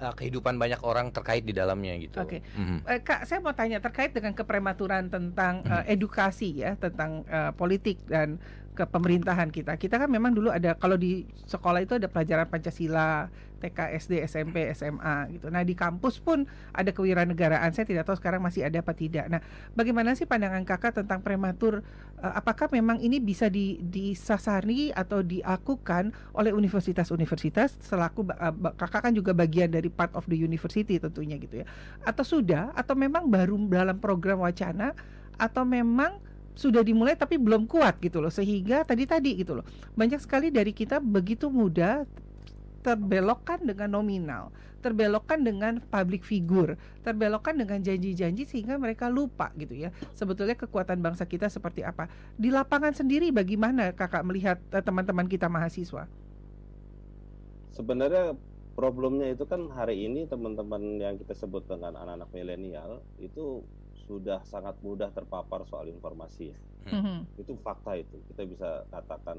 uh, 0.00 0.12
kehidupan 0.16 0.56
banyak 0.56 0.80
orang 0.80 1.12
terkait 1.12 1.44
di 1.44 1.52
dalamnya 1.52 1.94
gitu. 2.00 2.16
Oke, 2.20 2.40
okay. 2.40 2.56
mm-hmm. 2.56 2.78
uh, 2.88 3.00
kak, 3.04 3.20
saya 3.28 3.38
mau 3.44 3.52
tanya 3.52 3.78
terkait 3.78 4.10
dengan 4.16 4.32
keprematuran 4.32 5.12
tentang 5.12 5.62
uh, 5.68 5.84
edukasi 5.84 6.64
ya 6.64 6.74
tentang 6.80 7.22
uh, 7.28 7.52
politik 7.54 8.00
dan 8.08 8.40
ke 8.72 8.88
pemerintahan 8.88 9.52
kita. 9.52 9.76
Kita 9.76 10.00
kan 10.00 10.08
memang 10.08 10.32
dulu 10.32 10.48
ada 10.48 10.72
kalau 10.78 10.96
di 10.96 11.28
sekolah 11.44 11.84
itu 11.84 12.00
ada 12.00 12.08
pelajaran 12.08 12.48
Pancasila, 12.48 13.28
TK, 13.60 13.78
SD, 14.00 14.12
SMP, 14.24 14.72
SMA 14.72 15.28
gitu. 15.36 15.52
Nah, 15.52 15.60
di 15.60 15.76
kampus 15.76 16.16
pun 16.18 16.48
ada 16.72 16.90
kewirausahaan. 16.90 17.70
Saya 17.76 17.86
tidak 17.86 18.08
tahu 18.08 18.16
sekarang 18.16 18.40
masih 18.40 18.64
ada 18.64 18.80
apa 18.80 18.96
tidak. 18.96 19.28
Nah, 19.28 19.44
bagaimana 19.76 20.16
sih 20.16 20.24
pandangan 20.24 20.64
Kakak 20.64 21.04
tentang 21.04 21.20
prematur 21.20 21.84
uh, 22.18 22.32
apakah 22.34 22.72
memang 22.72 22.98
ini 23.04 23.20
bisa 23.20 23.52
di 23.52 23.76
disasari 23.84 24.90
atau 24.96 25.20
diakukan 25.20 26.10
oleh 26.32 26.50
universitas-universitas 26.56 27.76
selaku 27.84 28.24
uh, 28.32 28.72
Kakak 28.74 29.10
kan 29.10 29.12
juga 29.12 29.36
bagian 29.36 29.68
dari 29.68 29.92
part 29.92 30.16
of 30.16 30.24
the 30.26 30.36
university 30.40 30.96
tentunya 30.96 31.36
gitu 31.36 31.60
ya. 31.62 31.66
Atau 32.02 32.24
sudah 32.24 32.72
atau 32.72 32.96
memang 32.96 33.28
baru 33.28 33.60
dalam 33.68 34.00
program 34.00 34.40
wacana 34.40 34.96
atau 35.36 35.68
memang 35.68 36.16
sudah 36.60 36.84
dimulai 36.84 37.16
tapi 37.16 37.40
belum 37.40 37.64
kuat 37.64 37.96
gitu 38.04 38.20
loh 38.20 38.28
sehingga 38.28 38.84
tadi 38.84 39.08
tadi 39.08 39.38
gitu 39.40 39.56
loh 39.56 39.64
banyak 39.96 40.20
sekali 40.20 40.52
dari 40.52 40.76
kita 40.76 41.00
begitu 41.00 41.48
mudah 41.48 42.04
terbelokkan 42.80 43.62
dengan 43.64 44.00
nominal 44.00 44.54
terbelokkan 44.80 45.44
dengan 45.44 45.84
public 45.92 46.24
figure 46.24 46.80
terbelokkan 47.04 47.52
dengan 47.52 47.84
janji-janji 47.84 48.48
sehingga 48.48 48.80
mereka 48.80 49.12
lupa 49.12 49.52
gitu 49.60 49.76
ya 49.76 49.92
sebetulnya 50.16 50.56
kekuatan 50.56 51.04
bangsa 51.04 51.28
kita 51.28 51.52
seperti 51.52 51.84
apa 51.84 52.08
di 52.40 52.48
lapangan 52.48 52.96
sendiri 52.96 53.28
bagaimana 53.28 53.92
kakak 53.92 54.24
melihat 54.24 54.56
eh, 54.72 54.80
teman-teman 54.80 55.28
kita 55.28 55.52
mahasiswa 55.52 56.08
sebenarnya 57.76 58.32
problemnya 58.72 59.28
itu 59.28 59.44
kan 59.44 59.68
hari 59.76 60.08
ini 60.08 60.24
teman-teman 60.24 60.96
yang 60.96 61.20
kita 61.20 61.36
sebut 61.36 61.68
dengan 61.68 62.00
anak-anak 62.00 62.32
milenial 62.32 63.04
itu 63.20 63.60
sudah 64.08 64.42
sangat 64.42 64.74
mudah 64.82 65.14
terpapar 65.14 65.62
soal 65.70 65.86
informasi. 65.86 66.50
Mm-hmm. 66.90 67.38
Itu 67.38 67.54
fakta 67.62 67.94
itu. 67.94 68.18
Kita 68.32 68.42
bisa 68.42 68.68
katakan 68.90 69.38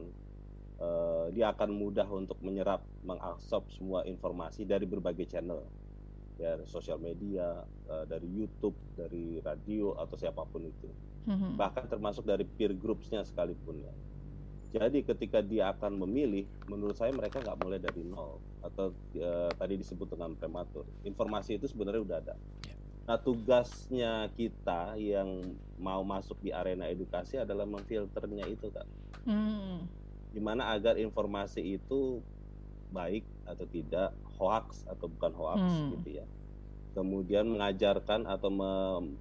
uh, 0.82 1.30
dia 1.30 1.54
akan 1.54 1.70
mudah 1.70 2.10
untuk 2.10 2.42
menyerap, 2.42 2.82
mengabsorb 3.06 3.70
semua 3.70 4.02
informasi 4.10 4.66
dari 4.66 4.90
berbagai 4.90 5.30
channel, 5.30 5.62
ya 6.42 6.58
sosial 6.66 6.98
media, 6.98 7.62
uh, 7.88 8.06
dari 8.10 8.26
YouTube, 8.26 8.74
dari 8.98 9.38
radio 9.46 9.94
atau 10.02 10.18
siapa 10.18 10.42
pun 10.50 10.66
itu. 10.66 10.90
Mm-hmm. 11.30 11.52
Bahkan 11.56 11.86
termasuk 11.86 12.26
dari 12.26 12.44
peer 12.44 12.74
groupsnya 12.74 13.22
sekalipun 13.22 13.86
ya. 13.86 13.94
Jadi 14.72 15.04
ketika 15.04 15.44
dia 15.44 15.70
akan 15.76 16.00
memilih, 16.08 16.48
menurut 16.72 16.96
saya 16.96 17.12
mereka 17.12 17.44
nggak 17.44 17.60
mulai 17.60 17.78
dari 17.78 18.02
nol 18.08 18.40
atau 18.64 18.96
uh, 19.20 19.52
tadi 19.54 19.78
disebut 19.78 20.16
dengan 20.16 20.34
prematur. 20.34 20.88
Informasi 21.06 21.60
itu 21.60 21.68
sebenarnya 21.70 22.02
udah 22.02 22.18
ada. 22.24 22.36
Yeah 22.66 22.82
Nah, 23.12 23.18
tugasnya 23.18 24.30
kita 24.38 24.96
yang 24.96 25.58
mau 25.82 26.06
masuk 26.06 26.38
di 26.40 26.54
arena 26.54 26.86
edukasi 26.86 27.42
adalah 27.42 27.66
memfilternya 27.66 28.46
itu, 28.46 28.70
kan. 28.70 28.88
Hmm. 29.26 29.84
Gimana 30.32 30.72
agar 30.72 30.96
informasi 30.96 31.80
itu 31.80 32.24
baik 32.92 33.24
atau 33.48 33.66
tidak, 33.68 34.12
hoax 34.40 34.84
atau 34.88 35.08
bukan 35.08 35.32
hoax 35.36 35.62
hmm. 35.64 35.90
gitu 36.00 36.10
ya. 36.24 36.26
Kemudian 36.92 37.48
mengajarkan 37.48 38.28
atau 38.28 38.52
me, 38.52 38.72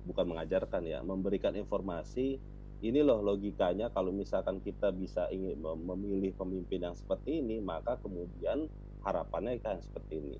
bukan 0.06 0.26
mengajarkan 0.26 0.82
ya, 0.82 0.98
memberikan 1.06 1.54
informasi 1.54 2.42
ini 2.80 3.00
loh 3.04 3.20
logikanya 3.20 3.92
kalau 3.92 4.10
misalkan 4.10 4.58
kita 4.64 4.90
bisa 4.90 5.28
ingin 5.30 5.60
memilih 5.60 6.32
pemimpin 6.34 6.82
yang 6.82 6.96
seperti 6.96 7.44
ini, 7.44 7.60
maka 7.60 8.00
kemudian 8.00 8.66
harapannya 9.04 9.60
kan 9.60 9.78
seperti 9.84 10.14
ini 10.18 10.36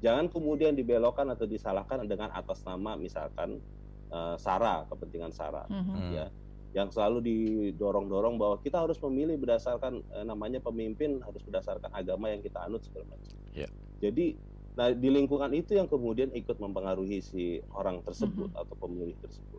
jangan 0.00 0.26
kemudian 0.32 0.72
dibelokkan 0.74 1.28
atau 1.28 1.44
disalahkan 1.44 2.04
dengan 2.08 2.32
atas 2.32 2.64
nama 2.64 2.96
misalkan 2.96 3.60
uh, 4.08 4.34
sara 4.40 4.88
kepentingan 4.88 5.32
sara 5.32 5.68
mm-hmm. 5.68 6.16
ya 6.16 6.26
yang 6.70 6.88
selalu 6.94 7.18
didorong-dorong 7.26 8.38
bahwa 8.38 8.56
kita 8.62 8.78
harus 8.86 8.94
memilih 9.02 9.34
berdasarkan 9.42 10.06
uh, 10.14 10.22
namanya 10.22 10.62
pemimpin 10.62 11.18
harus 11.18 11.42
berdasarkan 11.42 11.90
agama 11.90 12.30
yang 12.30 12.38
kita 12.40 12.62
anut 12.62 12.82
segala 12.86 13.10
macam. 13.10 13.34
Yeah. 13.50 13.70
Jadi 13.98 14.38
nah 14.78 14.94
di 14.94 15.10
lingkungan 15.10 15.50
itu 15.50 15.74
yang 15.74 15.90
kemudian 15.90 16.30
ikut 16.30 16.62
mempengaruhi 16.62 17.18
si 17.18 17.58
orang 17.74 18.06
tersebut 18.06 18.54
mm-hmm. 18.54 18.62
atau 18.62 18.74
pemilih 18.78 19.18
tersebut. 19.18 19.58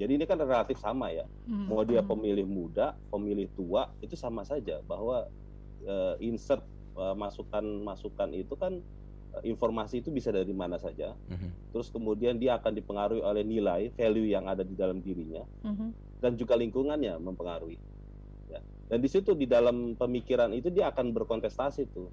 Jadi 0.00 0.12
ini 0.16 0.24
kan 0.24 0.40
relatif 0.40 0.80
sama 0.80 1.12
ya. 1.12 1.28
Mm-hmm. 1.44 1.66
Mau 1.68 1.84
dia 1.84 2.00
pemilih 2.00 2.48
muda, 2.48 2.96
pemilih 3.12 3.52
tua 3.52 3.92
itu 4.00 4.16
sama 4.16 4.44
saja 4.48 4.80
bahwa 4.88 5.28
uh, 5.84 6.16
insert 6.24 6.64
masukan-masukan 6.96 8.32
itu 8.32 8.56
kan 8.56 8.80
informasi 9.44 10.00
itu 10.00 10.08
bisa 10.08 10.32
dari 10.32 10.56
mana 10.56 10.80
saja. 10.80 11.12
Mm-hmm. 11.28 11.50
Terus 11.76 11.92
kemudian 11.92 12.40
dia 12.40 12.56
akan 12.56 12.72
dipengaruhi 12.72 13.20
oleh 13.20 13.44
nilai, 13.44 13.92
value 13.92 14.32
yang 14.32 14.48
ada 14.48 14.64
di 14.64 14.72
dalam 14.72 15.04
dirinya, 15.04 15.44
mm-hmm. 15.60 15.90
Dan 16.20 16.34
juga 16.34 16.56
lingkungannya 16.56 17.18
mempengaruhi. 17.20 17.78
Ya. 18.48 18.60
Dan 18.88 18.98
di 19.02 19.08
situ 19.10 19.34
di 19.34 19.44
dalam 19.44 19.98
pemikiran 19.98 20.52
itu 20.54 20.70
dia 20.72 20.90
akan 20.90 21.12
berkontestasi 21.12 21.82
tuh. 21.92 22.08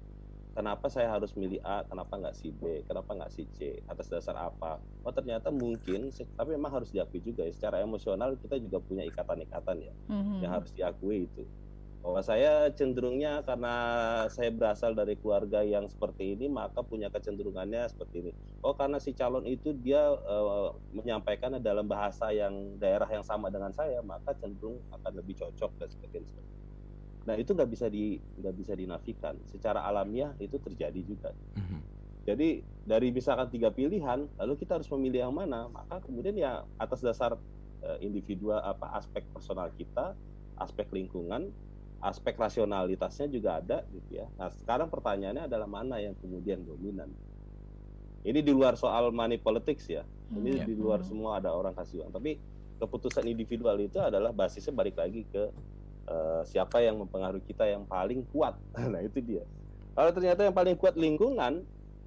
Kenapa 0.54 0.86
saya 0.86 1.10
harus 1.10 1.34
milih 1.34 1.58
A, 1.66 1.82
kenapa 1.82 2.14
nggak 2.14 2.34
si 2.38 2.54
B, 2.54 2.86
kenapa 2.86 3.10
nggak 3.10 3.32
si 3.34 3.42
C, 3.58 3.82
atas 3.90 4.06
dasar 4.06 4.38
apa? 4.38 4.78
Oh 5.02 5.10
ternyata 5.10 5.50
mungkin, 5.50 6.14
tapi 6.14 6.54
memang 6.54 6.78
harus 6.78 6.94
diakui 6.94 7.18
juga 7.18 7.42
ya. 7.42 7.50
Secara 7.50 7.82
emosional 7.82 8.38
kita 8.38 8.62
juga 8.62 8.78
punya 8.78 9.02
ikatan-ikatan 9.02 9.82
ya, 9.82 9.94
mm-hmm. 10.14 10.38
yang 10.46 10.54
harus 10.54 10.70
diakui 10.70 11.26
itu 11.26 11.42
bahwa 12.04 12.20
saya 12.20 12.68
cenderungnya 12.76 13.40
karena 13.48 13.74
saya 14.28 14.52
berasal 14.52 14.92
dari 14.92 15.16
keluarga 15.16 15.64
yang 15.64 15.88
seperti 15.88 16.36
ini 16.36 16.52
maka 16.52 16.84
punya 16.84 17.08
kecenderungannya 17.08 17.88
seperti 17.88 18.28
ini. 18.28 18.32
Oh 18.60 18.76
karena 18.76 19.00
si 19.00 19.16
calon 19.16 19.48
itu 19.48 19.72
dia 19.80 20.12
uh, 20.12 20.76
menyampaikannya 20.92 21.64
dalam 21.64 21.88
bahasa 21.88 22.28
yang 22.28 22.76
daerah 22.76 23.08
yang 23.08 23.24
sama 23.24 23.48
dengan 23.48 23.72
saya 23.72 24.04
maka 24.04 24.36
cenderung 24.36 24.84
akan 24.92 25.12
lebih 25.16 25.40
cocok 25.40 25.72
dan 25.80 25.88
sebagainya. 25.88 26.44
Nah 27.24 27.40
itu 27.40 27.56
nggak 27.56 27.70
bisa 27.72 27.88
di 27.88 28.20
nggak 28.36 28.52
bisa 28.52 28.76
dinafikan. 28.76 29.40
Secara 29.48 29.88
alamiah 29.88 30.36
itu 30.44 30.60
terjadi 30.60 31.00
juga. 31.08 31.32
Mm-hmm. 31.56 31.80
Jadi 32.28 32.48
dari 32.84 33.08
misalkan 33.16 33.48
tiga 33.48 33.72
pilihan 33.72 34.28
lalu 34.36 34.60
kita 34.60 34.76
harus 34.76 34.92
memilih 34.92 35.24
yang 35.24 35.32
mana 35.32 35.72
maka 35.72 36.04
kemudian 36.04 36.36
ya 36.36 36.68
atas 36.76 37.00
dasar 37.00 37.40
uh, 37.80 37.98
individual 38.04 38.60
apa 38.60 38.92
aspek 39.00 39.24
personal 39.32 39.72
kita 39.72 40.12
aspek 40.60 40.84
lingkungan 40.92 41.48
aspek 42.04 42.36
rasionalitasnya 42.36 43.32
juga 43.32 43.64
ada 43.64 43.80
gitu 43.88 44.20
ya. 44.20 44.28
Nah 44.36 44.52
sekarang 44.52 44.92
pertanyaannya 44.92 45.48
adalah 45.48 45.64
mana 45.64 45.96
yang 45.96 46.12
kemudian 46.20 46.60
dominan. 46.60 47.08
Ini 48.24 48.40
di 48.44 48.52
luar 48.52 48.76
soal 48.76 49.08
money 49.08 49.40
politics 49.40 49.88
ya. 49.88 50.04
Ini 50.32 50.60
hmm, 50.60 50.68
di 50.68 50.74
luar 50.76 51.00
hmm. 51.00 51.08
semua 51.08 51.40
ada 51.40 51.56
orang 51.56 51.72
kasih 51.72 52.04
uang. 52.04 52.12
Tapi 52.12 52.36
keputusan 52.76 53.24
individual 53.24 53.76
itu 53.80 53.96
adalah 54.00 54.36
basisnya 54.36 54.76
balik 54.76 55.00
lagi 55.00 55.24
ke 55.28 55.48
uh, 56.08 56.42
siapa 56.44 56.84
yang 56.84 57.00
mempengaruhi 57.00 57.44
kita 57.48 57.64
yang 57.68 57.88
paling 57.88 58.24
kuat. 58.32 58.56
nah 58.92 59.00
itu 59.00 59.24
dia. 59.24 59.44
Kalau 59.96 60.10
ternyata 60.12 60.44
yang 60.44 60.56
paling 60.56 60.76
kuat 60.76 60.96
lingkungan, 61.00 61.64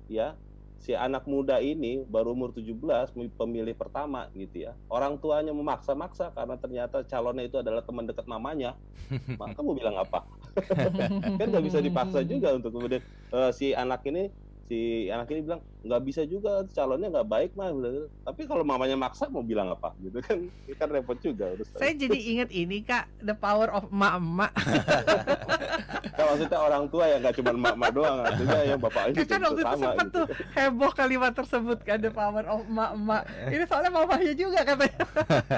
ya 0.10 0.38
si 0.78 0.94
anak 0.94 1.26
muda 1.26 1.58
ini 1.58 2.06
baru 2.06 2.38
umur 2.38 2.54
17 2.54 3.14
pemilih 3.36 3.74
pertama 3.74 4.30
gitu 4.38 4.70
ya. 4.70 4.78
Orang 4.88 5.18
tuanya 5.18 5.52
memaksa-maksa 5.52 6.32
karena 6.38 6.56
ternyata 6.58 7.02
calonnya 7.06 7.50
itu 7.50 7.58
adalah 7.58 7.82
teman 7.82 8.06
dekat 8.06 8.26
mamanya. 8.30 8.78
Maka 9.42 9.60
mau 9.60 9.74
bilang 9.74 9.98
apa? 9.98 10.24
kan 11.40 11.48
nggak 11.50 11.66
bisa 11.66 11.80
dipaksa 11.82 12.26
juga 12.26 12.58
untuk 12.58 12.74
kemudian 12.74 13.02
uh, 13.30 13.54
si 13.54 13.74
anak 13.78 14.02
ini 14.10 14.30
si 14.68 15.08
anak 15.08 15.32
ini 15.32 15.48
bilang 15.48 15.62
nggak 15.88 16.02
bisa 16.04 16.22
juga 16.28 16.64
calonnya 16.76 17.08
nggak 17.08 17.30
baik 17.32 17.52
mah 17.56 17.72
tapi 18.28 18.44
kalau 18.44 18.68
mamanya 18.68 19.00
maksa 19.00 19.32
mau 19.32 19.40
bilang 19.40 19.72
apa 19.72 19.96
gitu 20.04 20.20
kan 20.20 20.38
kan 20.76 20.88
repot 20.92 21.18
juga 21.24 21.56
saya 21.80 21.96
jadi 21.96 22.20
ingat 22.20 22.50
ini 22.52 22.84
kak 22.84 23.08
the 23.24 23.32
power 23.32 23.72
of 23.72 23.88
emak 23.88 24.14
emak 24.20 24.52
kan 26.18 26.26
maksudnya 26.34 26.60
orang 26.60 26.84
tua 26.90 27.04
ya 27.06 27.16
nggak 27.22 27.36
cuma 27.38 27.52
emak-emak 27.54 27.92
doang, 27.94 28.18
artinya 28.26 28.58
ya 28.66 28.76
bapaknya 28.76 29.22
kan 29.22 29.40
waktu 29.46 29.62
itu 29.62 29.78
sempat 29.78 30.08
gitu. 30.10 30.18
tuh 30.18 30.26
heboh 30.58 30.92
kalimat 30.98 31.32
tersebut 31.38 31.78
kan 31.86 31.98
the 32.02 32.10
power 32.10 32.46
of 32.50 32.62
emak-emak. 32.66 33.24
Ini 33.54 33.64
soalnya 33.70 33.92
mamanya 33.94 34.34
juga 34.34 34.60
katanya. 34.66 35.04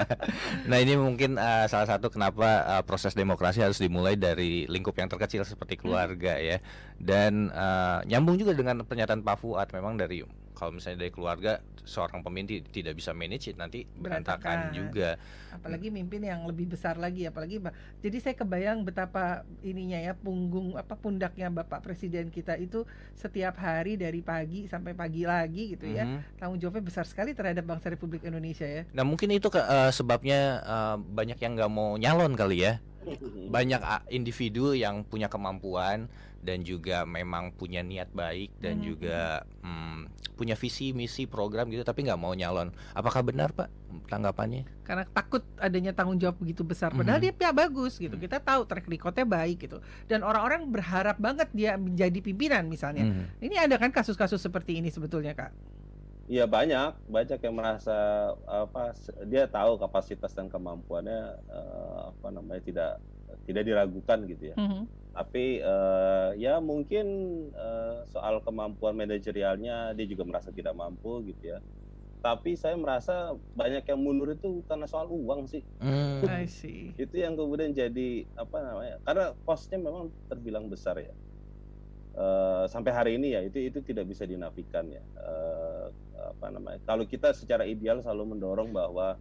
nah 0.70 0.78
ini 0.78 0.94
mungkin 1.00 1.40
uh, 1.40 1.64
salah 1.66 1.88
satu 1.88 2.12
kenapa 2.12 2.64
uh, 2.68 2.82
proses 2.84 3.16
demokrasi 3.16 3.64
harus 3.64 3.80
dimulai 3.80 4.20
dari 4.20 4.68
lingkup 4.68 4.92
yang 5.00 5.08
terkecil 5.08 5.42
seperti 5.48 5.80
keluarga 5.80 6.36
ya. 6.36 6.60
Dan 7.00 7.48
uh, 7.48 8.04
nyambung 8.04 8.36
juga 8.36 8.52
dengan 8.52 8.84
pernyataan 9.00 9.24
Pak 9.24 9.36
Fuad. 9.40 9.68
Memang 9.72 9.96
dari 9.96 10.20
kalau 10.52 10.76
misalnya 10.76 11.08
dari 11.08 11.12
keluarga 11.14 11.64
seorang 11.88 12.20
pemimpin 12.20 12.60
tidak 12.68 12.92
bisa 12.92 13.16
manage 13.16 13.48
it 13.48 13.56
nanti 13.56 13.88
berantakan. 13.96 14.68
juga. 14.76 15.16
Apalagi 15.56 15.88
mimpin 15.88 16.20
yang 16.20 16.44
lebih 16.44 16.68
besar 16.68 17.00
lagi 17.00 17.24
apalagi 17.24 17.64
jadi 18.04 18.16
saya 18.20 18.34
kebayang 18.36 18.84
betapa 18.84 19.48
ininya 19.64 19.96
ya 19.96 20.12
punggung 20.12 20.76
apa 20.76 21.00
pundaknya 21.00 21.48
Bapak 21.48 21.80
Presiden 21.80 22.28
kita 22.28 22.60
itu 22.60 22.84
setiap 23.16 23.56
hari 23.56 23.96
dari 23.96 24.20
pagi 24.20 24.68
sampai 24.68 24.92
pagi 24.92 25.24
lagi 25.24 25.80
gitu 25.80 25.88
ya. 25.88 26.04
Mm-hmm. 26.04 26.36
tanggung 26.36 26.60
jawabnya 26.60 26.84
besar 26.84 27.08
sekali 27.08 27.32
terhadap 27.32 27.64
bangsa 27.64 27.88
Republik 27.88 28.28
Indonesia 28.28 28.68
ya. 28.68 28.84
Nah 28.92 29.08
mungkin 29.08 29.32
itu 29.32 29.48
uh, 29.48 29.88
sebabnya 29.88 30.60
uh, 30.60 30.96
banyak 31.00 31.40
yang 31.40 31.56
nggak 31.56 31.72
mau 31.72 31.96
nyalon 31.96 32.36
kali 32.36 32.68
ya. 32.68 32.84
Banyak 33.56 34.12
individu 34.12 34.76
yang 34.76 35.08
punya 35.08 35.32
kemampuan 35.32 36.12
dan 36.40 36.64
juga 36.64 37.04
memang 37.04 37.52
punya 37.52 37.84
niat 37.84 38.08
baik 38.16 38.56
dan 38.58 38.80
hmm. 38.80 38.84
juga 38.84 39.44
hmm, 39.60 40.34
punya 40.40 40.56
visi 40.56 40.96
misi 40.96 41.28
program 41.28 41.68
gitu 41.68 41.84
tapi 41.84 42.08
nggak 42.08 42.16
mau 42.16 42.32
nyalon 42.32 42.72
apakah 42.96 43.20
benar 43.20 43.52
pak 43.52 43.68
tanggapannya 44.08 44.64
karena 44.88 45.04
takut 45.12 45.44
adanya 45.60 45.92
tanggung 45.92 46.16
jawab 46.16 46.40
begitu 46.40 46.64
besar 46.64 46.96
padahal 46.96 47.20
hmm. 47.20 47.36
dia 47.36 47.48
ya 47.48 47.52
bagus 47.52 48.00
gitu 48.00 48.16
hmm. 48.16 48.24
kita 48.24 48.40
tahu 48.40 48.64
track 48.64 48.88
recordnya 48.88 49.28
baik 49.28 49.68
gitu 49.68 49.84
dan 50.08 50.24
orang-orang 50.24 50.64
berharap 50.72 51.20
banget 51.20 51.52
dia 51.52 51.76
menjadi 51.76 52.18
pimpinan 52.24 52.64
misalnya 52.72 53.04
hmm. 53.04 53.44
ini 53.44 53.60
ada 53.60 53.76
kan 53.76 53.92
kasus-kasus 53.92 54.40
seperti 54.40 54.80
ini 54.80 54.88
sebetulnya 54.88 55.36
kak 55.36 55.52
Iya 56.30 56.46
banyak, 56.46 57.10
banyak 57.10 57.42
yang 57.42 57.58
merasa 57.58 57.90
apa 58.46 58.94
dia 59.26 59.50
tahu 59.50 59.82
kapasitas 59.82 60.30
dan 60.30 60.46
kemampuannya 60.46 61.26
uh, 61.50 62.14
apa 62.14 62.28
namanya 62.30 62.62
tidak 62.62 62.92
tidak 63.48 63.62
diragukan 63.66 64.18
gitu 64.28 64.44
ya. 64.52 64.56
Mm 64.58 64.68
-hmm 64.68 64.84
tapi 65.10 65.58
uh, 65.58 66.30
ya 66.38 66.62
mungkin 66.62 67.06
uh, 67.58 68.06
soal 68.14 68.38
kemampuan 68.46 68.94
manajerialnya 68.94 69.90
dia 69.98 70.06
juga 70.06 70.22
merasa 70.22 70.54
tidak 70.54 70.78
mampu 70.78 71.26
gitu 71.26 71.50
ya 71.50 71.58
tapi 72.20 72.52
saya 72.52 72.76
merasa 72.76 73.34
banyak 73.56 73.84
yang 73.88 74.00
mundur 74.00 74.36
itu 74.36 74.60
karena 74.68 74.84
soal 74.84 75.08
uang 75.08 75.48
sih. 75.48 75.64
Mm. 75.80 76.20
I 76.28 76.44
see. 76.44 76.92
itu 77.00 77.16
yang 77.16 77.32
kemudian 77.32 77.72
jadi 77.72 78.28
apa 78.36 78.60
namanya? 78.60 78.96
Karena 79.08 79.32
kosnya 79.48 79.80
memang 79.80 80.12
terbilang 80.28 80.68
besar 80.68 81.00
ya. 81.00 81.12
Uh, 82.12 82.68
sampai 82.68 82.92
hari 82.92 83.10
ini 83.16 83.32
ya 83.32 83.40
itu 83.40 83.72
itu 83.72 83.80
tidak 83.80 84.12
bisa 84.12 84.28
dinafikan 84.28 84.84
ya. 84.92 85.00
Uh, 85.16 85.88
apa 86.20 86.46
namanya? 86.52 86.80
Kalau 86.84 87.08
kita 87.08 87.32
secara 87.32 87.64
ideal 87.64 88.04
selalu 88.04 88.36
mendorong 88.36 88.68
bahwa 88.68 89.16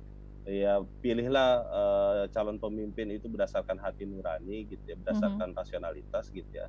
ya 0.47 0.81
pilihlah 1.03 1.51
uh, 1.67 2.23
calon 2.31 2.57
pemimpin 2.57 3.11
itu 3.11 3.27
berdasarkan 3.27 3.75
hati 3.79 4.07
nurani 4.07 4.65
gitu 4.69 4.83
ya 4.87 4.95
berdasarkan 4.95 5.51
mm-hmm. 5.51 5.59
rasionalitas 5.59 6.31
gitu 6.31 6.47
ya 6.51 6.67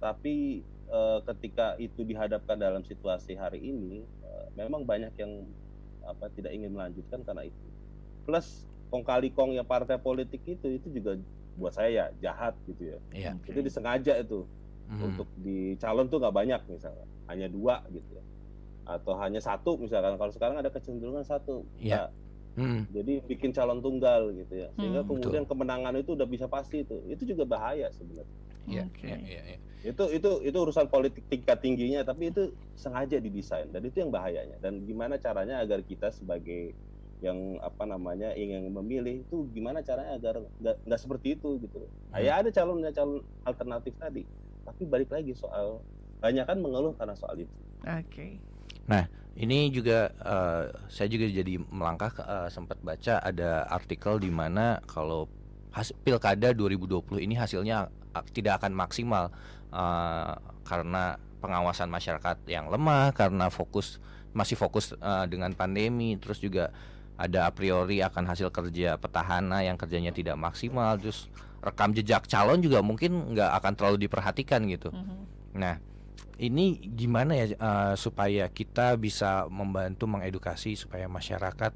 tapi 0.00 0.64
uh, 0.88 1.20
ketika 1.32 1.76
itu 1.80 2.04
dihadapkan 2.04 2.56
dalam 2.56 2.82
situasi 2.82 3.36
hari 3.36 3.60
ini 3.60 4.04
uh, 4.24 4.48
memang 4.56 4.88
banyak 4.88 5.12
yang 5.20 5.44
apa 6.04 6.28
tidak 6.36 6.52
ingin 6.52 6.72
melanjutkan 6.72 7.24
karena 7.24 7.48
itu 7.48 7.66
plus 8.28 8.68
kong 8.92 9.04
kali 9.04 9.32
kong 9.32 9.56
ya 9.56 9.64
partai 9.64 9.96
politik 10.00 10.40
itu 10.44 10.80
itu 10.80 10.88
juga 10.92 11.16
buat 11.54 11.72
saya 11.72 11.90
ya 11.90 12.06
jahat 12.20 12.54
gitu 12.66 12.96
ya 12.96 12.98
yeah. 13.14 13.34
itu 13.46 13.60
disengaja 13.60 14.20
itu 14.20 14.44
mm-hmm. 14.44 15.06
untuk 15.06 15.28
di 15.40 15.78
calon 15.80 16.10
tuh 16.10 16.18
nggak 16.20 16.34
banyak 16.34 16.60
misalnya 16.68 17.06
hanya 17.30 17.46
dua 17.48 17.80
gitu 17.88 18.10
ya 18.10 18.24
atau 18.84 19.16
hanya 19.16 19.40
satu 19.40 19.80
misalkan 19.80 20.20
kalau 20.20 20.32
sekarang 20.34 20.60
ada 20.60 20.68
kecenderungan 20.68 21.24
satu 21.24 21.64
yeah. 21.80 22.08
nah, 22.08 22.23
Hmm. 22.54 22.86
Jadi 22.94 23.18
bikin 23.26 23.50
calon 23.50 23.82
tunggal 23.82 24.30
gitu 24.30 24.54
ya, 24.54 24.70
sehingga 24.78 25.02
hmm, 25.02 25.10
kemudian 25.10 25.42
betul. 25.42 25.58
kemenangan 25.58 25.94
itu 25.98 26.14
udah 26.14 26.28
bisa 26.30 26.46
pasti 26.46 26.86
itu. 26.86 27.02
Itu 27.10 27.26
juga 27.26 27.42
bahaya 27.42 27.90
sebenarnya. 27.90 28.36
Iya, 28.64 28.88
okay. 28.88 29.10
ya, 29.10 29.16
ya, 29.20 29.42
ya. 29.54 29.58
Itu 29.84 30.04
itu 30.14 30.30
itu 30.40 30.56
urusan 30.56 30.88
politik 30.88 31.26
tingkat 31.28 31.60
tingginya, 31.60 32.06
tapi 32.06 32.30
itu 32.30 32.54
sengaja 32.78 33.18
didesain 33.18 33.68
dan 33.74 33.82
itu 33.82 34.00
yang 34.00 34.14
bahayanya. 34.14 34.56
Dan 34.62 34.86
gimana 34.86 35.18
caranya 35.18 35.60
agar 35.60 35.82
kita 35.82 36.14
sebagai 36.14 36.72
yang 37.20 37.58
apa 37.58 37.84
namanya 37.88 38.36
ingin 38.38 38.70
memilih 38.70 39.24
itu 39.24 39.48
gimana 39.50 39.80
caranya 39.82 40.16
agar 40.16 40.44
nggak 40.62 41.00
seperti 41.00 41.34
itu 41.34 41.58
gitu. 41.58 41.84
Hmm. 42.14 42.22
Ya 42.22 42.38
ada 42.38 42.54
calonnya 42.54 42.94
calon 42.94 43.20
alternatif 43.44 43.98
tadi, 43.98 44.22
tapi 44.62 44.82
balik 44.86 45.10
lagi 45.10 45.34
soal 45.34 45.82
banyak 46.22 46.46
kan 46.46 46.62
mengeluh 46.62 46.94
karena 46.94 47.18
soal 47.18 47.36
itu. 47.36 47.52
Oke. 47.84 48.08
Okay. 48.08 48.30
Nah, 48.88 49.04
ini 49.34 49.70
juga 49.74 50.14
uh, 50.22 50.70
saya 50.86 51.10
juga 51.10 51.26
jadi 51.26 51.58
melangkah 51.58 52.14
uh, 52.22 52.48
sempat 52.50 52.78
baca 52.78 53.18
ada 53.18 53.66
artikel 53.66 54.22
di 54.22 54.30
mana 54.30 54.78
kalau 54.86 55.26
hasil 55.74 55.98
pilkada 56.06 56.54
2020 56.54 57.18
ini 57.18 57.34
hasilnya 57.34 57.90
tidak 58.30 58.62
akan 58.62 58.72
maksimal 58.78 59.34
uh, 59.74 60.38
karena 60.62 61.18
pengawasan 61.42 61.90
masyarakat 61.90 62.46
yang 62.46 62.70
lemah 62.70 63.10
karena 63.10 63.50
fokus 63.50 63.98
masih 64.30 64.54
fokus 64.54 64.94
uh, 65.02 65.26
dengan 65.26 65.50
pandemi 65.54 66.14
terus 66.14 66.38
juga 66.38 66.70
ada 67.18 67.46
a 67.46 67.50
priori 67.54 68.02
akan 68.02 68.26
hasil 68.26 68.50
kerja 68.54 68.98
petahana 68.98 69.62
yang 69.66 69.78
kerjanya 69.78 70.10
tidak 70.10 70.38
maksimal 70.38 70.94
terus 70.98 71.30
rekam 71.62 71.90
jejak 71.94 72.26
calon 72.26 72.62
juga 72.62 72.82
mungkin 72.82 73.34
nggak 73.34 73.50
akan 73.62 73.72
terlalu 73.74 73.96
diperhatikan 74.04 74.66
gitu. 74.68 74.92
Mm 74.92 75.00
-hmm. 75.00 75.20
Nah, 75.54 75.74
ini 76.38 76.90
gimana 76.98 77.38
ya 77.38 77.46
uh, 77.56 77.94
supaya 77.94 78.50
kita 78.50 78.98
bisa 78.98 79.46
membantu 79.46 80.10
mengedukasi 80.10 80.74
supaya 80.74 81.06
masyarakat 81.06 81.72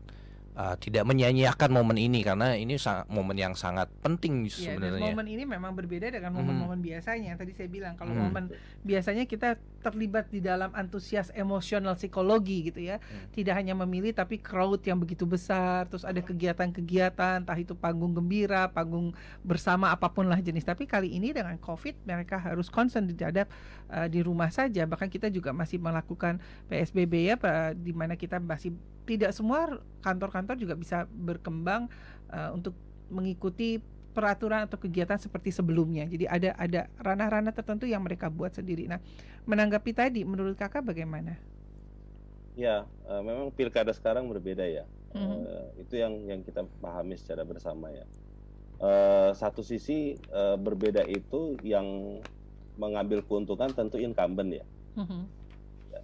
uh, 0.58 0.74
tidak 0.74 1.06
menyia-nyiakan 1.06 1.70
momen 1.70 1.94
ini 1.94 2.26
karena 2.26 2.58
ini 2.58 2.74
momen 3.06 3.38
yang 3.38 3.54
sangat 3.54 3.86
penting 4.02 4.50
ya, 4.50 4.74
sebenarnya. 4.74 5.14
momen 5.14 5.26
ini 5.30 5.46
memang 5.46 5.72
berbeda 5.78 6.10
dengan 6.10 6.34
hmm. 6.34 6.38
momen-momen 6.42 6.78
hmm. 6.82 6.88
biasanya. 6.90 7.32
Tadi 7.38 7.54
saya 7.54 7.70
bilang 7.70 7.94
kalau 7.94 8.12
hmm. 8.12 8.22
momen 8.26 8.44
biasanya 8.82 9.24
kita 9.30 9.54
terlibat 9.78 10.26
di 10.34 10.42
dalam 10.42 10.74
antusias 10.74 11.30
emosional 11.38 11.94
psikologi 11.94 12.74
gitu 12.74 12.82
ya. 12.82 12.98
Hmm. 12.98 13.30
Tidak 13.30 13.54
hanya 13.54 13.78
memilih 13.78 14.10
tapi 14.10 14.42
crowd 14.42 14.82
yang 14.82 14.98
begitu 14.98 15.22
besar, 15.24 15.86
terus 15.86 16.02
ada 16.02 16.18
kegiatan-kegiatan, 16.18 17.46
entah 17.46 17.58
itu 17.58 17.78
panggung 17.78 18.10
gembira, 18.18 18.66
panggung 18.74 19.14
bersama 19.46 19.94
apa 19.94 20.10
pun 20.10 20.26
lah 20.26 20.42
jenis. 20.42 20.66
Tapi 20.66 20.90
kali 20.90 21.14
ini 21.14 21.30
dengan 21.30 21.54
Covid 21.62 22.02
mereka 22.02 22.42
harus 22.42 22.66
concern 22.66 23.06
terhadap 23.06 23.46
uh, 23.94 24.10
di 24.10 24.18
rumah 24.26 24.50
saja. 24.50 24.82
Bahkan 24.84 25.06
kita 25.06 25.30
juga 25.30 25.54
masih 25.54 25.78
melakukan 25.78 26.42
PSBB 26.66 27.30
ya, 27.30 27.36
di 27.78 27.94
mana 27.94 28.18
kita 28.18 28.42
masih 28.42 28.74
tidak 29.08 29.32
semua 29.32 29.80
kantor-kantor 30.04 30.60
juga 30.60 30.76
bisa 30.76 31.08
berkembang 31.08 31.88
uh, 32.28 32.52
untuk 32.52 32.76
mengikuti 33.08 33.80
peraturan 34.12 34.68
atau 34.68 34.76
kegiatan 34.76 35.16
seperti 35.16 35.48
sebelumnya. 35.48 36.04
Jadi 36.04 36.28
ada 36.28 36.52
ada 36.60 36.80
ranah-ranah 37.00 37.56
tertentu 37.56 37.88
yang 37.88 38.04
mereka 38.04 38.28
buat 38.28 38.52
sendiri. 38.52 38.84
Nah, 38.84 39.00
menanggapi 39.48 39.96
tadi, 39.96 40.20
menurut 40.28 40.60
kakak 40.60 40.84
bagaimana? 40.84 41.40
Ya, 42.58 42.84
uh, 43.08 43.22
memang 43.24 43.48
pilkada 43.54 43.94
sekarang 43.96 44.28
berbeda 44.28 44.66
ya. 44.68 44.84
Mm-hmm. 45.16 45.38
Uh, 45.40 45.68
itu 45.80 45.94
yang 45.96 46.12
yang 46.28 46.40
kita 46.44 46.68
pahami 46.84 47.16
secara 47.16 47.48
bersama 47.48 47.88
ya. 47.88 48.04
Uh, 48.78 49.30
satu 49.32 49.64
sisi 49.64 50.20
uh, 50.30 50.58
berbeda 50.60 51.06
itu 51.08 51.56
yang 51.64 52.20
mengambil 52.78 53.24
keuntungan 53.24 53.72
tentu 53.72 53.96
incumbent 53.96 54.62
ya. 54.62 54.64
Mm-hmm 54.98 55.37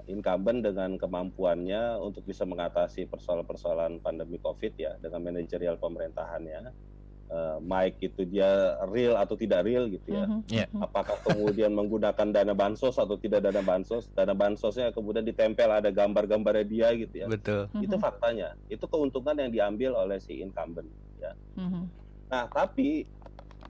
incumbent 0.07 0.61
dengan 0.61 1.01
kemampuannya 1.01 1.97
untuk 2.01 2.25
bisa 2.29 2.45
mengatasi 2.45 3.09
persoalan-persoalan 3.09 4.05
pandemi 4.05 4.37
COVID 4.41 4.73
ya 4.77 4.93
dengan 5.01 5.25
manajerial 5.25 5.81
pemerintahannya. 5.81 6.93
Uh, 7.25 7.57
Mike 7.65 8.05
itu 8.05 8.29
dia 8.29 8.77
real 8.93 9.17
atau 9.17 9.33
tidak 9.33 9.65
real 9.65 9.89
gitu 9.89 10.13
ya. 10.13 10.29
Mm-hmm. 10.29 10.41
Yeah. 10.53 10.69
Apakah 10.77 11.17
kemudian 11.25 11.73
menggunakan 11.79 12.31
dana 12.31 12.53
bansos 12.53 13.01
atau 13.01 13.17
tidak 13.17 13.49
dana 13.49 13.65
bansos? 13.65 14.13
Dana 14.13 14.37
bansosnya 14.37 14.93
kemudian 14.93 15.25
ditempel 15.25 15.67
ada 15.73 15.89
gambar-gambarnya 15.89 16.67
dia 16.69 16.89
gitu 16.93 17.25
ya. 17.25 17.27
Betul. 17.27 17.73
Itu 17.81 17.97
mm-hmm. 17.97 18.05
faktanya. 18.05 18.49
Itu 18.69 18.85
keuntungan 18.87 19.41
yang 19.41 19.51
diambil 19.51 19.97
oleh 19.97 20.21
si 20.21 20.45
incumbent 20.45 20.87
ya. 21.17 21.33
Mm-hmm. 21.57 21.85
Nah, 22.29 22.45
tapi 22.53 23.09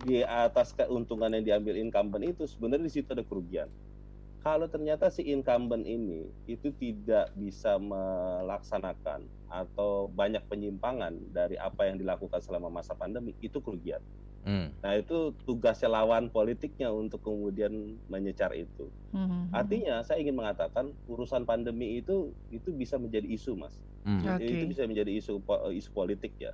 di 0.02 0.20
atas 0.26 0.74
keuntungan 0.74 1.30
yang 1.30 1.46
diambil 1.46 1.78
incumbent 1.78 2.26
itu 2.26 2.50
sebenarnya 2.50 2.90
di 2.90 2.92
situ 2.92 3.08
ada 3.14 3.22
kerugian 3.22 3.70
kalau 4.44 4.68
ternyata 4.68 5.08
si 5.08 5.24
incumbent 5.24 5.88
ini 5.88 6.28
itu 6.44 6.68
tidak 6.76 7.32
bisa 7.32 7.80
melaksanakan 7.80 9.24
atau 9.48 10.12
banyak 10.12 10.44
penyimpangan 10.52 11.16
dari 11.32 11.56
apa 11.56 11.88
yang 11.88 11.96
dilakukan 11.96 12.44
selama 12.44 12.68
masa 12.68 12.92
pandemi 12.92 13.32
itu 13.40 13.56
kerugian. 13.64 14.04
Hmm. 14.44 14.68
Nah 14.84 15.00
itu 15.00 15.32
tugasnya 15.48 15.88
lawan 15.88 16.28
politiknya 16.28 16.92
untuk 16.92 17.24
kemudian 17.24 17.96
menyecar 18.12 18.52
itu. 18.52 18.92
Hmm. 19.16 19.48
Artinya 19.48 20.04
saya 20.04 20.20
ingin 20.20 20.36
mengatakan 20.36 20.92
urusan 21.08 21.48
pandemi 21.48 22.04
itu 22.04 22.28
itu 22.52 22.68
bisa 22.76 23.00
menjadi 23.00 23.24
isu 23.24 23.56
mas. 23.56 23.72
Hmm. 24.04 24.20
Okay. 24.20 24.60
Itu 24.60 24.64
bisa 24.68 24.84
menjadi 24.84 25.08
isu 25.16 25.40
isu 25.72 25.90
politik 25.96 26.36
ya. 26.36 26.52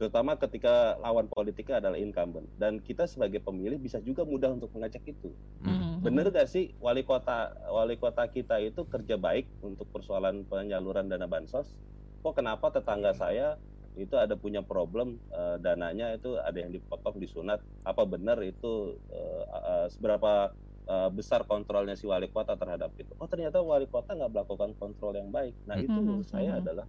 Terutama 0.00 0.32
ketika 0.40 0.96
lawan 1.04 1.28
politiknya 1.28 1.76
adalah 1.76 2.00
incumbent. 2.00 2.48
Dan 2.56 2.80
kita 2.80 3.04
sebagai 3.04 3.44
pemilih 3.44 3.76
bisa 3.76 4.00
juga 4.00 4.24
mudah 4.24 4.56
untuk 4.56 4.72
mengecek 4.72 5.12
itu. 5.12 5.28
Hmm. 5.60 6.00
bener 6.00 6.32
gak 6.32 6.48
sih 6.48 6.72
wali 6.80 7.04
kota 7.04 7.52
wali 7.68 8.00
kota 8.00 8.24
kita 8.24 8.56
itu 8.64 8.88
kerja 8.88 9.20
baik 9.20 9.44
untuk 9.60 9.84
persoalan 9.92 10.48
penyaluran 10.48 11.12
dana 11.12 11.28
bansos? 11.28 11.76
Kok 12.24 12.32
kenapa 12.32 12.72
tetangga 12.72 13.12
saya 13.12 13.60
itu 14.00 14.16
ada 14.16 14.32
punya 14.40 14.64
problem 14.64 15.20
uh, 15.36 15.60
dananya 15.60 16.16
itu 16.16 16.40
ada 16.40 16.56
yang 16.56 16.72
dipotong 16.72 17.20
disunat? 17.20 17.60
Apa 17.84 18.08
benar 18.08 18.40
itu 18.40 18.96
uh, 19.12 19.44
uh, 19.52 19.86
seberapa 19.92 20.56
uh, 20.88 21.12
besar 21.12 21.44
kontrolnya 21.44 21.92
si 21.92 22.08
wali 22.08 22.32
kota 22.32 22.56
terhadap 22.56 22.88
itu? 22.96 23.12
Oh 23.20 23.28
ternyata 23.28 23.60
wali 23.60 23.84
kota 23.84 24.16
nggak 24.16 24.32
melakukan 24.32 24.72
kontrol 24.80 25.12
yang 25.12 25.28
baik. 25.28 25.52
Nah 25.68 25.76
itu 25.76 25.92
mm 25.92 25.92
-hmm. 25.92 26.08
menurut 26.08 26.28
saya 26.32 26.56
adalah 26.56 26.88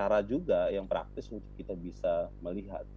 cara 0.00 0.24
juga 0.24 0.72
yang 0.72 0.88
praktis 0.88 1.28
untuk 1.28 1.52
kita 1.60 1.76
bisa 1.76 2.32
melihat 2.40 2.88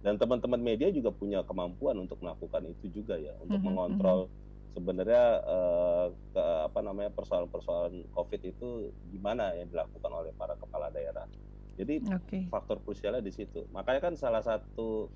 dan 0.00 0.16
teman-teman 0.16 0.62
media 0.62 0.88
juga 0.88 1.12
punya 1.12 1.44
kemampuan 1.44 2.00
untuk 2.00 2.16
melakukan 2.24 2.64
itu 2.64 3.02
juga 3.02 3.20
ya 3.20 3.36
untuk 3.44 3.60
mm-hmm. 3.60 3.66
mengontrol 3.66 4.20
mm-hmm. 4.24 4.72
sebenarnya 4.72 5.24
uh, 5.44 6.06
ke, 6.30 6.44
apa 6.72 6.80
namanya 6.80 7.10
persoalan-persoalan 7.12 8.08
COVID 8.14 8.40
itu 8.46 8.94
gimana 9.12 9.52
yang 9.58 9.68
dilakukan 9.68 10.12
oleh 10.14 10.32
para 10.38 10.54
kepala 10.54 10.94
daerah. 10.94 11.28
Jadi 11.76 12.06
okay. 12.08 12.46
faktor 12.48 12.80
krusialnya 12.86 13.20
di 13.20 13.34
situ. 13.34 13.68
Makanya 13.74 14.00
kan 14.08 14.14
salah 14.16 14.40
satu 14.46 15.12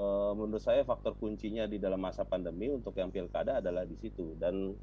uh, 0.00 0.32
menurut 0.32 0.62
saya 0.62 0.86
faktor 0.86 1.18
kuncinya 1.18 1.68
di 1.68 1.82
dalam 1.82 2.00
masa 2.00 2.24
pandemi 2.24 2.72
untuk 2.72 2.96
yang 2.96 3.12
pilkada 3.12 3.58
adalah 3.60 3.82
di 3.82 3.98
situ 3.98 4.38
dan 4.38 4.78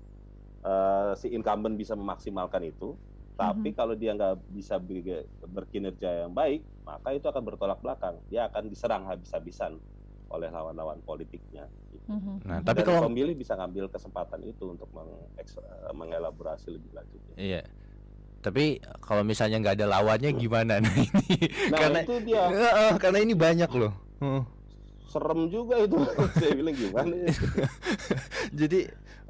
uh, 0.68 1.16
si 1.16 1.32
incumbent 1.32 1.80
bisa 1.80 1.96
memaksimalkan 1.96 2.68
itu 2.68 3.00
tapi 3.38 3.70
mm-hmm. 3.70 3.78
kalau 3.78 3.94
dia 3.94 4.12
nggak 4.18 4.36
bisa 4.50 4.82
berkinerja 5.46 6.26
yang 6.26 6.34
baik, 6.34 6.66
maka 6.82 7.14
itu 7.14 7.30
akan 7.30 7.44
bertolak 7.46 7.78
belakang. 7.86 8.18
Dia 8.34 8.50
akan 8.50 8.66
diserang 8.66 9.06
habis-habisan 9.06 9.78
oleh 10.34 10.50
lawan-lawan 10.50 10.98
politiknya. 11.06 11.70
Gitu. 11.94 12.10
Mm-hmm. 12.10 12.36
Nah, 12.50 12.60
tapi 12.66 12.82
Dan 12.82 12.88
kalau 12.90 13.02
pemilih 13.06 13.38
bisa 13.38 13.54
ngambil 13.54 13.94
kesempatan 13.94 14.42
itu 14.42 14.74
untuk 14.74 14.90
mengelaborasi 15.94 16.74
lebih 16.74 16.90
lanjut. 16.98 17.22
Iya. 17.38 17.62
Tapi 18.42 18.82
kalau 19.06 19.22
misalnya 19.22 19.62
nggak 19.62 19.76
ada 19.86 19.88
lawannya 19.98 20.34
gimana? 20.34 20.74
Nah 20.88 20.94
ini 20.98 21.70
nah, 21.70 21.78
karena 21.78 22.00
itu 22.02 22.16
dia. 22.26 22.44
Uh, 22.50 22.94
karena 22.98 23.20
ini 23.22 23.34
banyak 23.38 23.70
loh. 23.78 23.94
Uh. 24.18 24.42
Serem 25.08 25.48
juga 25.48 25.80
itu. 25.80 25.98
Saya 26.40 26.54
bilang 26.54 26.76
gimana? 26.76 27.14
Ya? 27.16 27.32
Jadi 28.60 28.80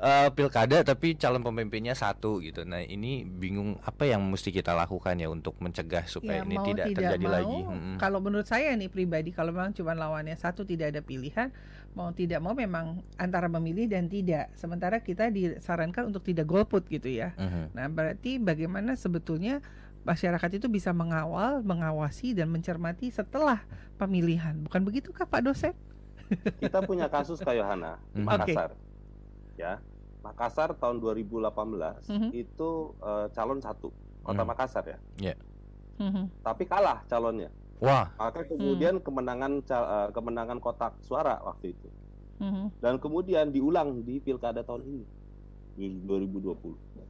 uh, 0.02 0.30
pilkada 0.34 0.82
tapi 0.82 1.18
calon 1.18 1.46
pemimpinnya 1.46 1.94
satu 1.94 2.42
gitu. 2.42 2.66
Nah 2.66 2.82
ini 2.82 3.26
bingung 3.26 3.78
apa 3.86 4.10
yang 4.10 4.26
mesti 4.26 4.50
kita 4.50 4.74
lakukan 4.74 5.18
ya 5.18 5.30
untuk 5.30 5.58
mencegah 5.62 6.06
supaya 6.10 6.42
ya, 6.42 6.46
ini 6.46 6.56
tidak, 6.74 6.86
tidak 6.94 6.98
terjadi 6.98 7.26
mau, 7.26 7.34
lagi. 7.34 7.60
Hmm. 7.66 7.96
Kalau 8.02 8.20
menurut 8.22 8.48
saya 8.50 8.74
nih 8.74 8.90
pribadi 8.90 9.30
kalau 9.34 9.54
memang 9.54 9.74
cuma 9.74 9.94
lawannya 9.94 10.36
satu 10.38 10.66
tidak 10.66 10.94
ada 10.96 11.02
pilihan 11.06 11.50
mau 11.98 12.14
tidak 12.14 12.38
mau 12.46 12.54
memang 12.54 13.02
antara 13.18 13.50
memilih 13.50 13.90
dan 13.90 14.06
tidak. 14.06 14.54
Sementara 14.54 15.02
kita 15.02 15.34
disarankan 15.34 16.14
untuk 16.14 16.22
tidak 16.22 16.46
golput 16.46 16.86
gitu 16.86 17.10
ya. 17.10 17.34
Hmm. 17.42 17.74
Nah 17.74 17.90
berarti 17.90 18.38
bagaimana 18.38 18.94
sebetulnya 18.94 19.66
masyarakat 20.08 20.50
itu 20.56 20.72
bisa 20.72 20.96
mengawal, 20.96 21.60
mengawasi 21.68 22.32
dan 22.32 22.48
mencermati 22.48 23.12
setelah 23.12 23.60
pemilihan. 24.00 24.56
Bukan 24.64 24.88
begitu 24.88 25.12
kah 25.12 25.28
Pak 25.28 25.44
dosen? 25.44 25.76
Kita 26.64 26.80
punya 26.88 27.12
kasus 27.12 27.44
kayak 27.44 27.68
Yohana 27.68 28.00
di 28.16 28.24
Makassar. 28.24 28.72
Okay 28.72 28.88
ya 29.58 29.82
Makassar 30.22 30.78
tahun 30.78 31.02
2018 31.02 31.34
mm 31.34 31.90
-hmm. 32.08 32.30
itu 32.38 32.94
uh, 33.02 33.28
calon 33.34 33.60
satu 33.60 33.90
kota 34.22 34.46
mm. 34.46 34.50
Makassar 34.54 34.86
ya 34.86 34.98
yeah. 35.20 35.38
mm 35.98 36.10
-hmm. 36.14 36.26
tapi 36.46 36.64
kalah 36.70 37.02
calonnya 37.10 37.50
wah 37.82 38.14
maka 38.16 38.46
kemudian 38.46 39.02
mm. 39.02 39.04
kemenangan 39.04 39.52
uh, 39.68 40.10
kemenangan 40.14 40.62
kotak 40.62 40.94
suara 41.02 41.42
waktu 41.42 41.74
itu 41.74 41.90
mm 42.40 42.50
-hmm. 42.54 42.66
dan 42.80 43.02
kemudian 43.02 43.50
diulang 43.50 44.06
di 44.06 44.22
pilkada 44.22 44.62
tahun 44.62 44.86
ini 44.86 45.06
di 45.78 45.86
2020 46.06 47.07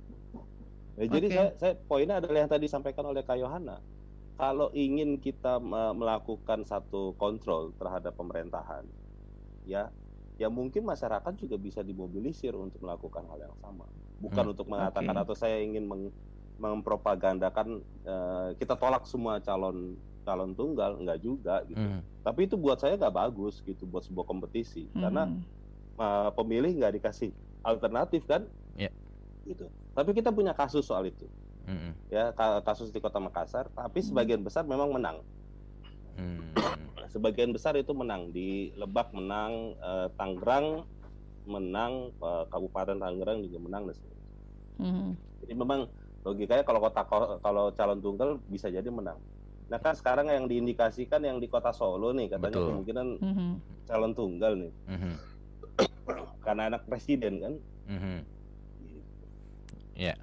Nah, 0.98 1.06
okay. 1.06 1.14
Jadi 1.14 1.28
saya, 1.30 1.50
saya 1.62 1.74
poinnya 1.78 2.18
adalah 2.18 2.42
yang 2.42 2.50
tadi 2.50 2.66
disampaikan 2.66 3.06
oleh 3.06 3.22
Kak 3.22 3.38
Yohana. 3.38 3.78
Kalau 4.38 4.70
ingin 4.74 5.18
kita 5.18 5.58
melakukan 5.98 6.62
satu 6.62 7.18
kontrol 7.18 7.74
terhadap 7.78 8.14
pemerintahan, 8.18 8.86
ya 9.66 9.90
ya 10.38 10.46
mungkin 10.54 10.86
masyarakat 10.86 11.34
juga 11.42 11.58
bisa 11.58 11.82
dimobilisir 11.82 12.54
untuk 12.54 12.86
melakukan 12.86 13.26
hal 13.26 13.50
yang 13.50 13.58
sama 13.58 13.90
bukan 14.22 14.46
hmm. 14.46 14.54
untuk 14.54 14.70
mengatakan 14.70 15.18
okay. 15.18 15.24
atau 15.26 15.34
saya 15.34 15.58
ingin 15.66 15.90
meng, 15.90 16.14
mempropagandakan 16.62 17.82
uh, 18.06 18.54
kita 18.62 18.78
tolak 18.78 19.10
semua 19.10 19.42
calon 19.42 19.98
calon 20.22 20.54
tunggal 20.54 21.02
enggak 21.02 21.26
juga 21.26 21.66
gitu 21.66 21.82
hmm. 21.82 22.22
tapi 22.22 22.46
itu 22.46 22.54
buat 22.54 22.78
saya 22.78 23.02
nggak 23.02 23.18
bagus 23.18 23.66
gitu 23.66 23.90
buat 23.90 24.06
sebuah 24.06 24.30
kompetisi 24.30 24.86
hmm. 24.94 25.02
karena 25.02 25.26
uh, 25.98 26.30
pemilih 26.38 26.72
nggak 26.78 27.02
dikasih 27.02 27.34
alternatif 27.66 28.24
kan. 28.30 28.46
Gitu 29.48 29.66
tapi 29.96 30.12
kita 30.12 30.30
punya 30.30 30.52
kasus 30.52 30.84
soal 30.84 31.08
itu 31.08 31.26
hmm. 31.66 31.96
ya 32.12 32.36
kasus 32.62 32.92
di 32.92 33.00
kota 33.00 33.18
Makassar 33.24 33.72
tapi 33.72 34.04
sebagian 34.04 34.44
besar 34.44 34.68
memang 34.68 34.92
menang 34.92 35.24
Hmm. 36.18 36.42
Sebagian 37.14 37.54
besar 37.56 37.78
itu 37.80 37.94
menang 37.94 38.34
di 38.34 38.74
Lebak 38.76 39.14
menang, 39.14 39.78
eh, 39.78 40.08
Tangerang 40.18 40.84
menang, 41.48 42.12
eh, 42.12 42.44
Kabupaten 42.52 42.98
Tangerang 43.00 43.46
juga 43.46 43.58
menang 43.62 43.88
dan 43.88 43.96
sebagainya. 43.96 44.28
Hmm. 44.78 45.12
Jadi 45.46 45.54
memang 45.54 45.80
logikanya 46.26 46.64
kalau 46.68 46.84
kota 46.84 47.02
kalau 47.40 47.72
calon 47.72 48.00
tunggal 48.04 48.30
bisa 48.52 48.68
jadi 48.68 48.90
menang. 48.92 49.16
Nah 49.72 49.80
kan 49.80 49.96
sekarang 49.96 50.28
yang 50.28 50.50
diindikasikan 50.50 51.24
yang 51.24 51.40
di 51.40 51.48
kota 51.48 51.72
Solo 51.72 52.12
nih 52.12 52.28
katanya 52.28 52.60
Betul. 52.60 52.68
kemungkinan 52.74 53.08
hmm 53.24 53.54
calon 53.88 54.12
tunggal 54.12 54.52
nih, 54.60 54.72
hmm 54.92 55.16
karena 56.46 56.68
anak 56.68 56.84
presiden 56.84 57.40
kan. 57.40 57.54
hmm 57.88 58.20
Ya, 59.98 60.14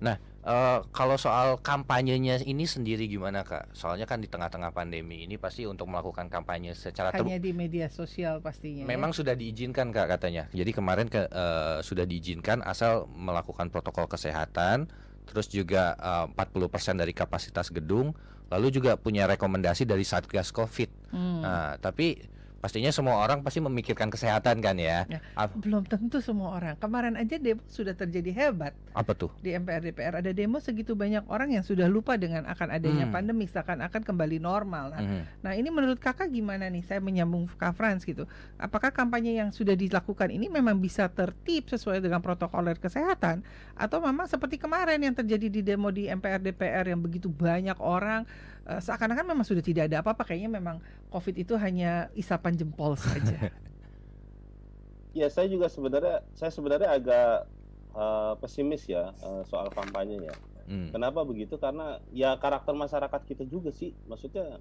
nah 0.00 0.16
Uh, 0.48 0.80
kalau 0.96 1.20
soal 1.20 1.60
kampanyenya 1.60 2.40
ini 2.40 2.64
sendiri 2.64 3.04
gimana 3.04 3.44
kak? 3.44 3.68
Soalnya 3.76 4.08
kan 4.08 4.22
di 4.22 4.32
tengah-tengah 4.32 4.72
pandemi 4.72 5.26
ini 5.26 5.36
pasti 5.36 5.68
untuk 5.68 5.92
melakukan 5.92 6.32
kampanye 6.32 6.72
secara 6.72 7.12
hanya 7.12 7.36
di 7.36 7.52
media 7.52 7.92
sosial 7.92 8.40
pastinya. 8.40 8.86
Ya? 8.86 8.88
Memang 8.88 9.12
ya? 9.12 9.16
sudah 9.20 9.34
diizinkan 9.36 9.92
kak 9.92 10.08
katanya. 10.08 10.48
Jadi 10.56 10.72
kemarin 10.72 11.12
ke, 11.12 11.28
uh, 11.28 11.84
sudah 11.84 12.08
diizinkan 12.08 12.64
asal 12.64 13.12
melakukan 13.12 13.68
protokol 13.68 14.08
kesehatan, 14.08 14.88
terus 15.28 15.52
juga 15.52 15.92
eh, 16.00 16.24
uh, 16.24 16.32
40% 16.32 16.96
dari 16.96 17.12
kapasitas 17.12 17.68
gedung, 17.68 18.16
lalu 18.48 18.72
juga 18.72 18.96
punya 18.96 19.28
rekomendasi 19.28 19.84
dari 19.84 20.06
Satgas 20.06 20.48
Covid. 20.48 21.12
Hmm. 21.12 21.44
Nah, 21.44 21.76
tapi 21.76 22.24
pastinya 22.58 22.90
semua 22.90 23.22
orang 23.22 23.46
pasti 23.46 23.62
memikirkan 23.62 24.10
kesehatan 24.10 24.58
kan 24.58 24.76
ya. 24.78 25.06
ya 25.06 25.20
belum 25.58 25.86
tentu 25.86 26.18
semua 26.18 26.58
orang. 26.58 26.74
Kemarin 26.74 27.14
aja 27.14 27.38
demo 27.38 27.62
sudah 27.70 27.94
terjadi 27.94 28.34
hebat. 28.34 28.74
Apa 28.92 29.14
tuh? 29.14 29.30
Di 29.38 29.54
MPR 29.54 29.82
DPR 29.90 30.14
ada 30.18 30.30
demo 30.34 30.58
segitu 30.58 30.98
banyak 30.98 31.22
orang 31.30 31.54
yang 31.54 31.62
sudah 31.62 31.86
lupa 31.86 32.18
dengan 32.18 32.46
akan 32.50 32.68
adanya 32.74 33.06
hmm. 33.06 33.14
pandemi 33.14 33.46
seakan-akan 33.46 34.02
kembali 34.02 34.42
normal. 34.42 34.90
Nah, 34.94 35.02
hmm. 35.02 35.22
nah 35.46 35.52
ini 35.54 35.70
menurut 35.70 36.02
kakak 36.02 36.34
gimana 36.34 36.66
nih? 36.66 36.82
Saya 36.82 36.98
menyambung 36.98 37.46
Kak 37.54 37.78
Frans 37.78 38.02
gitu. 38.02 38.26
Apakah 38.58 38.90
kampanye 38.90 39.38
yang 39.38 39.54
sudah 39.54 39.78
dilakukan 39.78 40.34
ini 40.34 40.50
memang 40.50 40.82
bisa 40.82 41.06
tertib 41.06 41.70
sesuai 41.70 42.02
dengan 42.02 42.18
protokol 42.18 42.70
kesehatan 42.76 43.46
atau 43.78 44.02
memang 44.02 44.26
seperti 44.26 44.60
kemarin 44.60 45.00
yang 45.00 45.14
terjadi 45.14 45.46
di 45.48 45.60
demo 45.62 45.88
di 45.94 46.10
MPR 46.10 46.42
DPR 46.42 46.90
yang 46.90 47.00
begitu 47.00 47.30
banyak 47.30 47.78
orang 47.78 48.26
uh, 48.68 48.80
seakan-akan 48.84 49.24
memang 49.24 49.44
sudah 49.48 49.64
tidak 49.64 49.88
ada 49.88 50.04
apa-apa 50.04 50.28
kayaknya 50.28 50.60
memang 50.60 50.76
COVID 51.08 51.34
itu 51.40 51.56
hanya 51.56 52.12
isapan 52.12 52.54
jempol 52.54 52.94
saja. 52.94 53.48
ya 55.18 55.26
saya 55.32 55.48
juga 55.48 55.72
sebenarnya 55.72 56.22
saya 56.36 56.52
sebenarnya 56.52 56.88
agak 56.92 57.48
uh, 57.96 58.36
pesimis 58.38 58.84
ya 58.86 59.16
uh, 59.24 59.42
soal 59.48 59.72
kampanye 59.72 60.20
ya. 60.22 60.36
Hmm. 60.68 60.92
Kenapa 60.92 61.24
begitu? 61.24 61.56
Karena 61.56 61.96
ya 62.12 62.36
karakter 62.36 62.76
masyarakat 62.76 63.20
kita 63.24 63.48
juga 63.48 63.72
sih. 63.72 63.96
Maksudnya 64.04 64.60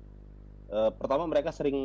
uh, 0.72 0.92
pertama 0.96 1.28
mereka 1.28 1.52
sering 1.52 1.78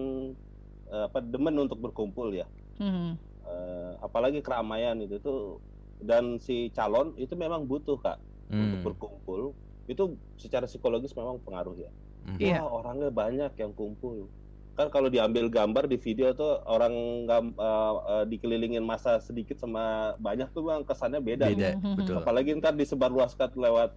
uh, 0.89 1.11
apa 1.11 1.19
demen 1.19 1.59
untuk 1.59 1.83
berkumpul 1.83 2.31
ya. 2.31 2.47
Hmm. 2.79 3.19
Uh, 3.43 3.99
apalagi 3.99 4.39
keramaian 4.41 4.95
itu 5.03 5.19
tuh 5.19 5.59
dan 5.99 6.39
si 6.39 6.71
calon 6.71 7.15
itu 7.19 7.35
memang 7.35 7.67
butuh 7.67 7.99
kak 7.99 8.19
hmm. 8.51 8.59
untuk 8.63 8.81
berkumpul 8.95 9.43
itu 9.91 10.15
secara 10.39 10.71
psikologis 10.71 11.15
memang 11.19 11.43
pengaruh 11.43 11.75
ya. 11.75 11.91
Mm. 12.23 12.39
Wah 12.39 12.41
yeah. 12.41 12.63
orangnya 12.63 13.11
banyak 13.11 13.53
yang 13.59 13.73
kumpul. 13.75 14.31
Kan 14.73 14.89
kalau 14.89 15.13
diambil 15.13 15.53
gambar 15.53 15.85
di 15.85 16.01
video 16.01 16.33
tuh 16.33 16.65
orang 16.65 16.95
uh, 17.29 17.45
uh, 17.61 18.25
dikelilingin 18.25 18.81
masa 18.81 19.21
sedikit 19.21 19.61
sama 19.61 20.17
banyak 20.17 20.49
tuh 20.57 20.65
bang 20.65 20.83
kesannya 20.87 21.21
beda. 21.21 21.53
Beda, 21.53 21.71
betul. 21.99 22.17
Apalagi 22.25 22.57
ntar 22.57 22.73
disebarluaskan 22.73 23.53
lewat 23.53 23.93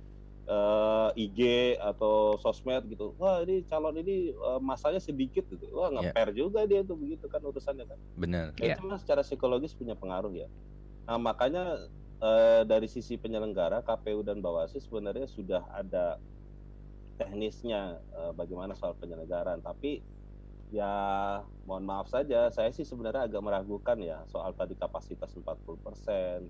uh, 0.49 1.09
eh, 1.15 1.23
IG 1.29 1.39
atau 1.79 2.37
sosmed 2.41 2.85
gitu. 2.91 3.13
Wah 3.17 3.41
ini 3.45 3.65
calon 3.69 3.97
ini 3.97 4.33
uh, 4.35 4.59
masanya 4.61 5.01
sedikit 5.01 5.45
gitu. 5.47 5.65
Wah 5.73 5.89
iya. 5.89 6.11
ngeper 6.11 6.29
yeah. 6.31 6.37
juga 6.37 6.59
dia 6.67 6.81
tuh 6.83 6.97
begitu 6.97 7.25
kan 7.31 7.41
urusannya 7.41 7.85
kan. 7.87 7.99
Benar. 8.17 8.45
Nah, 8.57 8.65
yeah. 8.65 8.77
Itu 8.77 8.91
secara 8.99 9.21
psikologis 9.23 9.71
punya 9.77 9.97
pengaruh 9.97 10.33
ya. 10.33 10.47
Nah 11.05 11.17
makanya 11.21 11.89
uh, 12.21 12.61
dari 12.65 12.89
sisi 12.89 13.17
penyelenggara 13.17 13.81
KPU 13.85 14.25
dan 14.25 14.39
Bawaslu 14.41 14.81
sebenarnya 14.81 15.27
sudah 15.29 15.63
ada 15.73 16.17
teknisnya 17.15 17.99
uh, 18.15 18.31
bagaimana 18.35 18.75
soal 18.75 18.95
penyelenggaraan 18.99 19.63
tapi 19.63 20.03
Ya, 20.73 20.91
mohon 21.69 21.85
maaf 21.85 22.09
saja, 22.09 22.49
saya 22.49 22.73
sih 22.73 22.81
sebenarnya 22.81 23.29
agak 23.29 23.41
meragukan 23.45 23.97
ya 24.01 24.25
soal 24.25 24.51
tadi 24.57 24.73
kapasitas 24.73 25.29
40% 25.37 25.61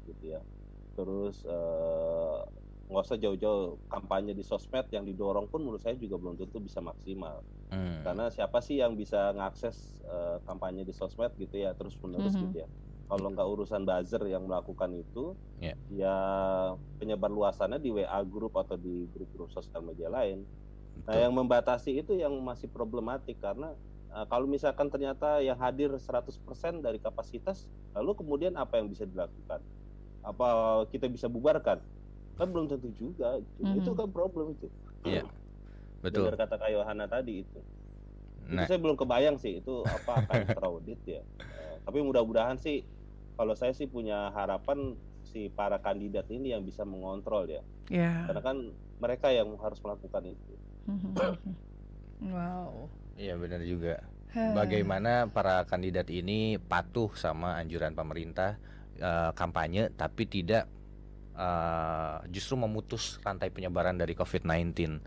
gitu 0.07 0.23
ya. 0.23 0.41
Terus 0.95 1.43
eh, 1.43 2.39
nggak 2.87 3.05
usah 3.05 3.19
jauh-jauh 3.19 3.75
kampanye 3.91 4.31
di 4.31 4.45
sosmed 4.45 4.87
yang 4.93 5.03
didorong 5.03 5.51
pun 5.51 5.61
menurut 5.61 5.83
saya 5.83 5.99
juga 5.99 6.15
belum 6.15 6.39
tentu 6.39 6.63
bisa 6.63 6.79
maksimal. 6.79 7.43
Hmm. 7.69 8.01
Karena 8.07 8.31
siapa 8.31 8.63
sih 8.63 8.79
yang 8.79 8.95
bisa 8.95 9.33
ngakses 9.35 9.99
uh, 10.05 10.37
kampanye 10.45 10.85
di 10.85 10.93
sosial 10.93 11.33
gitu 11.35 11.65
ya 11.65 11.73
terus 11.73 11.97
menerus 11.99 12.33
mm 12.33 12.37
-hmm. 12.37 12.45
gitu 12.49 12.57
ya. 12.63 12.69
Kalau 13.05 13.29
nggak 13.29 13.45
urusan 13.45 13.85
buzzer 13.85 14.23
yang 14.25 14.49
melakukan 14.49 14.89
itu, 14.97 15.37
yeah. 15.61 15.77
ya 15.93 16.15
penyebar 16.97 17.29
luasannya 17.29 17.77
di 17.77 17.93
WA 17.93 18.25
grup 18.25 18.57
atau 18.57 18.73
di 18.81 19.05
grup-grup 19.13 19.53
sosial 19.53 19.85
media 19.85 20.09
lain. 20.09 20.41
Nah, 20.41 20.97
Betul. 20.97 21.09
Nah, 21.13 21.17
yang 21.21 21.33
membatasi 21.37 21.91
itu 22.01 22.17
yang 22.17 22.33
masih 22.41 22.65
problematik 22.65 23.37
karena 23.37 23.77
uh, 24.09 24.25
kalau 24.25 24.49
misalkan 24.49 24.89
ternyata 24.89 25.37
yang 25.37 25.59
hadir 25.61 25.93
100% 25.93 26.33
dari 26.81 26.97
kapasitas, 26.97 27.69
lalu 27.93 28.17
kemudian 28.17 28.57
apa 28.57 28.81
yang 28.81 28.89
bisa 28.89 29.05
dilakukan? 29.05 29.61
Apa 30.25 30.47
kita 30.89 31.05
bisa 31.05 31.29
bubarkan? 31.29 31.77
Kan 32.41 32.47
belum 32.49 32.71
tentu 32.73 32.89
juga. 32.97 33.37
Gitu. 33.37 33.61
Mm 33.61 33.67
-hmm. 33.69 33.79
Itu 33.85 33.91
kan 33.93 34.07
problem 34.09 34.57
itu. 34.57 34.67
Iya. 35.05 35.21
Yeah. 35.21 35.25
Betul. 36.01 36.25
Dengar 36.25 36.41
kata 36.41 36.55
Kak 36.57 36.69
Yohana 36.73 37.05
tadi 37.05 37.45
itu. 37.45 37.59
Nah. 38.49 38.65
Itu 38.65 38.73
saya 38.73 38.79
belum 38.81 38.97
kebayang 38.97 39.37
sih 39.37 39.61
itu 39.61 39.85
apa 39.85 40.25
akan 40.25 40.41
crowded 40.57 40.99
ya. 41.05 41.21
Uh, 41.37 41.75
tapi 41.85 42.01
mudah-mudahan 42.01 42.57
sih 42.57 42.81
kalau 43.35 43.53
saya 43.53 43.71
sih 43.75 43.87
punya 43.87 44.31
harapan 44.31 44.95
si 45.27 45.51
para 45.51 45.79
kandidat 45.83 46.27
ini 46.31 46.55
yang 46.55 46.63
bisa 46.63 46.87
mengontrol 46.87 47.47
ya. 47.47 47.61
Yeah. 47.91 48.31
Karena 48.31 48.41
kan 48.41 48.57
mereka 49.03 49.27
yang 49.31 49.51
harus 49.59 49.79
melakukan 49.83 50.31
itu. 50.31 50.53
wow. 52.33 52.87
Iya 53.15 53.35
benar 53.39 53.61
juga. 53.63 54.03
Bagaimana 54.35 55.31
para 55.31 55.63
kandidat 55.63 56.11
ini 56.11 56.59
patuh 56.59 57.07
sama 57.15 57.55
anjuran 57.55 57.95
pemerintah 57.95 58.59
uh, 58.99 59.31
kampanye 59.31 59.95
tapi 59.95 60.27
tidak 60.27 60.67
uh, 61.39 62.19
justru 62.27 62.59
memutus 62.59 63.15
rantai 63.23 63.47
penyebaran 63.47 63.95
dari 63.95 64.11
COVID-19. 64.11 64.99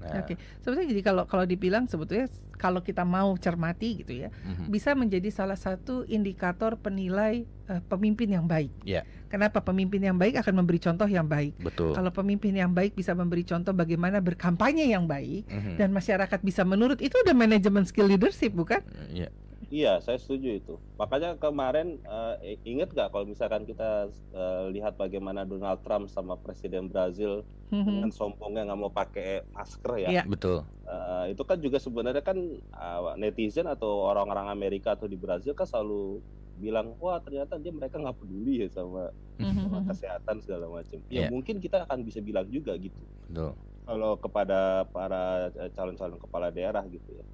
Nah. 0.00 0.22
Oke, 0.22 0.34
okay. 0.34 0.36
sebetulnya 0.60 0.88
jadi 0.92 1.02
kalau 1.02 1.24
kalau 1.24 1.44
dibilang 1.48 1.88
sebetulnya 1.88 2.28
kalau 2.56 2.80
kita 2.80 3.04
mau 3.04 3.36
cermati 3.36 4.04
gitu 4.04 4.26
ya, 4.26 4.28
mm-hmm. 4.28 4.68
bisa 4.72 4.96
menjadi 4.96 5.28
salah 5.28 5.56
satu 5.56 6.04
indikator 6.08 6.76
penilai 6.80 7.44
uh, 7.68 7.80
pemimpin 7.88 8.32
yang 8.32 8.44
baik. 8.48 8.72
Yeah. 8.84 9.04
Kenapa 9.26 9.60
pemimpin 9.60 10.00
yang 10.04 10.16
baik 10.16 10.40
akan 10.40 10.64
memberi 10.64 10.78
contoh 10.78 11.08
yang 11.08 11.26
baik? 11.26 11.58
Betul. 11.60 11.92
Kalau 11.92 12.10
pemimpin 12.14 12.54
yang 12.54 12.72
baik 12.72 12.94
bisa 12.94 13.12
memberi 13.12 13.42
contoh 13.42 13.74
bagaimana 13.74 14.22
berkampanye 14.22 14.88
yang 14.88 15.04
baik 15.04 15.48
mm-hmm. 15.48 15.74
dan 15.76 15.88
masyarakat 15.92 16.40
bisa 16.44 16.62
menurut 16.62 17.00
itu 17.00 17.16
udah 17.26 17.34
manajemen 17.34 17.84
skill 17.84 18.08
leadership 18.08 18.52
bukan? 18.52 18.80
Iya. 19.12 19.28
Yeah. 19.28 19.45
Iya, 19.66 19.98
saya 19.98 20.14
setuju 20.14 20.62
itu. 20.62 20.74
Makanya 20.94 21.34
kemarin 21.42 21.98
uh, 22.06 22.38
ingat 22.62 22.94
nggak 22.94 23.10
kalau 23.10 23.26
misalkan 23.26 23.66
kita 23.66 24.06
uh, 24.30 24.70
lihat 24.70 24.94
bagaimana 24.94 25.42
Donald 25.42 25.82
Trump 25.82 26.06
sama 26.06 26.38
Presiden 26.38 26.86
Brazil 26.86 27.42
mm-hmm. 27.74 27.82
dengan 27.82 28.10
sombongnya 28.14 28.70
nggak 28.70 28.78
mau 28.78 28.92
pakai 28.94 29.42
masker 29.50 30.06
ya. 30.06 30.08
Iya, 30.10 30.22
betul. 30.22 30.62
Uh, 30.86 31.26
itu 31.34 31.42
kan 31.42 31.58
juga 31.58 31.82
sebenarnya 31.82 32.22
kan 32.22 32.38
uh, 32.78 33.18
netizen 33.18 33.66
atau 33.66 34.06
orang-orang 34.06 34.54
Amerika 34.54 34.94
atau 34.94 35.10
di 35.10 35.18
Brazil 35.18 35.50
kan 35.58 35.66
selalu 35.66 36.22
bilang 36.56 36.96
wah 37.02 37.20
ternyata 37.20 37.58
dia 37.60 37.74
mereka 37.74 37.98
nggak 37.98 38.16
peduli 38.22 38.62
ya 38.62 38.68
sama, 38.70 39.10
mm-hmm. 39.42 39.66
sama 39.66 39.78
kesehatan 39.90 40.36
segala 40.46 40.70
macam. 40.70 40.98
Ya 41.10 41.26
yeah. 41.26 41.28
mungkin 41.34 41.58
kita 41.58 41.82
akan 41.90 42.06
bisa 42.06 42.22
bilang 42.22 42.46
juga 42.46 42.78
gitu. 42.78 43.02
Betul. 43.26 43.58
Kalau 43.86 44.18
kepada 44.18 44.86
para 44.94 45.50
calon-calon 45.74 46.18
kepala 46.22 46.54
daerah 46.54 46.86
gitu 46.86 47.18
ya 47.18 47.26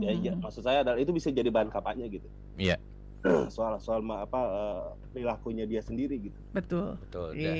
Ya, 0.00 0.12
ya, 0.16 0.32
maksud 0.38 0.64
saya 0.64 0.80
adalah 0.80 0.96
itu 0.96 1.12
bisa 1.12 1.28
jadi 1.28 1.52
bahan 1.52 1.68
kampanye 1.68 2.08
gitu. 2.08 2.28
Iya. 2.56 2.80
soal 3.54 3.78
soal 3.78 4.02
apa 4.10 4.40
uh, 4.40 4.82
perilakunya 5.14 5.62
dia 5.62 5.78
sendiri 5.78 6.18
gitu. 6.18 6.38
Betul. 6.50 6.98
Betul. 7.06 7.38
Dan, 7.38 7.56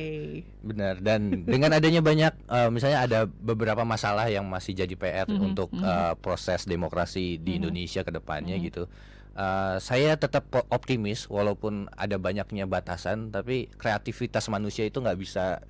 benar. 0.66 0.94
Dan 0.98 1.20
dengan 1.46 1.70
adanya 1.78 2.02
banyak 2.02 2.34
uh, 2.50 2.68
misalnya 2.74 3.06
ada 3.06 3.20
beberapa 3.30 3.86
masalah 3.86 4.26
yang 4.26 4.46
masih 4.50 4.74
jadi 4.74 4.94
PR 4.98 5.26
mm 5.30 5.38
-hmm. 5.38 5.46
untuk 5.54 5.70
uh, 5.78 6.18
proses 6.18 6.66
demokrasi 6.66 7.38
di 7.38 7.38
mm 7.38 7.46
-hmm. 7.46 7.58
Indonesia 7.62 8.00
ke 8.02 8.10
depannya 8.10 8.56
mm 8.58 8.60
-hmm. 8.60 8.68
gitu. 8.74 8.84
Uh, 9.32 9.80
saya 9.80 10.12
tetap 10.20 10.44
optimis 10.68 11.24
walaupun 11.24 11.88
ada 11.96 12.20
banyaknya 12.20 12.68
batasan 12.68 13.32
tapi 13.32 13.72
kreativitas 13.80 14.44
manusia 14.52 14.84
itu 14.84 15.00
nggak 15.00 15.16
bisa 15.16 15.64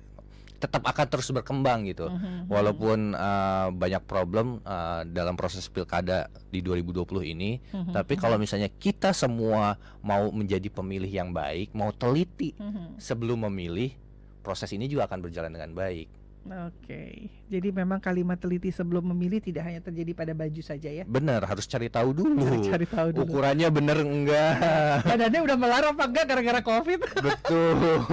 tetap 0.63 0.87
akan 0.87 1.05
terus 1.11 1.27
berkembang 1.35 1.83
gitu. 1.91 2.07
Mm 2.07 2.15
-hmm. 2.15 2.37
Walaupun 2.47 3.11
uh, 3.11 3.67
banyak 3.75 4.03
problem 4.07 4.63
uh, 4.63 5.03
dalam 5.03 5.35
proses 5.35 5.67
pilkada 5.67 6.31
di 6.47 6.63
2020 6.63 7.03
ini, 7.35 7.59
mm 7.59 7.67
-hmm. 7.67 7.93
tapi 7.93 8.15
kalau 8.15 8.39
misalnya 8.39 8.71
kita 8.71 9.11
semua 9.11 9.75
mau 9.99 10.31
menjadi 10.31 10.71
pemilih 10.71 11.11
yang 11.11 11.35
baik, 11.35 11.75
mau 11.75 11.91
teliti 11.91 12.55
mm 12.55 12.63
-hmm. 12.63 12.87
sebelum 12.95 13.43
memilih, 13.51 13.91
proses 14.39 14.71
ini 14.71 14.87
juga 14.87 15.11
akan 15.11 15.19
berjalan 15.19 15.51
dengan 15.51 15.75
baik. 15.75 16.22
Oke, 16.43 17.31
jadi 17.47 17.71
memang 17.71 18.03
kalimat 18.03 18.35
teliti 18.35 18.67
sebelum 18.67 19.15
memilih 19.15 19.39
tidak 19.39 19.63
hanya 19.63 19.79
terjadi 19.79 20.11
pada 20.11 20.35
baju 20.35 20.59
saja 20.59 20.91
ya? 20.91 21.07
Benar, 21.07 21.47
harus 21.47 21.63
cari 21.63 21.87
tahu 21.87 22.11
dulu. 22.11 22.43
Harus 22.43 22.67
cari 22.67 22.83
tahu 22.83 23.07
dulu. 23.15 23.23
Ukurannya 23.23 23.71
bener 23.71 24.03
enggak? 24.03 24.53
Badannya 25.07 25.39
udah 25.39 25.55
melar 25.55 25.83
apa 25.87 26.03
enggak 26.03 26.25
gara-gara 26.27 26.59
covid? 26.59 26.99
Betul. 27.31 28.03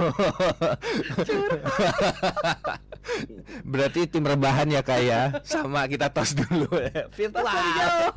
Berarti 3.67 4.07
tim 4.07 4.23
rebahan 4.23 4.71
ya 4.71 4.79
kak 4.79 5.01
ya? 5.03 5.21
Sama 5.51 5.83
kita 5.91 6.07
tos 6.07 6.31
dulu 6.31 6.71
ya. 6.79 7.11
Virtual. 7.11 8.15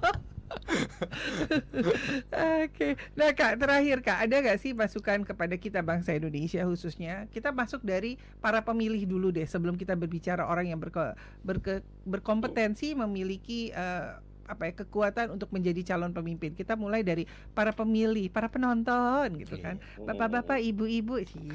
Oke, 2.64 2.96
nah 3.14 3.30
kak 3.32 3.60
terakhir 3.60 3.98
kak 4.00 4.18
ada 4.28 4.36
nggak 4.40 4.58
sih 4.60 4.72
masukan 4.72 5.22
kepada 5.22 5.54
kita 5.58 5.80
bangsa 5.84 6.16
Indonesia 6.16 6.64
khususnya? 6.64 7.26
Kita 7.30 7.52
masuk 7.52 7.84
dari 7.84 8.16
para 8.38 8.62
pemilih 8.64 9.04
dulu 9.06 9.30
deh 9.30 9.46
sebelum 9.46 9.76
kita 9.78 9.94
berbicara 9.94 10.46
orang 10.46 10.70
yang 10.72 10.80
berke, 10.80 11.14
berke, 11.44 11.84
berkompetensi 12.06 12.96
memiliki 12.96 13.70
uh, 13.74 14.18
apa 14.44 14.68
ya 14.68 14.72
kekuatan 14.84 15.32
untuk 15.32 15.48
menjadi 15.50 15.94
calon 15.94 16.12
pemimpin. 16.12 16.52
Kita 16.52 16.76
mulai 16.76 17.00
dari 17.00 17.24
para 17.56 17.72
pemilih, 17.72 18.28
para 18.28 18.52
penonton 18.52 19.40
gitu 19.40 19.56
kan. 19.60 19.80
Bapak-bapak, 20.04 20.60
ibu-ibu 20.60 21.20
sih. 21.24 21.48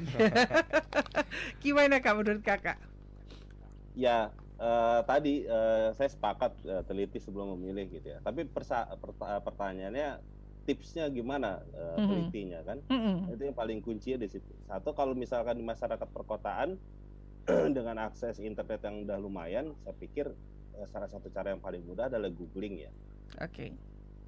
Gimana 1.62 2.02
kak 2.02 2.14
menurut 2.18 2.42
kakak? 2.42 2.78
Ya, 3.94 4.30
uh, 4.60 5.00
tadi 5.08 5.48
uh, 5.48 5.90
saya 5.96 6.12
sepakat 6.12 6.52
uh, 6.68 6.82
teliti 6.84 7.18
sebelum 7.18 7.56
memilih 7.56 7.88
gitu 7.88 8.14
ya. 8.14 8.18
Tapi 8.20 8.44
persa 8.46 8.86
pertanyaannya 9.42 10.20
tipsnya 10.68 11.08
gimana 11.08 11.64
uh, 11.72 11.96
mm-hmm. 11.96 12.06
telitinya 12.06 12.60
kan? 12.62 12.78
Mm-hmm. 12.86 13.34
Itu 13.34 13.42
yang 13.48 13.56
paling 13.56 13.78
kunci 13.80 14.14
di 14.14 14.28
situ. 14.28 14.52
Satu 14.68 14.92
kalau 14.92 15.16
misalkan 15.16 15.56
di 15.56 15.64
masyarakat 15.64 16.08
perkotaan 16.12 16.76
dengan 17.76 17.96
akses 18.06 18.38
internet 18.38 18.84
yang 18.84 19.02
udah 19.08 19.16
lumayan, 19.18 19.72
saya 19.82 19.96
pikir 19.96 20.28
uh, 20.76 20.86
salah 20.86 21.08
satu 21.08 21.32
cara 21.32 21.56
yang 21.56 21.62
paling 21.64 21.82
mudah 21.82 22.12
adalah 22.12 22.28
googling 22.30 22.84
ya. 22.84 22.92
Oke. 23.40 23.50
Okay. 23.50 23.70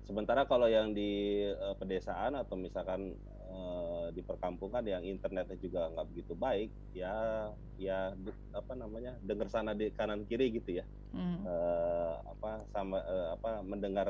Sementara 0.02 0.50
kalau 0.50 0.66
yang 0.66 0.90
di 0.90 1.46
uh, 1.46 1.78
pedesaan 1.78 2.34
atau 2.34 2.58
misalkan 2.58 3.14
Eh, 3.52 4.06
di 4.16 4.24
perkampungan 4.24 4.80
yang 4.80 5.04
internetnya 5.04 5.60
juga 5.60 5.92
nggak 5.92 6.08
begitu 6.08 6.32
baik 6.32 6.72
ya 6.96 7.48
ya 7.76 8.16
apa 8.52 8.72
namanya 8.72 9.12
dengar 9.20 9.52
sana 9.52 9.76
di 9.76 9.92
kanan 9.92 10.24
kiri 10.24 10.56
gitu 10.56 10.80
ya. 10.80 10.84
Hmm. 11.12 11.44
uh, 11.44 12.16
apa 12.24 12.64
sama 12.72 13.04
uh, 13.04 13.36
apa 13.36 13.60
mendengar 13.60 14.08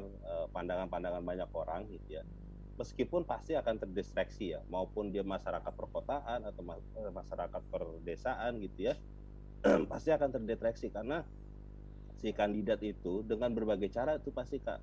pandangan-pandangan 0.54 1.22
uh, 1.22 1.26
banyak 1.26 1.50
orang 1.50 1.90
gitu 1.90 2.22
ya. 2.22 2.22
Meskipun 2.78 3.26
pasti 3.26 3.58
akan 3.58 3.82
terdistraksi 3.82 4.54
ya 4.54 4.62
maupun 4.70 5.10
dia 5.10 5.26
masyarakat 5.26 5.74
perkotaan 5.74 6.46
atau 6.46 6.62
masyarakat 7.10 7.62
perdesaan 7.66 8.62
gitu 8.62 8.90
ya 8.90 8.94
pasti 9.90 10.14
akan 10.14 10.38
terdistraksi. 10.38 10.94
Karena 10.94 11.26
si 12.22 12.30
kandidat 12.30 12.78
itu 12.86 13.26
dengan 13.26 13.50
berbagai 13.50 13.90
cara 13.90 14.22
itu 14.22 14.30
pasti 14.30 14.62
kak 14.62 14.78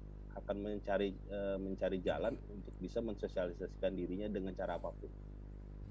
akan 0.46 0.58
mencari 0.64 1.14
uh, 1.32 1.58
mencari 1.60 2.00
jalan 2.04 2.36
untuk 2.52 2.74
bisa 2.80 3.00
mensosialisasikan 3.00 3.94
dirinya 3.96 4.28
dengan 4.32 4.56
cara 4.56 4.80
apa 4.80 4.92
pun. 4.92 5.12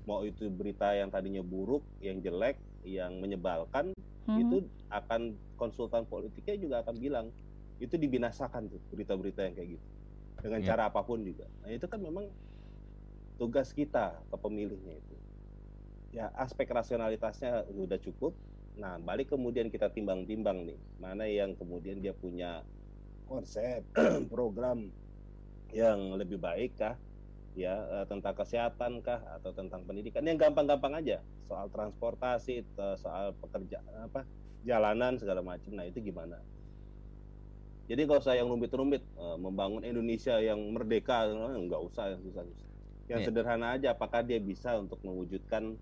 Mau 0.09 0.25
itu 0.25 0.49
berita 0.49 0.97
yang 0.97 1.13
tadinya 1.13 1.45
buruk, 1.45 1.85
yang 2.01 2.25
jelek, 2.25 2.57
yang 2.85 3.21
menyebalkan, 3.21 3.93
hmm. 4.29 4.39
itu 4.41 4.57
akan 4.89 5.37
konsultan 5.57 6.05
politiknya 6.09 6.57
juga 6.57 6.77
akan 6.85 6.97
bilang 6.97 7.27
itu 7.79 7.95
dibinasakan 7.95 8.69
tuh 8.69 8.81
berita-berita 8.91 9.41
yang 9.49 9.55
kayak 9.55 9.71
gitu 9.79 9.87
dengan 10.39 10.61
yeah. 10.63 10.69
cara 10.75 10.83
apa 10.91 11.01
pun 11.03 11.23
juga. 11.23 11.47
Nah 11.65 11.71
itu 11.75 11.87
kan 11.91 11.99
memang 11.99 12.27
tugas 13.39 13.71
kita 13.75 14.19
ke 14.29 14.37
pemilihnya 14.39 14.95
itu. 14.99 15.15
Ya 16.15 16.31
aspek 16.39 16.71
rasionalitasnya 16.71 17.67
sudah 17.71 17.99
cukup. 18.03 18.35
Nah 18.79 18.99
balik 19.03 19.35
kemudian 19.35 19.71
kita 19.71 19.91
timbang-timbang 19.91 20.67
nih 20.67 20.79
mana 21.03 21.27
yang 21.27 21.55
kemudian 21.59 21.99
dia 21.99 22.15
punya 22.15 22.63
konsep 23.29 23.85
program 24.33 24.89
yang 25.71 26.17
lebih 26.17 26.41
baik 26.41 26.81
kah 26.81 26.97
ya 27.53 27.77
eh, 28.01 28.07
tentang 28.09 28.33
kesehatan 28.33 29.05
kah 29.05 29.21
atau 29.39 29.53
tentang 29.53 29.85
pendidikan 29.85 30.25
yang 30.25 30.41
gampang-gampang 30.41 30.97
aja 30.97 31.21
soal 31.45 31.69
transportasi 31.69 32.65
soal 33.01 33.37
pekerjaan 33.41 33.89
apa 34.05 34.25
jalanan 34.65 35.17
segala 35.21 35.45
macam 35.45 35.77
nah 35.77 35.87
itu 35.87 36.01
gimana 36.03 36.41
Jadi 37.89 38.05
nggak 38.05 38.21
usah 38.21 38.37
yang 38.37 38.53
rumit-rumit 38.53 39.01
uh, 39.17 39.41
membangun 39.41 39.81
Indonesia 39.81 40.37
yang 40.45 40.61
merdeka 40.77 41.25
nggak 41.33 41.83
usah 41.89 42.13
yang 42.13 42.21
susah. 42.21 42.45
Yang 43.09 43.21
yeah. 43.25 43.29
sederhana 43.33 43.67
aja 43.81 43.97
apakah 43.97 44.21
dia 44.21 44.37
bisa 44.37 44.77
untuk 44.77 45.01
mewujudkan 45.01 45.73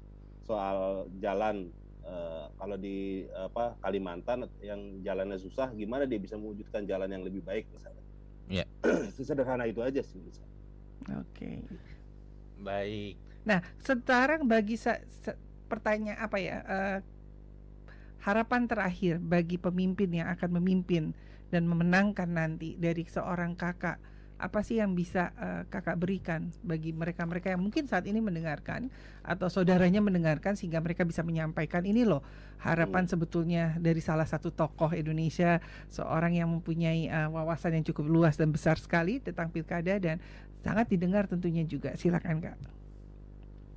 soal 0.47 1.11
jalan 1.19 1.75
uh, 2.07 2.47
kalau 2.57 2.77
di 2.79 3.27
apa 3.35 3.77
Kalimantan 3.83 4.47
yang 4.63 5.03
jalannya 5.03 5.37
susah 5.37 5.75
gimana 5.75 6.09
dia 6.09 6.17
bisa 6.17 6.39
mewujudkan 6.39 6.87
jalan 6.87 7.11
yang 7.11 7.23
lebih 7.27 7.43
baik 7.43 7.67
misalnya. 7.75 8.05
Ya. 8.47 8.63
Yeah. 8.63 9.11
Sederhana 9.27 9.67
itu 9.67 9.83
aja 9.83 9.99
sih. 10.07 10.23
Oke. 10.23 10.39
Okay. 11.11 11.59
Baik. 12.63 13.19
Nah, 13.43 13.59
sekarang 13.83 14.47
bagi 14.47 14.79
sa- 14.79 15.03
sa- 15.27 15.35
pertanyaan 15.67 16.23
apa 16.23 16.39
ya? 16.39 16.57
Uh, 16.63 16.99
harapan 18.23 18.71
terakhir 18.71 19.19
bagi 19.19 19.59
pemimpin 19.59 20.15
yang 20.15 20.31
akan 20.31 20.63
memimpin 20.63 21.11
dan 21.51 21.67
memenangkan 21.67 22.27
nanti 22.27 22.75
dari 22.79 23.07
seorang 23.07 23.55
kakak 23.55 24.03
apa 24.37 24.61
sih 24.61 24.77
yang 24.77 24.93
bisa 24.93 25.33
uh, 25.41 25.63
kakak 25.73 25.97
berikan 25.97 26.53
bagi 26.61 26.93
mereka-mereka 26.93 27.57
yang 27.57 27.65
mungkin 27.65 27.89
saat 27.89 28.05
ini 28.05 28.21
mendengarkan 28.21 28.93
atau 29.25 29.49
saudaranya 29.49 30.05
mendengarkan 30.05 30.61
sehingga 30.61 30.77
mereka 30.85 31.09
bisa 31.09 31.25
menyampaikan 31.25 31.89
ini 31.89 32.05
loh 32.05 32.21
harapan 32.61 33.09
hmm. 33.09 33.13
sebetulnya 33.17 33.65
dari 33.81 34.05
salah 34.05 34.29
satu 34.29 34.53
tokoh 34.53 34.93
Indonesia 34.93 35.57
seorang 35.89 36.37
yang 36.37 36.53
mempunyai 36.53 37.09
uh, 37.09 37.33
wawasan 37.33 37.81
yang 37.81 37.85
cukup 37.89 38.07
luas 38.13 38.37
dan 38.37 38.53
besar 38.53 38.77
sekali 38.77 39.25
tentang 39.25 39.49
pilkada 39.49 39.97
dan 39.97 40.21
sangat 40.61 40.93
didengar 40.93 41.25
tentunya 41.25 41.65
juga 41.65 41.97
silakan 41.97 42.45
kak. 42.45 42.57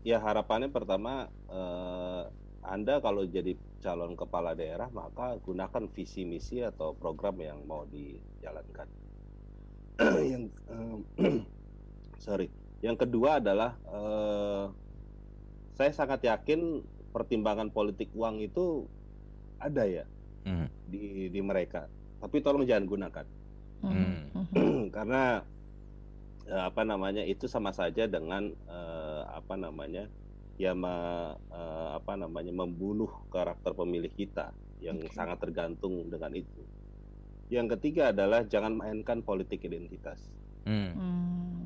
Ya 0.04 0.20
harapannya 0.20 0.68
pertama 0.72 1.32
uh, 1.48 2.28
anda 2.68 3.00
kalau 3.00 3.24
jadi 3.24 3.56
calon 3.80 4.20
kepala 4.20 4.60
daerah 4.60 4.92
maka 4.92 5.40
gunakan 5.40 5.88
visi 5.96 6.28
misi 6.28 6.60
atau 6.60 6.92
program 7.00 7.40
yang 7.40 7.64
mau 7.64 7.88
dijalankan. 7.88 9.09
Yang 10.32 10.44
uh, 10.72 10.98
sorry, 12.26 12.48
yang 12.80 12.96
kedua 12.96 13.44
adalah 13.44 13.76
uh, 13.92 14.72
saya 15.76 15.92
sangat 15.92 16.24
yakin 16.28 16.84
pertimbangan 17.12 17.72
politik 17.72 18.12
uang 18.16 18.40
itu 18.40 18.88
ada 19.60 19.84
ya 19.84 20.06
hmm. 20.48 20.68
di 20.88 21.28
di 21.32 21.42
mereka, 21.44 21.92
tapi 22.24 22.40
tolong 22.40 22.64
jangan 22.64 22.86
gunakan 22.88 23.26
hmm. 23.84 24.20
karena 24.96 25.44
uh, 26.48 26.64
apa 26.68 26.82
namanya 26.88 27.24
itu 27.24 27.46
sama 27.52 27.76
saja 27.76 28.08
dengan 28.08 28.52
uh, 28.68 29.24
apa 29.36 29.56
namanya 29.60 30.08
ya 30.60 30.76
me, 30.76 30.92
uh, 31.56 31.90
apa 31.96 32.20
namanya 32.20 32.52
membunuh 32.52 33.08
karakter 33.32 33.72
pemilih 33.72 34.12
kita 34.12 34.52
yang 34.84 35.00
okay. 35.00 35.12
sangat 35.16 35.40
tergantung 35.40 36.08
dengan 36.12 36.36
itu. 36.36 36.64
Yang 37.50 37.78
ketiga 37.78 38.14
adalah 38.14 38.46
jangan 38.46 38.78
mainkan 38.78 39.26
politik 39.26 39.66
identitas. 39.66 40.22
Hmm. 40.70 40.94
Hmm. 40.94 41.66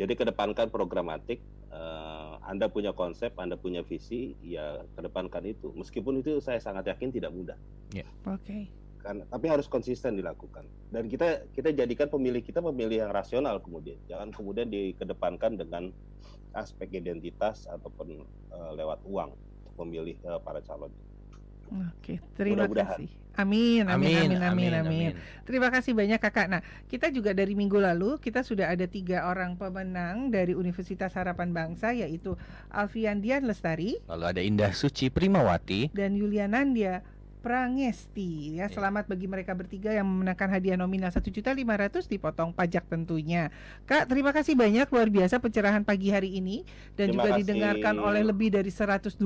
Jadi 0.00 0.16
kedepankan 0.16 0.72
programatik. 0.72 1.44
Uh, 1.70 2.40
anda 2.42 2.66
punya 2.66 2.90
konsep, 2.90 3.30
Anda 3.38 3.54
punya 3.54 3.86
visi, 3.86 4.34
ya 4.42 4.82
kedepankan 4.98 5.46
itu. 5.46 5.70
Meskipun 5.76 6.18
itu 6.18 6.42
saya 6.42 6.58
sangat 6.58 6.88
yakin 6.90 7.14
tidak 7.14 7.30
mudah. 7.30 7.54
Yeah. 7.94 8.08
Oke. 8.26 8.42
Okay. 8.42 8.62
Karena, 9.00 9.24
tapi 9.28 9.46
harus 9.48 9.70
konsisten 9.70 10.18
dilakukan. 10.18 10.66
Dan 10.90 11.06
kita 11.06 11.46
kita 11.54 11.72
jadikan 11.72 12.10
pemilih 12.10 12.42
kita 12.44 12.60
pemilih 12.60 13.06
yang 13.06 13.12
rasional 13.14 13.60
kemudian. 13.62 13.96
Jangan 14.10 14.34
kemudian 14.34 14.68
dikedepankan 14.68 15.56
dengan 15.56 15.94
aspek 16.56 16.90
identitas 16.98 17.70
ataupun 17.70 18.26
uh, 18.50 18.72
lewat 18.74 19.00
uang 19.06 19.30
untuk 19.36 19.74
memilih 19.86 20.16
uh, 20.26 20.42
para 20.42 20.58
calon. 20.64 20.90
Oke, 21.70 22.18
terima 22.34 22.66
kasih. 22.66 23.06
Amin 23.38 23.86
amin 23.86 23.86
amin, 23.86 24.42
amin, 24.42 24.42
amin, 24.42 24.72
amin, 24.74 25.10
Terima 25.46 25.70
kasih 25.70 25.94
banyak 25.94 26.18
kakak. 26.18 26.50
Nah, 26.50 26.60
kita 26.90 27.08
juga 27.14 27.30
dari 27.30 27.54
minggu 27.54 27.78
lalu 27.78 28.18
kita 28.18 28.42
sudah 28.42 28.68
ada 28.74 28.84
tiga 28.90 29.30
orang 29.30 29.54
pemenang 29.54 30.34
dari 30.34 30.52
Universitas 30.52 31.14
Harapan 31.14 31.54
Bangsa 31.54 31.94
yaitu 31.94 32.34
Alfian 32.68 33.22
Dian 33.22 33.46
Lestari. 33.46 34.02
Lalu 34.10 34.24
ada 34.26 34.40
Indah 34.42 34.72
Suci 34.74 35.08
Primawati 35.08 35.94
dan 35.94 36.18
Yulianandia 36.18 37.06
Prangesti 37.40 38.60
ya. 38.60 38.68
Selamat 38.68 39.08
bagi 39.08 39.24
mereka 39.24 39.56
bertiga 39.56 39.96
yang 39.96 40.04
memenangkan 40.04 40.52
hadiah 40.52 40.76
nominal 40.76 41.08
satu 41.08 41.32
juta 41.32 41.56
lima 41.56 41.72
ratus 41.72 42.04
dipotong 42.04 42.52
pajak 42.52 42.84
tentunya. 42.84 43.48
Kak, 43.88 44.12
terima 44.12 44.28
kasih 44.28 44.52
banyak 44.52 44.84
luar 44.92 45.08
biasa 45.08 45.40
pencerahan 45.40 45.80
pagi 45.80 46.12
hari 46.12 46.36
ini 46.36 46.68
dan 47.00 47.08
terima 47.08 47.24
juga 47.24 47.30
kasih. 47.32 47.40
didengarkan 47.40 47.96
oleh 47.96 48.28
lebih 48.28 48.52
dari 48.52 48.68
120 48.68 49.16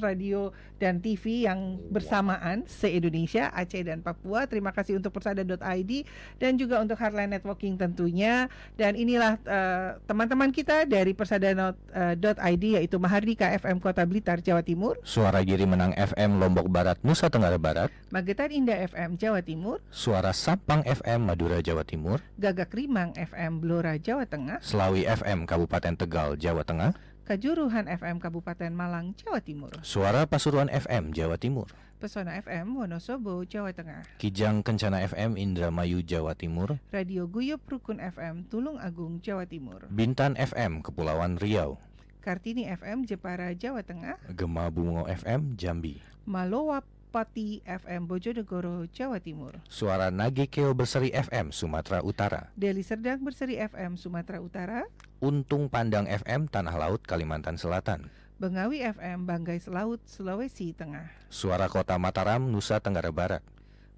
radio 0.00 0.48
dan 0.80 1.04
TV 1.04 1.44
yang 1.44 1.76
bersamaan 1.92 2.64
se-Indonesia, 2.64 3.52
Aceh 3.52 3.84
dan 3.84 4.00
Papua. 4.00 4.48
Terima 4.48 4.72
kasih 4.72 4.96
untuk 4.96 5.12
persada.id 5.12 5.92
dan 6.40 6.56
juga 6.56 6.80
untuk 6.80 6.96
Hardline 6.96 7.36
Networking 7.36 7.76
tentunya. 7.76 8.48
Dan 8.80 8.96
inilah 8.96 9.36
uh, 9.44 10.00
teman-teman 10.08 10.48
kita 10.56 10.88
dari 10.88 11.12
persada.id 11.12 12.64
yaitu 12.80 12.96
Mahardika 12.96 13.52
FM 13.60 13.76
Kota 13.76 14.08
Blitar 14.08 14.40
Jawa 14.40 14.64
Timur. 14.64 14.96
Suara 15.04 15.44
Giri 15.44 15.68
Menang 15.68 15.92
FM 15.92 16.40
Lombok 16.40 16.72
Barat 16.72 16.96
Nusa 17.04 17.28
Tenggara 17.28 17.41
Tenggara 17.42 17.58
Barat, 17.58 17.90
Magetan 18.14 18.54
Indah 18.54 18.78
FM 18.86 19.18
Jawa 19.18 19.42
Timur, 19.42 19.82
Suara 19.90 20.30
Sampang 20.30 20.86
FM 20.86 21.26
Madura 21.26 21.58
Jawa 21.58 21.82
Timur, 21.82 22.22
Gagak 22.38 22.70
Rimang 22.70 23.18
FM 23.18 23.58
Blora 23.58 23.98
Jawa 23.98 24.30
Tengah, 24.30 24.62
Selawi 24.62 25.10
FM 25.10 25.42
Kabupaten 25.50 25.98
Tegal 25.98 26.38
Jawa 26.38 26.62
Tengah, 26.62 26.94
Kajuruhan 27.26 27.90
FM 27.90 28.22
Kabupaten 28.22 28.70
Malang 28.70 29.18
Jawa 29.18 29.42
Timur, 29.42 29.74
Suara 29.82 30.22
Pasuruan 30.22 30.70
FM 30.70 31.10
Jawa 31.10 31.34
Timur, 31.34 31.66
Pesona 31.98 32.38
FM 32.38 32.78
Wonosobo 32.78 33.42
Jawa 33.42 33.74
Tengah, 33.74 34.06
Kijang 34.22 34.62
Kencana 34.62 35.02
FM 35.02 35.34
Indramayu 35.34 35.98
Jawa 36.06 36.38
Timur, 36.38 36.78
Radio 36.94 37.26
Guyup 37.26 37.66
Rukun 37.66 37.98
FM 37.98 38.46
Tulung 38.54 38.78
Agung 38.78 39.18
Jawa 39.18 39.50
Timur, 39.50 39.90
Bintan 39.90 40.38
FM 40.38 40.78
Kepulauan 40.78 41.42
Riau, 41.42 41.74
Kartini 42.22 42.70
FM 42.70 43.02
Jepara 43.02 43.50
Jawa 43.50 43.82
Tengah, 43.82 44.14
Gema 44.30 44.70
Bungo 44.70 45.10
FM 45.10 45.58
Jambi, 45.58 45.98
Malowap 46.22 46.86
Pati 47.12 47.60
FM 47.68 48.08
Bojonegoro, 48.08 48.88
Jawa 48.88 49.20
Timur. 49.20 49.60
Suara 49.68 50.08
Nagekeo 50.08 50.72
Berseri 50.72 51.12
FM 51.12 51.52
Sumatera 51.52 52.00
Utara. 52.00 52.48
Deli 52.56 52.80
Serdang 52.80 53.20
Berseri 53.20 53.60
FM 53.60 54.00
Sumatera 54.00 54.40
Utara. 54.40 54.88
Untung 55.20 55.68
Pandang 55.68 56.08
FM 56.08 56.48
Tanah 56.48 56.72
Laut 56.72 57.04
Kalimantan 57.04 57.60
Selatan. 57.60 58.08
Bengawi 58.40 58.80
FM 58.80 59.28
Banggai 59.28 59.60
Selaut 59.60 60.00
Sulawesi 60.08 60.72
Tengah. 60.72 61.12
Suara 61.28 61.68
Kota 61.68 62.00
Mataram 62.00 62.48
Nusa 62.48 62.80
Tenggara 62.80 63.12
Barat. 63.12 63.44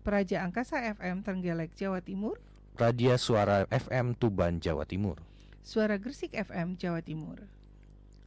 Praja 0.02 0.42
Angkasa 0.42 0.82
FM 0.98 1.22
Trenggalek 1.22 1.70
Jawa 1.78 2.02
Timur. 2.02 2.42
Radia 2.74 3.14
Suara 3.14 3.70
FM 3.70 4.18
Tuban 4.18 4.58
Jawa 4.58 4.82
Timur. 4.90 5.22
Suara 5.62 6.02
Gresik 6.02 6.34
FM 6.34 6.74
Jawa 6.82 6.98
Timur. 6.98 7.46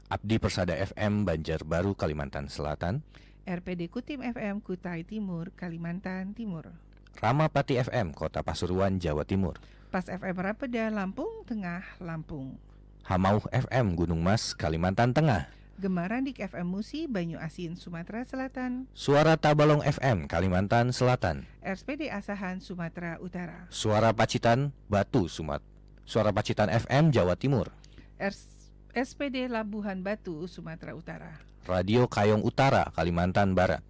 Abdi 0.07 0.39
Persada 0.39 0.79
FM 0.79 1.27
Banjarbaru 1.27 1.91
Kalimantan 1.91 2.47
Selatan. 2.47 3.03
RPD 3.47 3.87
Kutim 3.87 4.19
FM 4.27 4.59
Kutai 4.59 5.07
Timur, 5.07 5.55
Kalimantan 5.55 6.35
Timur. 6.35 6.67
Ramapati 7.15 7.79
FM 7.79 8.11
Kota 8.11 8.43
Pasuruan, 8.43 8.99
Jawa 8.99 9.23
Timur. 9.23 9.55
Pas 9.87 10.03
FM 10.03 10.35
Rapeda 10.35 10.91
Lampung 10.91 11.47
Tengah, 11.47 11.79
Lampung. 12.03 12.59
Hamauh 13.07 13.47
FM 13.55 13.95
Gunung 13.95 14.19
Mas, 14.19 14.51
Kalimantan 14.51 15.15
Tengah. 15.15 15.47
Gemarandik 15.79 16.43
FM 16.43 16.67
Musi, 16.67 17.07
Banyu 17.07 17.39
Asin, 17.39 17.79
Sumatera 17.79 18.27
Selatan. 18.27 18.83
Suara 18.91 19.39
Tabalong 19.39 19.79
FM, 19.79 20.27
Kalimantan 20.27 20.91
Selatan. 20.91 21.47
RSPD 21.63 22.11
Asahan, 22.11 22.59
Sumatera 22.59 23.15
Utara. 23.23 23.71
Suara 23.71 24.11
Pacitan, 24.11 24.75
Batu, 24.91 25.31
Sumat. 25.31 25.63
Suara 26.03 26.35
Pacitan 26.35 26.67
FM, 26.67 27.15
Jawa 27.15 27.39
Timur. 27.39 27.71
RS 28.19 28.67
SPD 28.91 29.47
Labuhan 29.47 30.03
Batu, 30.03 30.51
Sumatera 30.51 30.97
Utara. 30.99 31.39
Radio 31.67 32.07
Kayong 32.07 32.47
Utara, 32.47 32.87
Kalimantan 32.95 33.51
Barat. 33.51 33.83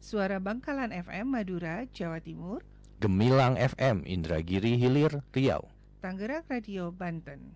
Suara 0.00 0.40
Bangkalan 0.40 0.96
FM 0.96 1.28
Madura, 1.36 1.84
Jawa 1.92 2.24
Timur. 2.24 2.64
Gemilang 3.04 3.60
FM 3.60 4.00
Indragiri 4.08 4.80
Hilir, 4.80 5.20
Riau. 5.36 5.68
Tanggerang 6.00 6.48
Radio 6.48 6.88
Banten. 6.88 7.52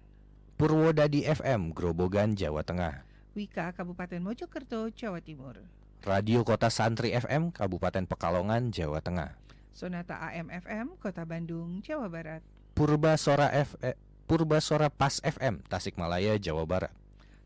Purwodadi 0.61 1.25
FM 1.25 1.73
Grobogan, 1.73 2.37
Jawa 2.37 2.61
Tengah. 2.61 3.01
Wika 3.33 3.73
Kabupaten 3.73 4.21
Mojokerto, 4.21 4.93
Jawa 4.93 5.25
Timur. 5.25 5.65
Radio 6.05 6.45
Kota 6.45 6.69
Santri 6.69 7.17
FM 7.17 7.49
Kabupaten 7.57 8.05
Pekalongan, 8.05 8.69
Jawa 8.77 9.01
Tengah. 9.01 9.41
Sonata 9.73 10.21
AM 10.21 10.53
FM 10.53 11.01
Kota 11.01 11.25
Bandung, 11.25 11.81
Jawa 11.81 12.13
Barat. 12.13 12.45
Purba 12.77 13.17
Sora 13.17 13.49
F 13.57 13.81
eh, 13.81 13.97
Purba 14.29 14.61
Sora 14.61 14.93
Pas 14.93 15.17
FM 15.25 15.65
Tasikmalaya, 15.65 16.37
Jawa 16.37 16.69
Barat. 16.69 16.93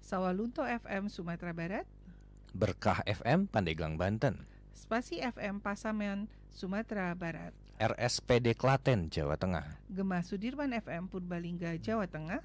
Sawalunto 0.03 0.67
FM 0.67 1.07
Sumatera 1.07 1.55
Barat. 1.55 1.87
Berkah 2.57 3.05
FM 3.05 3.53
Pandeglang 3.53 4.01
Banten. 4.01 4.49
Spasi 4.73 5.21
FM 5.21 5.61
Pasaman 5.61 6.25
Sumatera 6.49 7.13
Barat. 7.13 7.53
RSPD 7.77 8.57
Klaten 8.57 9.13
Jawa 9.13 9.37
Tengah. 9.37 9.77
Gemah 9.93 10.25
Sudirman 10.25 10.73
FM 10.73 11.13
Purbalingga 11.13 11.77
Jawa 11.77 12.09
Tengah. 12.09 12.41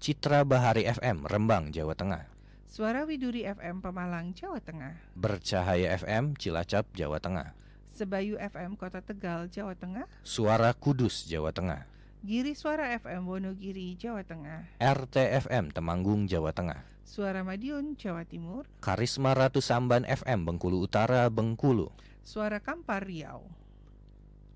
Citra 0.00 0.48
Bahari 0.48 0.88
FM 0.88 1.28
Rembang 1.28 1.68
Jawa 1.76 1.92
Tengah. 1.92 2.24
Suara 2.64 3.04
Widuri 3.04 3.44
FM 3.44 3.84
Pemalang 3.84 4.32
Jawa 4.32 4.64
Tengah. 4.64 4.96
Bercahaya 5.12 5.92
FM 5.92 6.40
Cilacap 6.40 6.88
Jawa 6.96 7.20
Tengah. 7.20 7.52
Sebayu 7.92 8.40
FM 8.40 8.80
Kota 8.80 9.04
Tegal, 9.04 9.44
Jawa 9.52 9.76
Tengah, 9.76 10.08
Suara 10.24 10.72
Kudus, 10.72 11.28
Jawa 11.28 11.52
Tengah, 11.52 11.84
Giri 12.24 12.56
Suara 12.56 12.96
FM 12.96 13.28
Wonogiri, 13.28 13.92
Jawa 13.92 14.24
Tengah, 14.24 14.72
RTFM 14.80 15.68
Temanggung, 15.68 16.24
Jawa 16.24 16.56
Tengah, 16.56 16.80
Suara 17.10 17.42
Madiun, 17.42 17.98
Jawa 17.98 18.22
Timur, 18.22 18.70
Karisma 18.78 19.34
Ratu 19.34 19.58
Samban 19.58 20.06
FM 20.06 20.46
Bengkulu 20.46 20.78
Utara, 20.86 21.26
Bengkulu, 21.26 21.90
Suara 22.22 22.62
Kampar 22.62 23.02
Riau, 23.02 23.42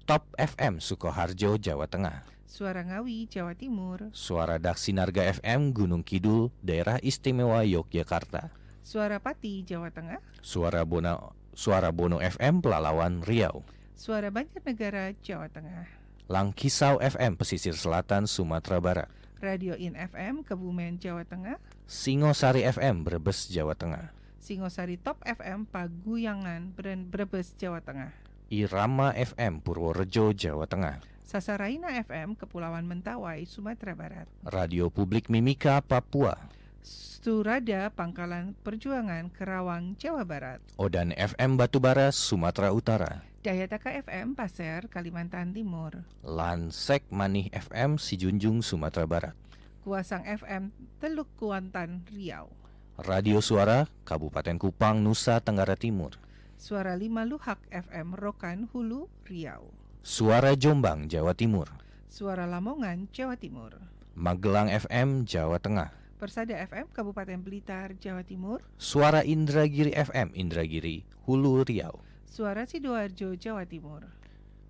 Top 0.06 0.22
FM 0.38 0.78
Sukoharjo, 0.78 1.58
Jawa 1.58 1.90
Tengah, 1.90 2.22
Suara 2.46 2.86
Ngawi, 2.86 3.26
Jawa 3.26 3.58
Timur, 3.58 4.06
Suara 4.14 4.62
Daksinarga 4.62 5.26
FM 5.34 5.74
Gunung 5.74 6.06
Kidul, 6.06 6.54
Daerah 6.62 7.02
Istimewa 7.02 7.66
Yogyakarta, 7.66 8.54
Suara 8.86 9.18
Pati, 9.18 9.66
Jawa 9.66 9.90
Tengah, 9.90 10.22
Suara 10.38 10.86
Bono 10.86 11.34
Suara 11.58 11.90
Bono 11.90 12.22
FM 12.22 12.62
Pelalawan 12.62 13.26
Riau, 13.26 13.66
Suara 13.98 14.30
Banjarnegara, 14.30 15.10
Jawa 15.26 15.50
Tengah, 15.50 15.90
Langkisau 16.30 17.02
FM 17.02 17.34
Pesisir 17.34 17.74
Selatan 17.74 18.30
Sumatera 18.30 18.78
Barat, 18.78 19.10
Radio 19.42 19.74
In 19.74 19.98
FM 19.98 20.46
Kebumen, 20.46 21.02
Jawa 21.02 21.26
Tengah, 21.26 21.58
Singosari 21.84 22.64
FM 22.64 23.04
Brebes 23.04 23.52
Jawa 23.52 23.76
Tengah, 23.76 24.08
Singosari 24.40 24.96
Top 24.96 25.20
FM 25.20 25.68
Paguyangan, 25.68 26.72
Brebes, 26.72 27.52
Jawa 27.60 27.84
Tengah, 27.84 28.08
Irama 28.48 29.12
FM 29.12 29.60
Purworejo 29.60 30.32
Jawa 30.32 30.64
Tengah, 30.64 31.04
Sasaraina 31.28 31.92
FM 32.00 32.40
Kepulauan 32.40 32.88
Mentawai, 32.88 33.44
Sumatera 33.44 33.92
Barat, 33.92 34.24
Radio 34.48 34.88
Publik 34.88 35.28
Mimika 35.28 35.84
Papua, 35.84 36.40
Surada 36.84 37.88
Pangkalan 37.92 38.56
Perjuangan 38.64 39.32
Kerawang, 39.32 39.96
Jawa 39.96 40.24
Barat. 40.28 40.60
Odan 40.76 41.12
FM 41.16 41.56
Batubara, 41.56 42.12
Sumatera 42.12 42.72
Utara. 42.72 43.24
Dayataka 43.44 43.92
FM 44.04 44.36
Pasir, 44.36 44.88
Kalimantan 44.88 45.52
Timur. 45.52 46.04
Lansek 46.24 47.04
Manih 47.12 47.52
FM 47.52 48.00
Sijunjung, 48.00 48.60
Sumatera 48.64 49.04
Barat. 49.08 49.36
Kuasang 49.84 50.24
FM 50.24 50.72
Teluk 50.96 51.28
Kuantan, 51.36 52.08
Riau. 52.08 52.48
Radio 52.96 53.44
Suara 53.44 53.84
Kabupaten 54.08 54.56
Kupang, 54.56 55.04
Nusa 55.04 55.44
Tenggara 55.44 55.76
Timur. 55.76 56.16
Suara 56.56 56.96
Lima 56.96 57.28
Luhak 57.28 57.60
FM 57.68 58.16
Rokan, 58.16 58.64
Hulu, 58.72 59.12
Riau. 59.28 59.68
Suara 60.00 60.56
Jombang, 60.56 61.04
Jawa 61.04 61.36
Timur. 61.36 61.68
Suara 62.08 62.48
Lamongan, 62.48 63.12
Jawa 63.12 63.36
Timur. 63.36 63.76
Magelang 64.16 64.72
FM, 64.72 65.28
Jawa 65.28 65.60
Tengah. 65.60 65.92
Persada 66.16 66.56
FM 66.64 66.88
Kabupaten 66.88 67.44
Blitar, 67.44 67.92
Jawa 68.00 68.24
Timur. 68.24 68.64
Suara 68.80 69.20
Indragiri 69.20 69.92
FM 69.92 70.32
Indragiri, 70.32 71.04
Hulu 71.28 71.60
Riau. 71.60 72.00
Suara 72.24 72.64
Sidoarjo, 72.64 73.36
Jawa 73.36 73.68
Timur. 73.68 74.08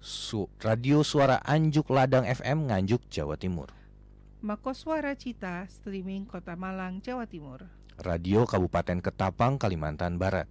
Su 0.02 0.50
Radio 0.58 1.06
Suara 1.06 1.38
Anjuk 1.46 1.86
Ladang 1.94 2.26
FM 2.26 2.66
Nganjuk, 2.66 3.06
Jawa 3.06 3.38
Timur. 3.38 3.70
Mako 4.44 4.76
Suara 4.76 5.16
Cita, 5.16 5.64
streaming 5.72 6.28
Kota 6.28 6.52
Malang, 6.52 7.00
Jawa 7.00 7.24
Timur. 7.24 7.64
Radio 7.96 8.44
Kabupaten 8.44 9.00
Ketapang, 9.00 9.56
Kalimantan 9.56 10.20
Barat. 10.20 10.44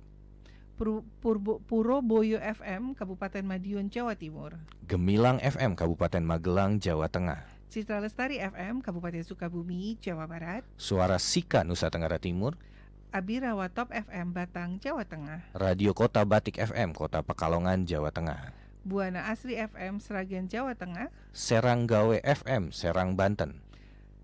Pur 0.73 1.05
Purbo 1.21 1.61
Puroboyo 1.61 2.41
FM 2.41 2.97
Kabupaten 2.97 3.45
Madiun, 3.45 3.93
Jawa 3.93 4.17
Timur. 4.17 4.57
Gemilang 4.89 5.37
FM 5.45 5.77
Kabupaten 5.77 6.25
Magelang, 6.25 6.81
Jawa 6.81 7.05
Tengah. 7.05 7.45
Citra 7.69 8.01
Lestari 8.01 8.41
FM 8.41 8.81
Kabupaten 8.81 9.21
Sukabumi, 9.21 10.01
Jawa 10.01 10.25
Barat. 10.25 10.65
Suara 10.73 11.21
Sika 11.21 11.61
Nusa 11.61 11.93
Tenggara 11.93 12.17
Timur. 12.17 12.57
Abirawa 13.13 13.69
Top 13.69 13.93
FM 13.93 14.33
Batang, 14.33 14.81
Jawa 14.81 15.05
Tengah. 15.05 15.53
Radio 15.53 15.93
Kota 15.93 16.25
Batik 16.25 16.57
FM 16.57 16.97
Kota 16.97 17.21
Pekalongan, 17.21 17.85
Jawa 17.85 18.09
Tengah. 18.09 18.57
Buana 18.81 19.29
Asri 19.29 19.53
FM 19.53 20.01
Seragen, 20.01 20.49
Jawa 20.49 20.73
Tengah. 20.73 21.13
Serang 21.29 21.85
Gawe 21.85 22.17
FM 22.25 22.73
Serang 22.73 23.13
Banten. 23.13 23.61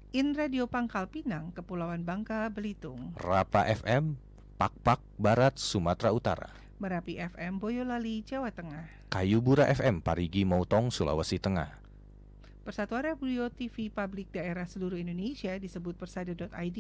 In 0.10 0.34
Radio 0.34 0.66
Pangkal 0.66 1.06
Pinang, 1.06 1.54
Kepulauan 1.54 2.02
Bangka, 2.02 2.50
Belitung. 2.50 3.14
Rapa 3.14 3.70
FM 3.70 4.18
Pakpak 4.58 5.06
Barat, 5.22 5.54
Sumatera 5.62 6.10
Utara. 6.10 6.50
Merapi 6.82 7.22
FM 7.22 7.62
Boyolali, 7.62 8.26
Jawa 8.26 8.50
Tengah. 8.50 8.90
Kayubura 9.14 9.70
FM 9.70 10.02
Parigi 10.02 10.50
Mautong, 10.50 10.90
Sulawesi 10.90 11.38
Tengah. 11.38 11.78
Persatuan 12.66 13.06
Radio 13.06 13.54
TV 13.54 13.94
Publik 13.94 14.34
Daerah 14.34 14.66
seluruh 14.66 14.98
Indonesia 14.98 15.54
disebut 15.62 15.94
persada.id 15.94 16.80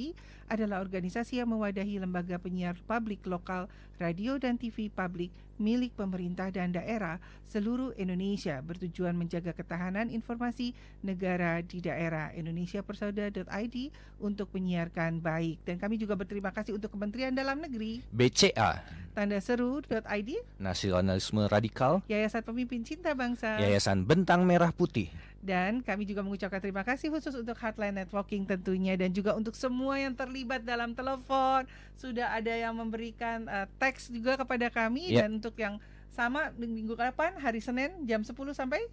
adalah 0.50 0.82
organisasi 0.82 1.38
yang 1.38 1.54
mewadahi 1.54 2.02
lembaga 2.02 2.42
penyiar 2.42 2.82
publik 2.90 3.22
lokal, 3.30 3.70
radio 4.02 4.42
dan 4.42 4.58
TV 4.58 4.90
publik 4.90 5.30
milik 5.60 5.94
pemerintah 5.94 6.50
dan 6.50 6.72
daerah 6.72 7.20
seluruh 7.46 7.92
Indonesia 8.00 8.64
bertujuan 8.64 9.14
menjaga 9.14 9.52
ketahanan 9.52 10.08
informasi 10.10 10.74
negara 11.04 11.60
di 11.60 11.84
daerah. 11.84 12.32
Indonesia 12.34 12.80
Persaudaraan.id 12.80 13.76
untuk 14.24 14.50
menyiarkan 14.56 15.20
baik. 15.20 15.62
Dan 15.68 15.78
kami 15.78 16.00
juga 16.00 16.16
berterima 16.16 16.56
kasih 16.56 16.80
untuk 16.80 16.96
Kementerian 16.96 17.36
Dalam 17.36 17.60
Negeri. 17.60 18.02
BCA 18.10 18.82
Tanda 19.14 19.42
Seru.id 19.44 20.32
Nasionalisme 20.62 21.44
Radikal. 21.52 22.00
Yayasan 22.08 22.46
Pemimpin 22.46 22.88
Cinta 22.88 23.12
Bangsa. 23.12 23.60
Yayasan 23.60 24.08
Bentang 24.08 24.48
Merah 24.48 24.72
Putih. 24.72 25.12
Dan 25.40 25.80
kami 25.80 26.04
juga 26.04 26.20
mengucapkan 26.20 26.60
terima 26.60 26.84
kasih 26.84 27.16
khusus 27.16 27.32
untuk 27.32 27.56
Hotline 27.56 27.96
Networking 28.04 28.44
tentunya 28.44 29.00
dan 29.00 29.16
juga 29.16 29.32
untuk 29.40 29.56
semua 29.56 29.96
yang 29.96 30.12
terlibat 30.12 30.68
dalam 30.68 30.92
telepon. 30.92 31.64
Sudah 32.00 32.32
ada 32.32 32.56
yang 32.56 32.72
memberikan 32.80 33.44
uh, 33.52 33.68
teks 33.76 34.08
juga 34.08 34.40
kepada 34.40 34.72
kami 34.72 35.12
yeah. 35.12 35.28
dan 35.28 35.36
untuk 35.36 35.52
yang 35.60 35.76
sama 36.16 36.48
minggu 36.56 36.96
depan 36.96 37.36
hari 37.44 37.60
Senin 37.60 38.08
jam 38.08 38.24
10 38.24 38.32
sampai 38.56 38.88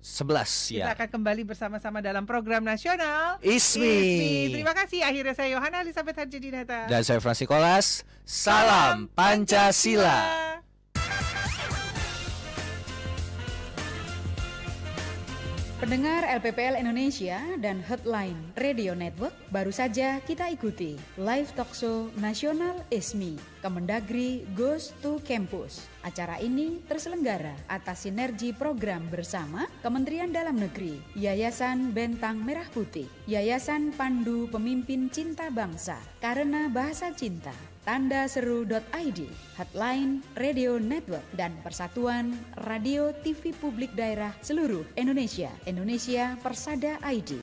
11 0.00 0.80
Kita 0.80 0.80
ya. 0.80 0.96
akan 0.96 1.08
kembali 1.12 1.42
bersama-sama 1.44 2.00
dalam 2.00 2.24
program 2.24 2.64
nasional 2.64 3.36
Ismi. 3.40 3.84
Ismi. 3.84 4.32
Terima 4.60 4.72
kasih. 4.76 5.04
Akhirnya 5.04 5.32
saya 5.36 5.56
Yohana 5.56 5.84
Elizabeth 5.84 6.16
Harjadinata. 6.16 6.88
Dan 6.88 7.00
saya 7.04 7.20
Fransikolas. 7.20 8.04
Salam 8.24 9.08
Pancasila. 9.12 10.60
Pendengar 15.80 16.28
LPPL 16.28 16.76
Indonesia 16.76 17.40
dan 17.56 17.80
Hotline 17.80 18.36
Radio 18.60 18.92
Network 18.92 19.32
baru 19.48 19.72
saja 19.72 20.20
kita 20.28 20.52
ikuti 20.52 21.00
live 21.16 21.48
talkshow 21.56 22.12
nasional 22.20 22.84
ISMI 22.92 23.40
Kemendagri 23.64 24.44
Goes 24.52 24.92
to 25.00 25.24
Campus. 25.24 25.88
Acara 26.04 26.36
ini 26.36 26.84
terselenggara 26.84 27.56
atas 27.64 28.04
sinergi 28.04 28.52
program 28.52 29.08
bersama 29.08 29.64
Kementerian 29.80 30.28
Dalam 30.28 30.60
Negeri, 30.60 31.00
Yayasan 31.16 31.96
Bentang 31.96 32.44
Merah 32.44 32.68
Putih, 32.76 33.08
Yayasan 33.24 33.96
Pandu 33.96 34.52
Pemimpin 34.52 35.08
Cinta 35.08 35.48
Bangsa, 35.48 35.96
Karena 36.20 36.68
Bahasa 36.68 37.08
Cinta, 37.16 37.56
tanda 37.90 38.22
seru.id, 38.30 39.20
Hotline 39.58 40.22
Radio 40.38 40.78
Network, 40.78 41.26
dan 41.34 41.50
Persatuan 41.66 42.30
Radio 42.70 43.10
TV 43.26 43.50
Publik 43.50 43.90
Daerah 43.98 44.30
seluruh 44.46 44.86
Indonesia, 44.94 45.50
Indonesia 45.66 46.38
Persada 46.38 47.02
ID. 47.02 47.34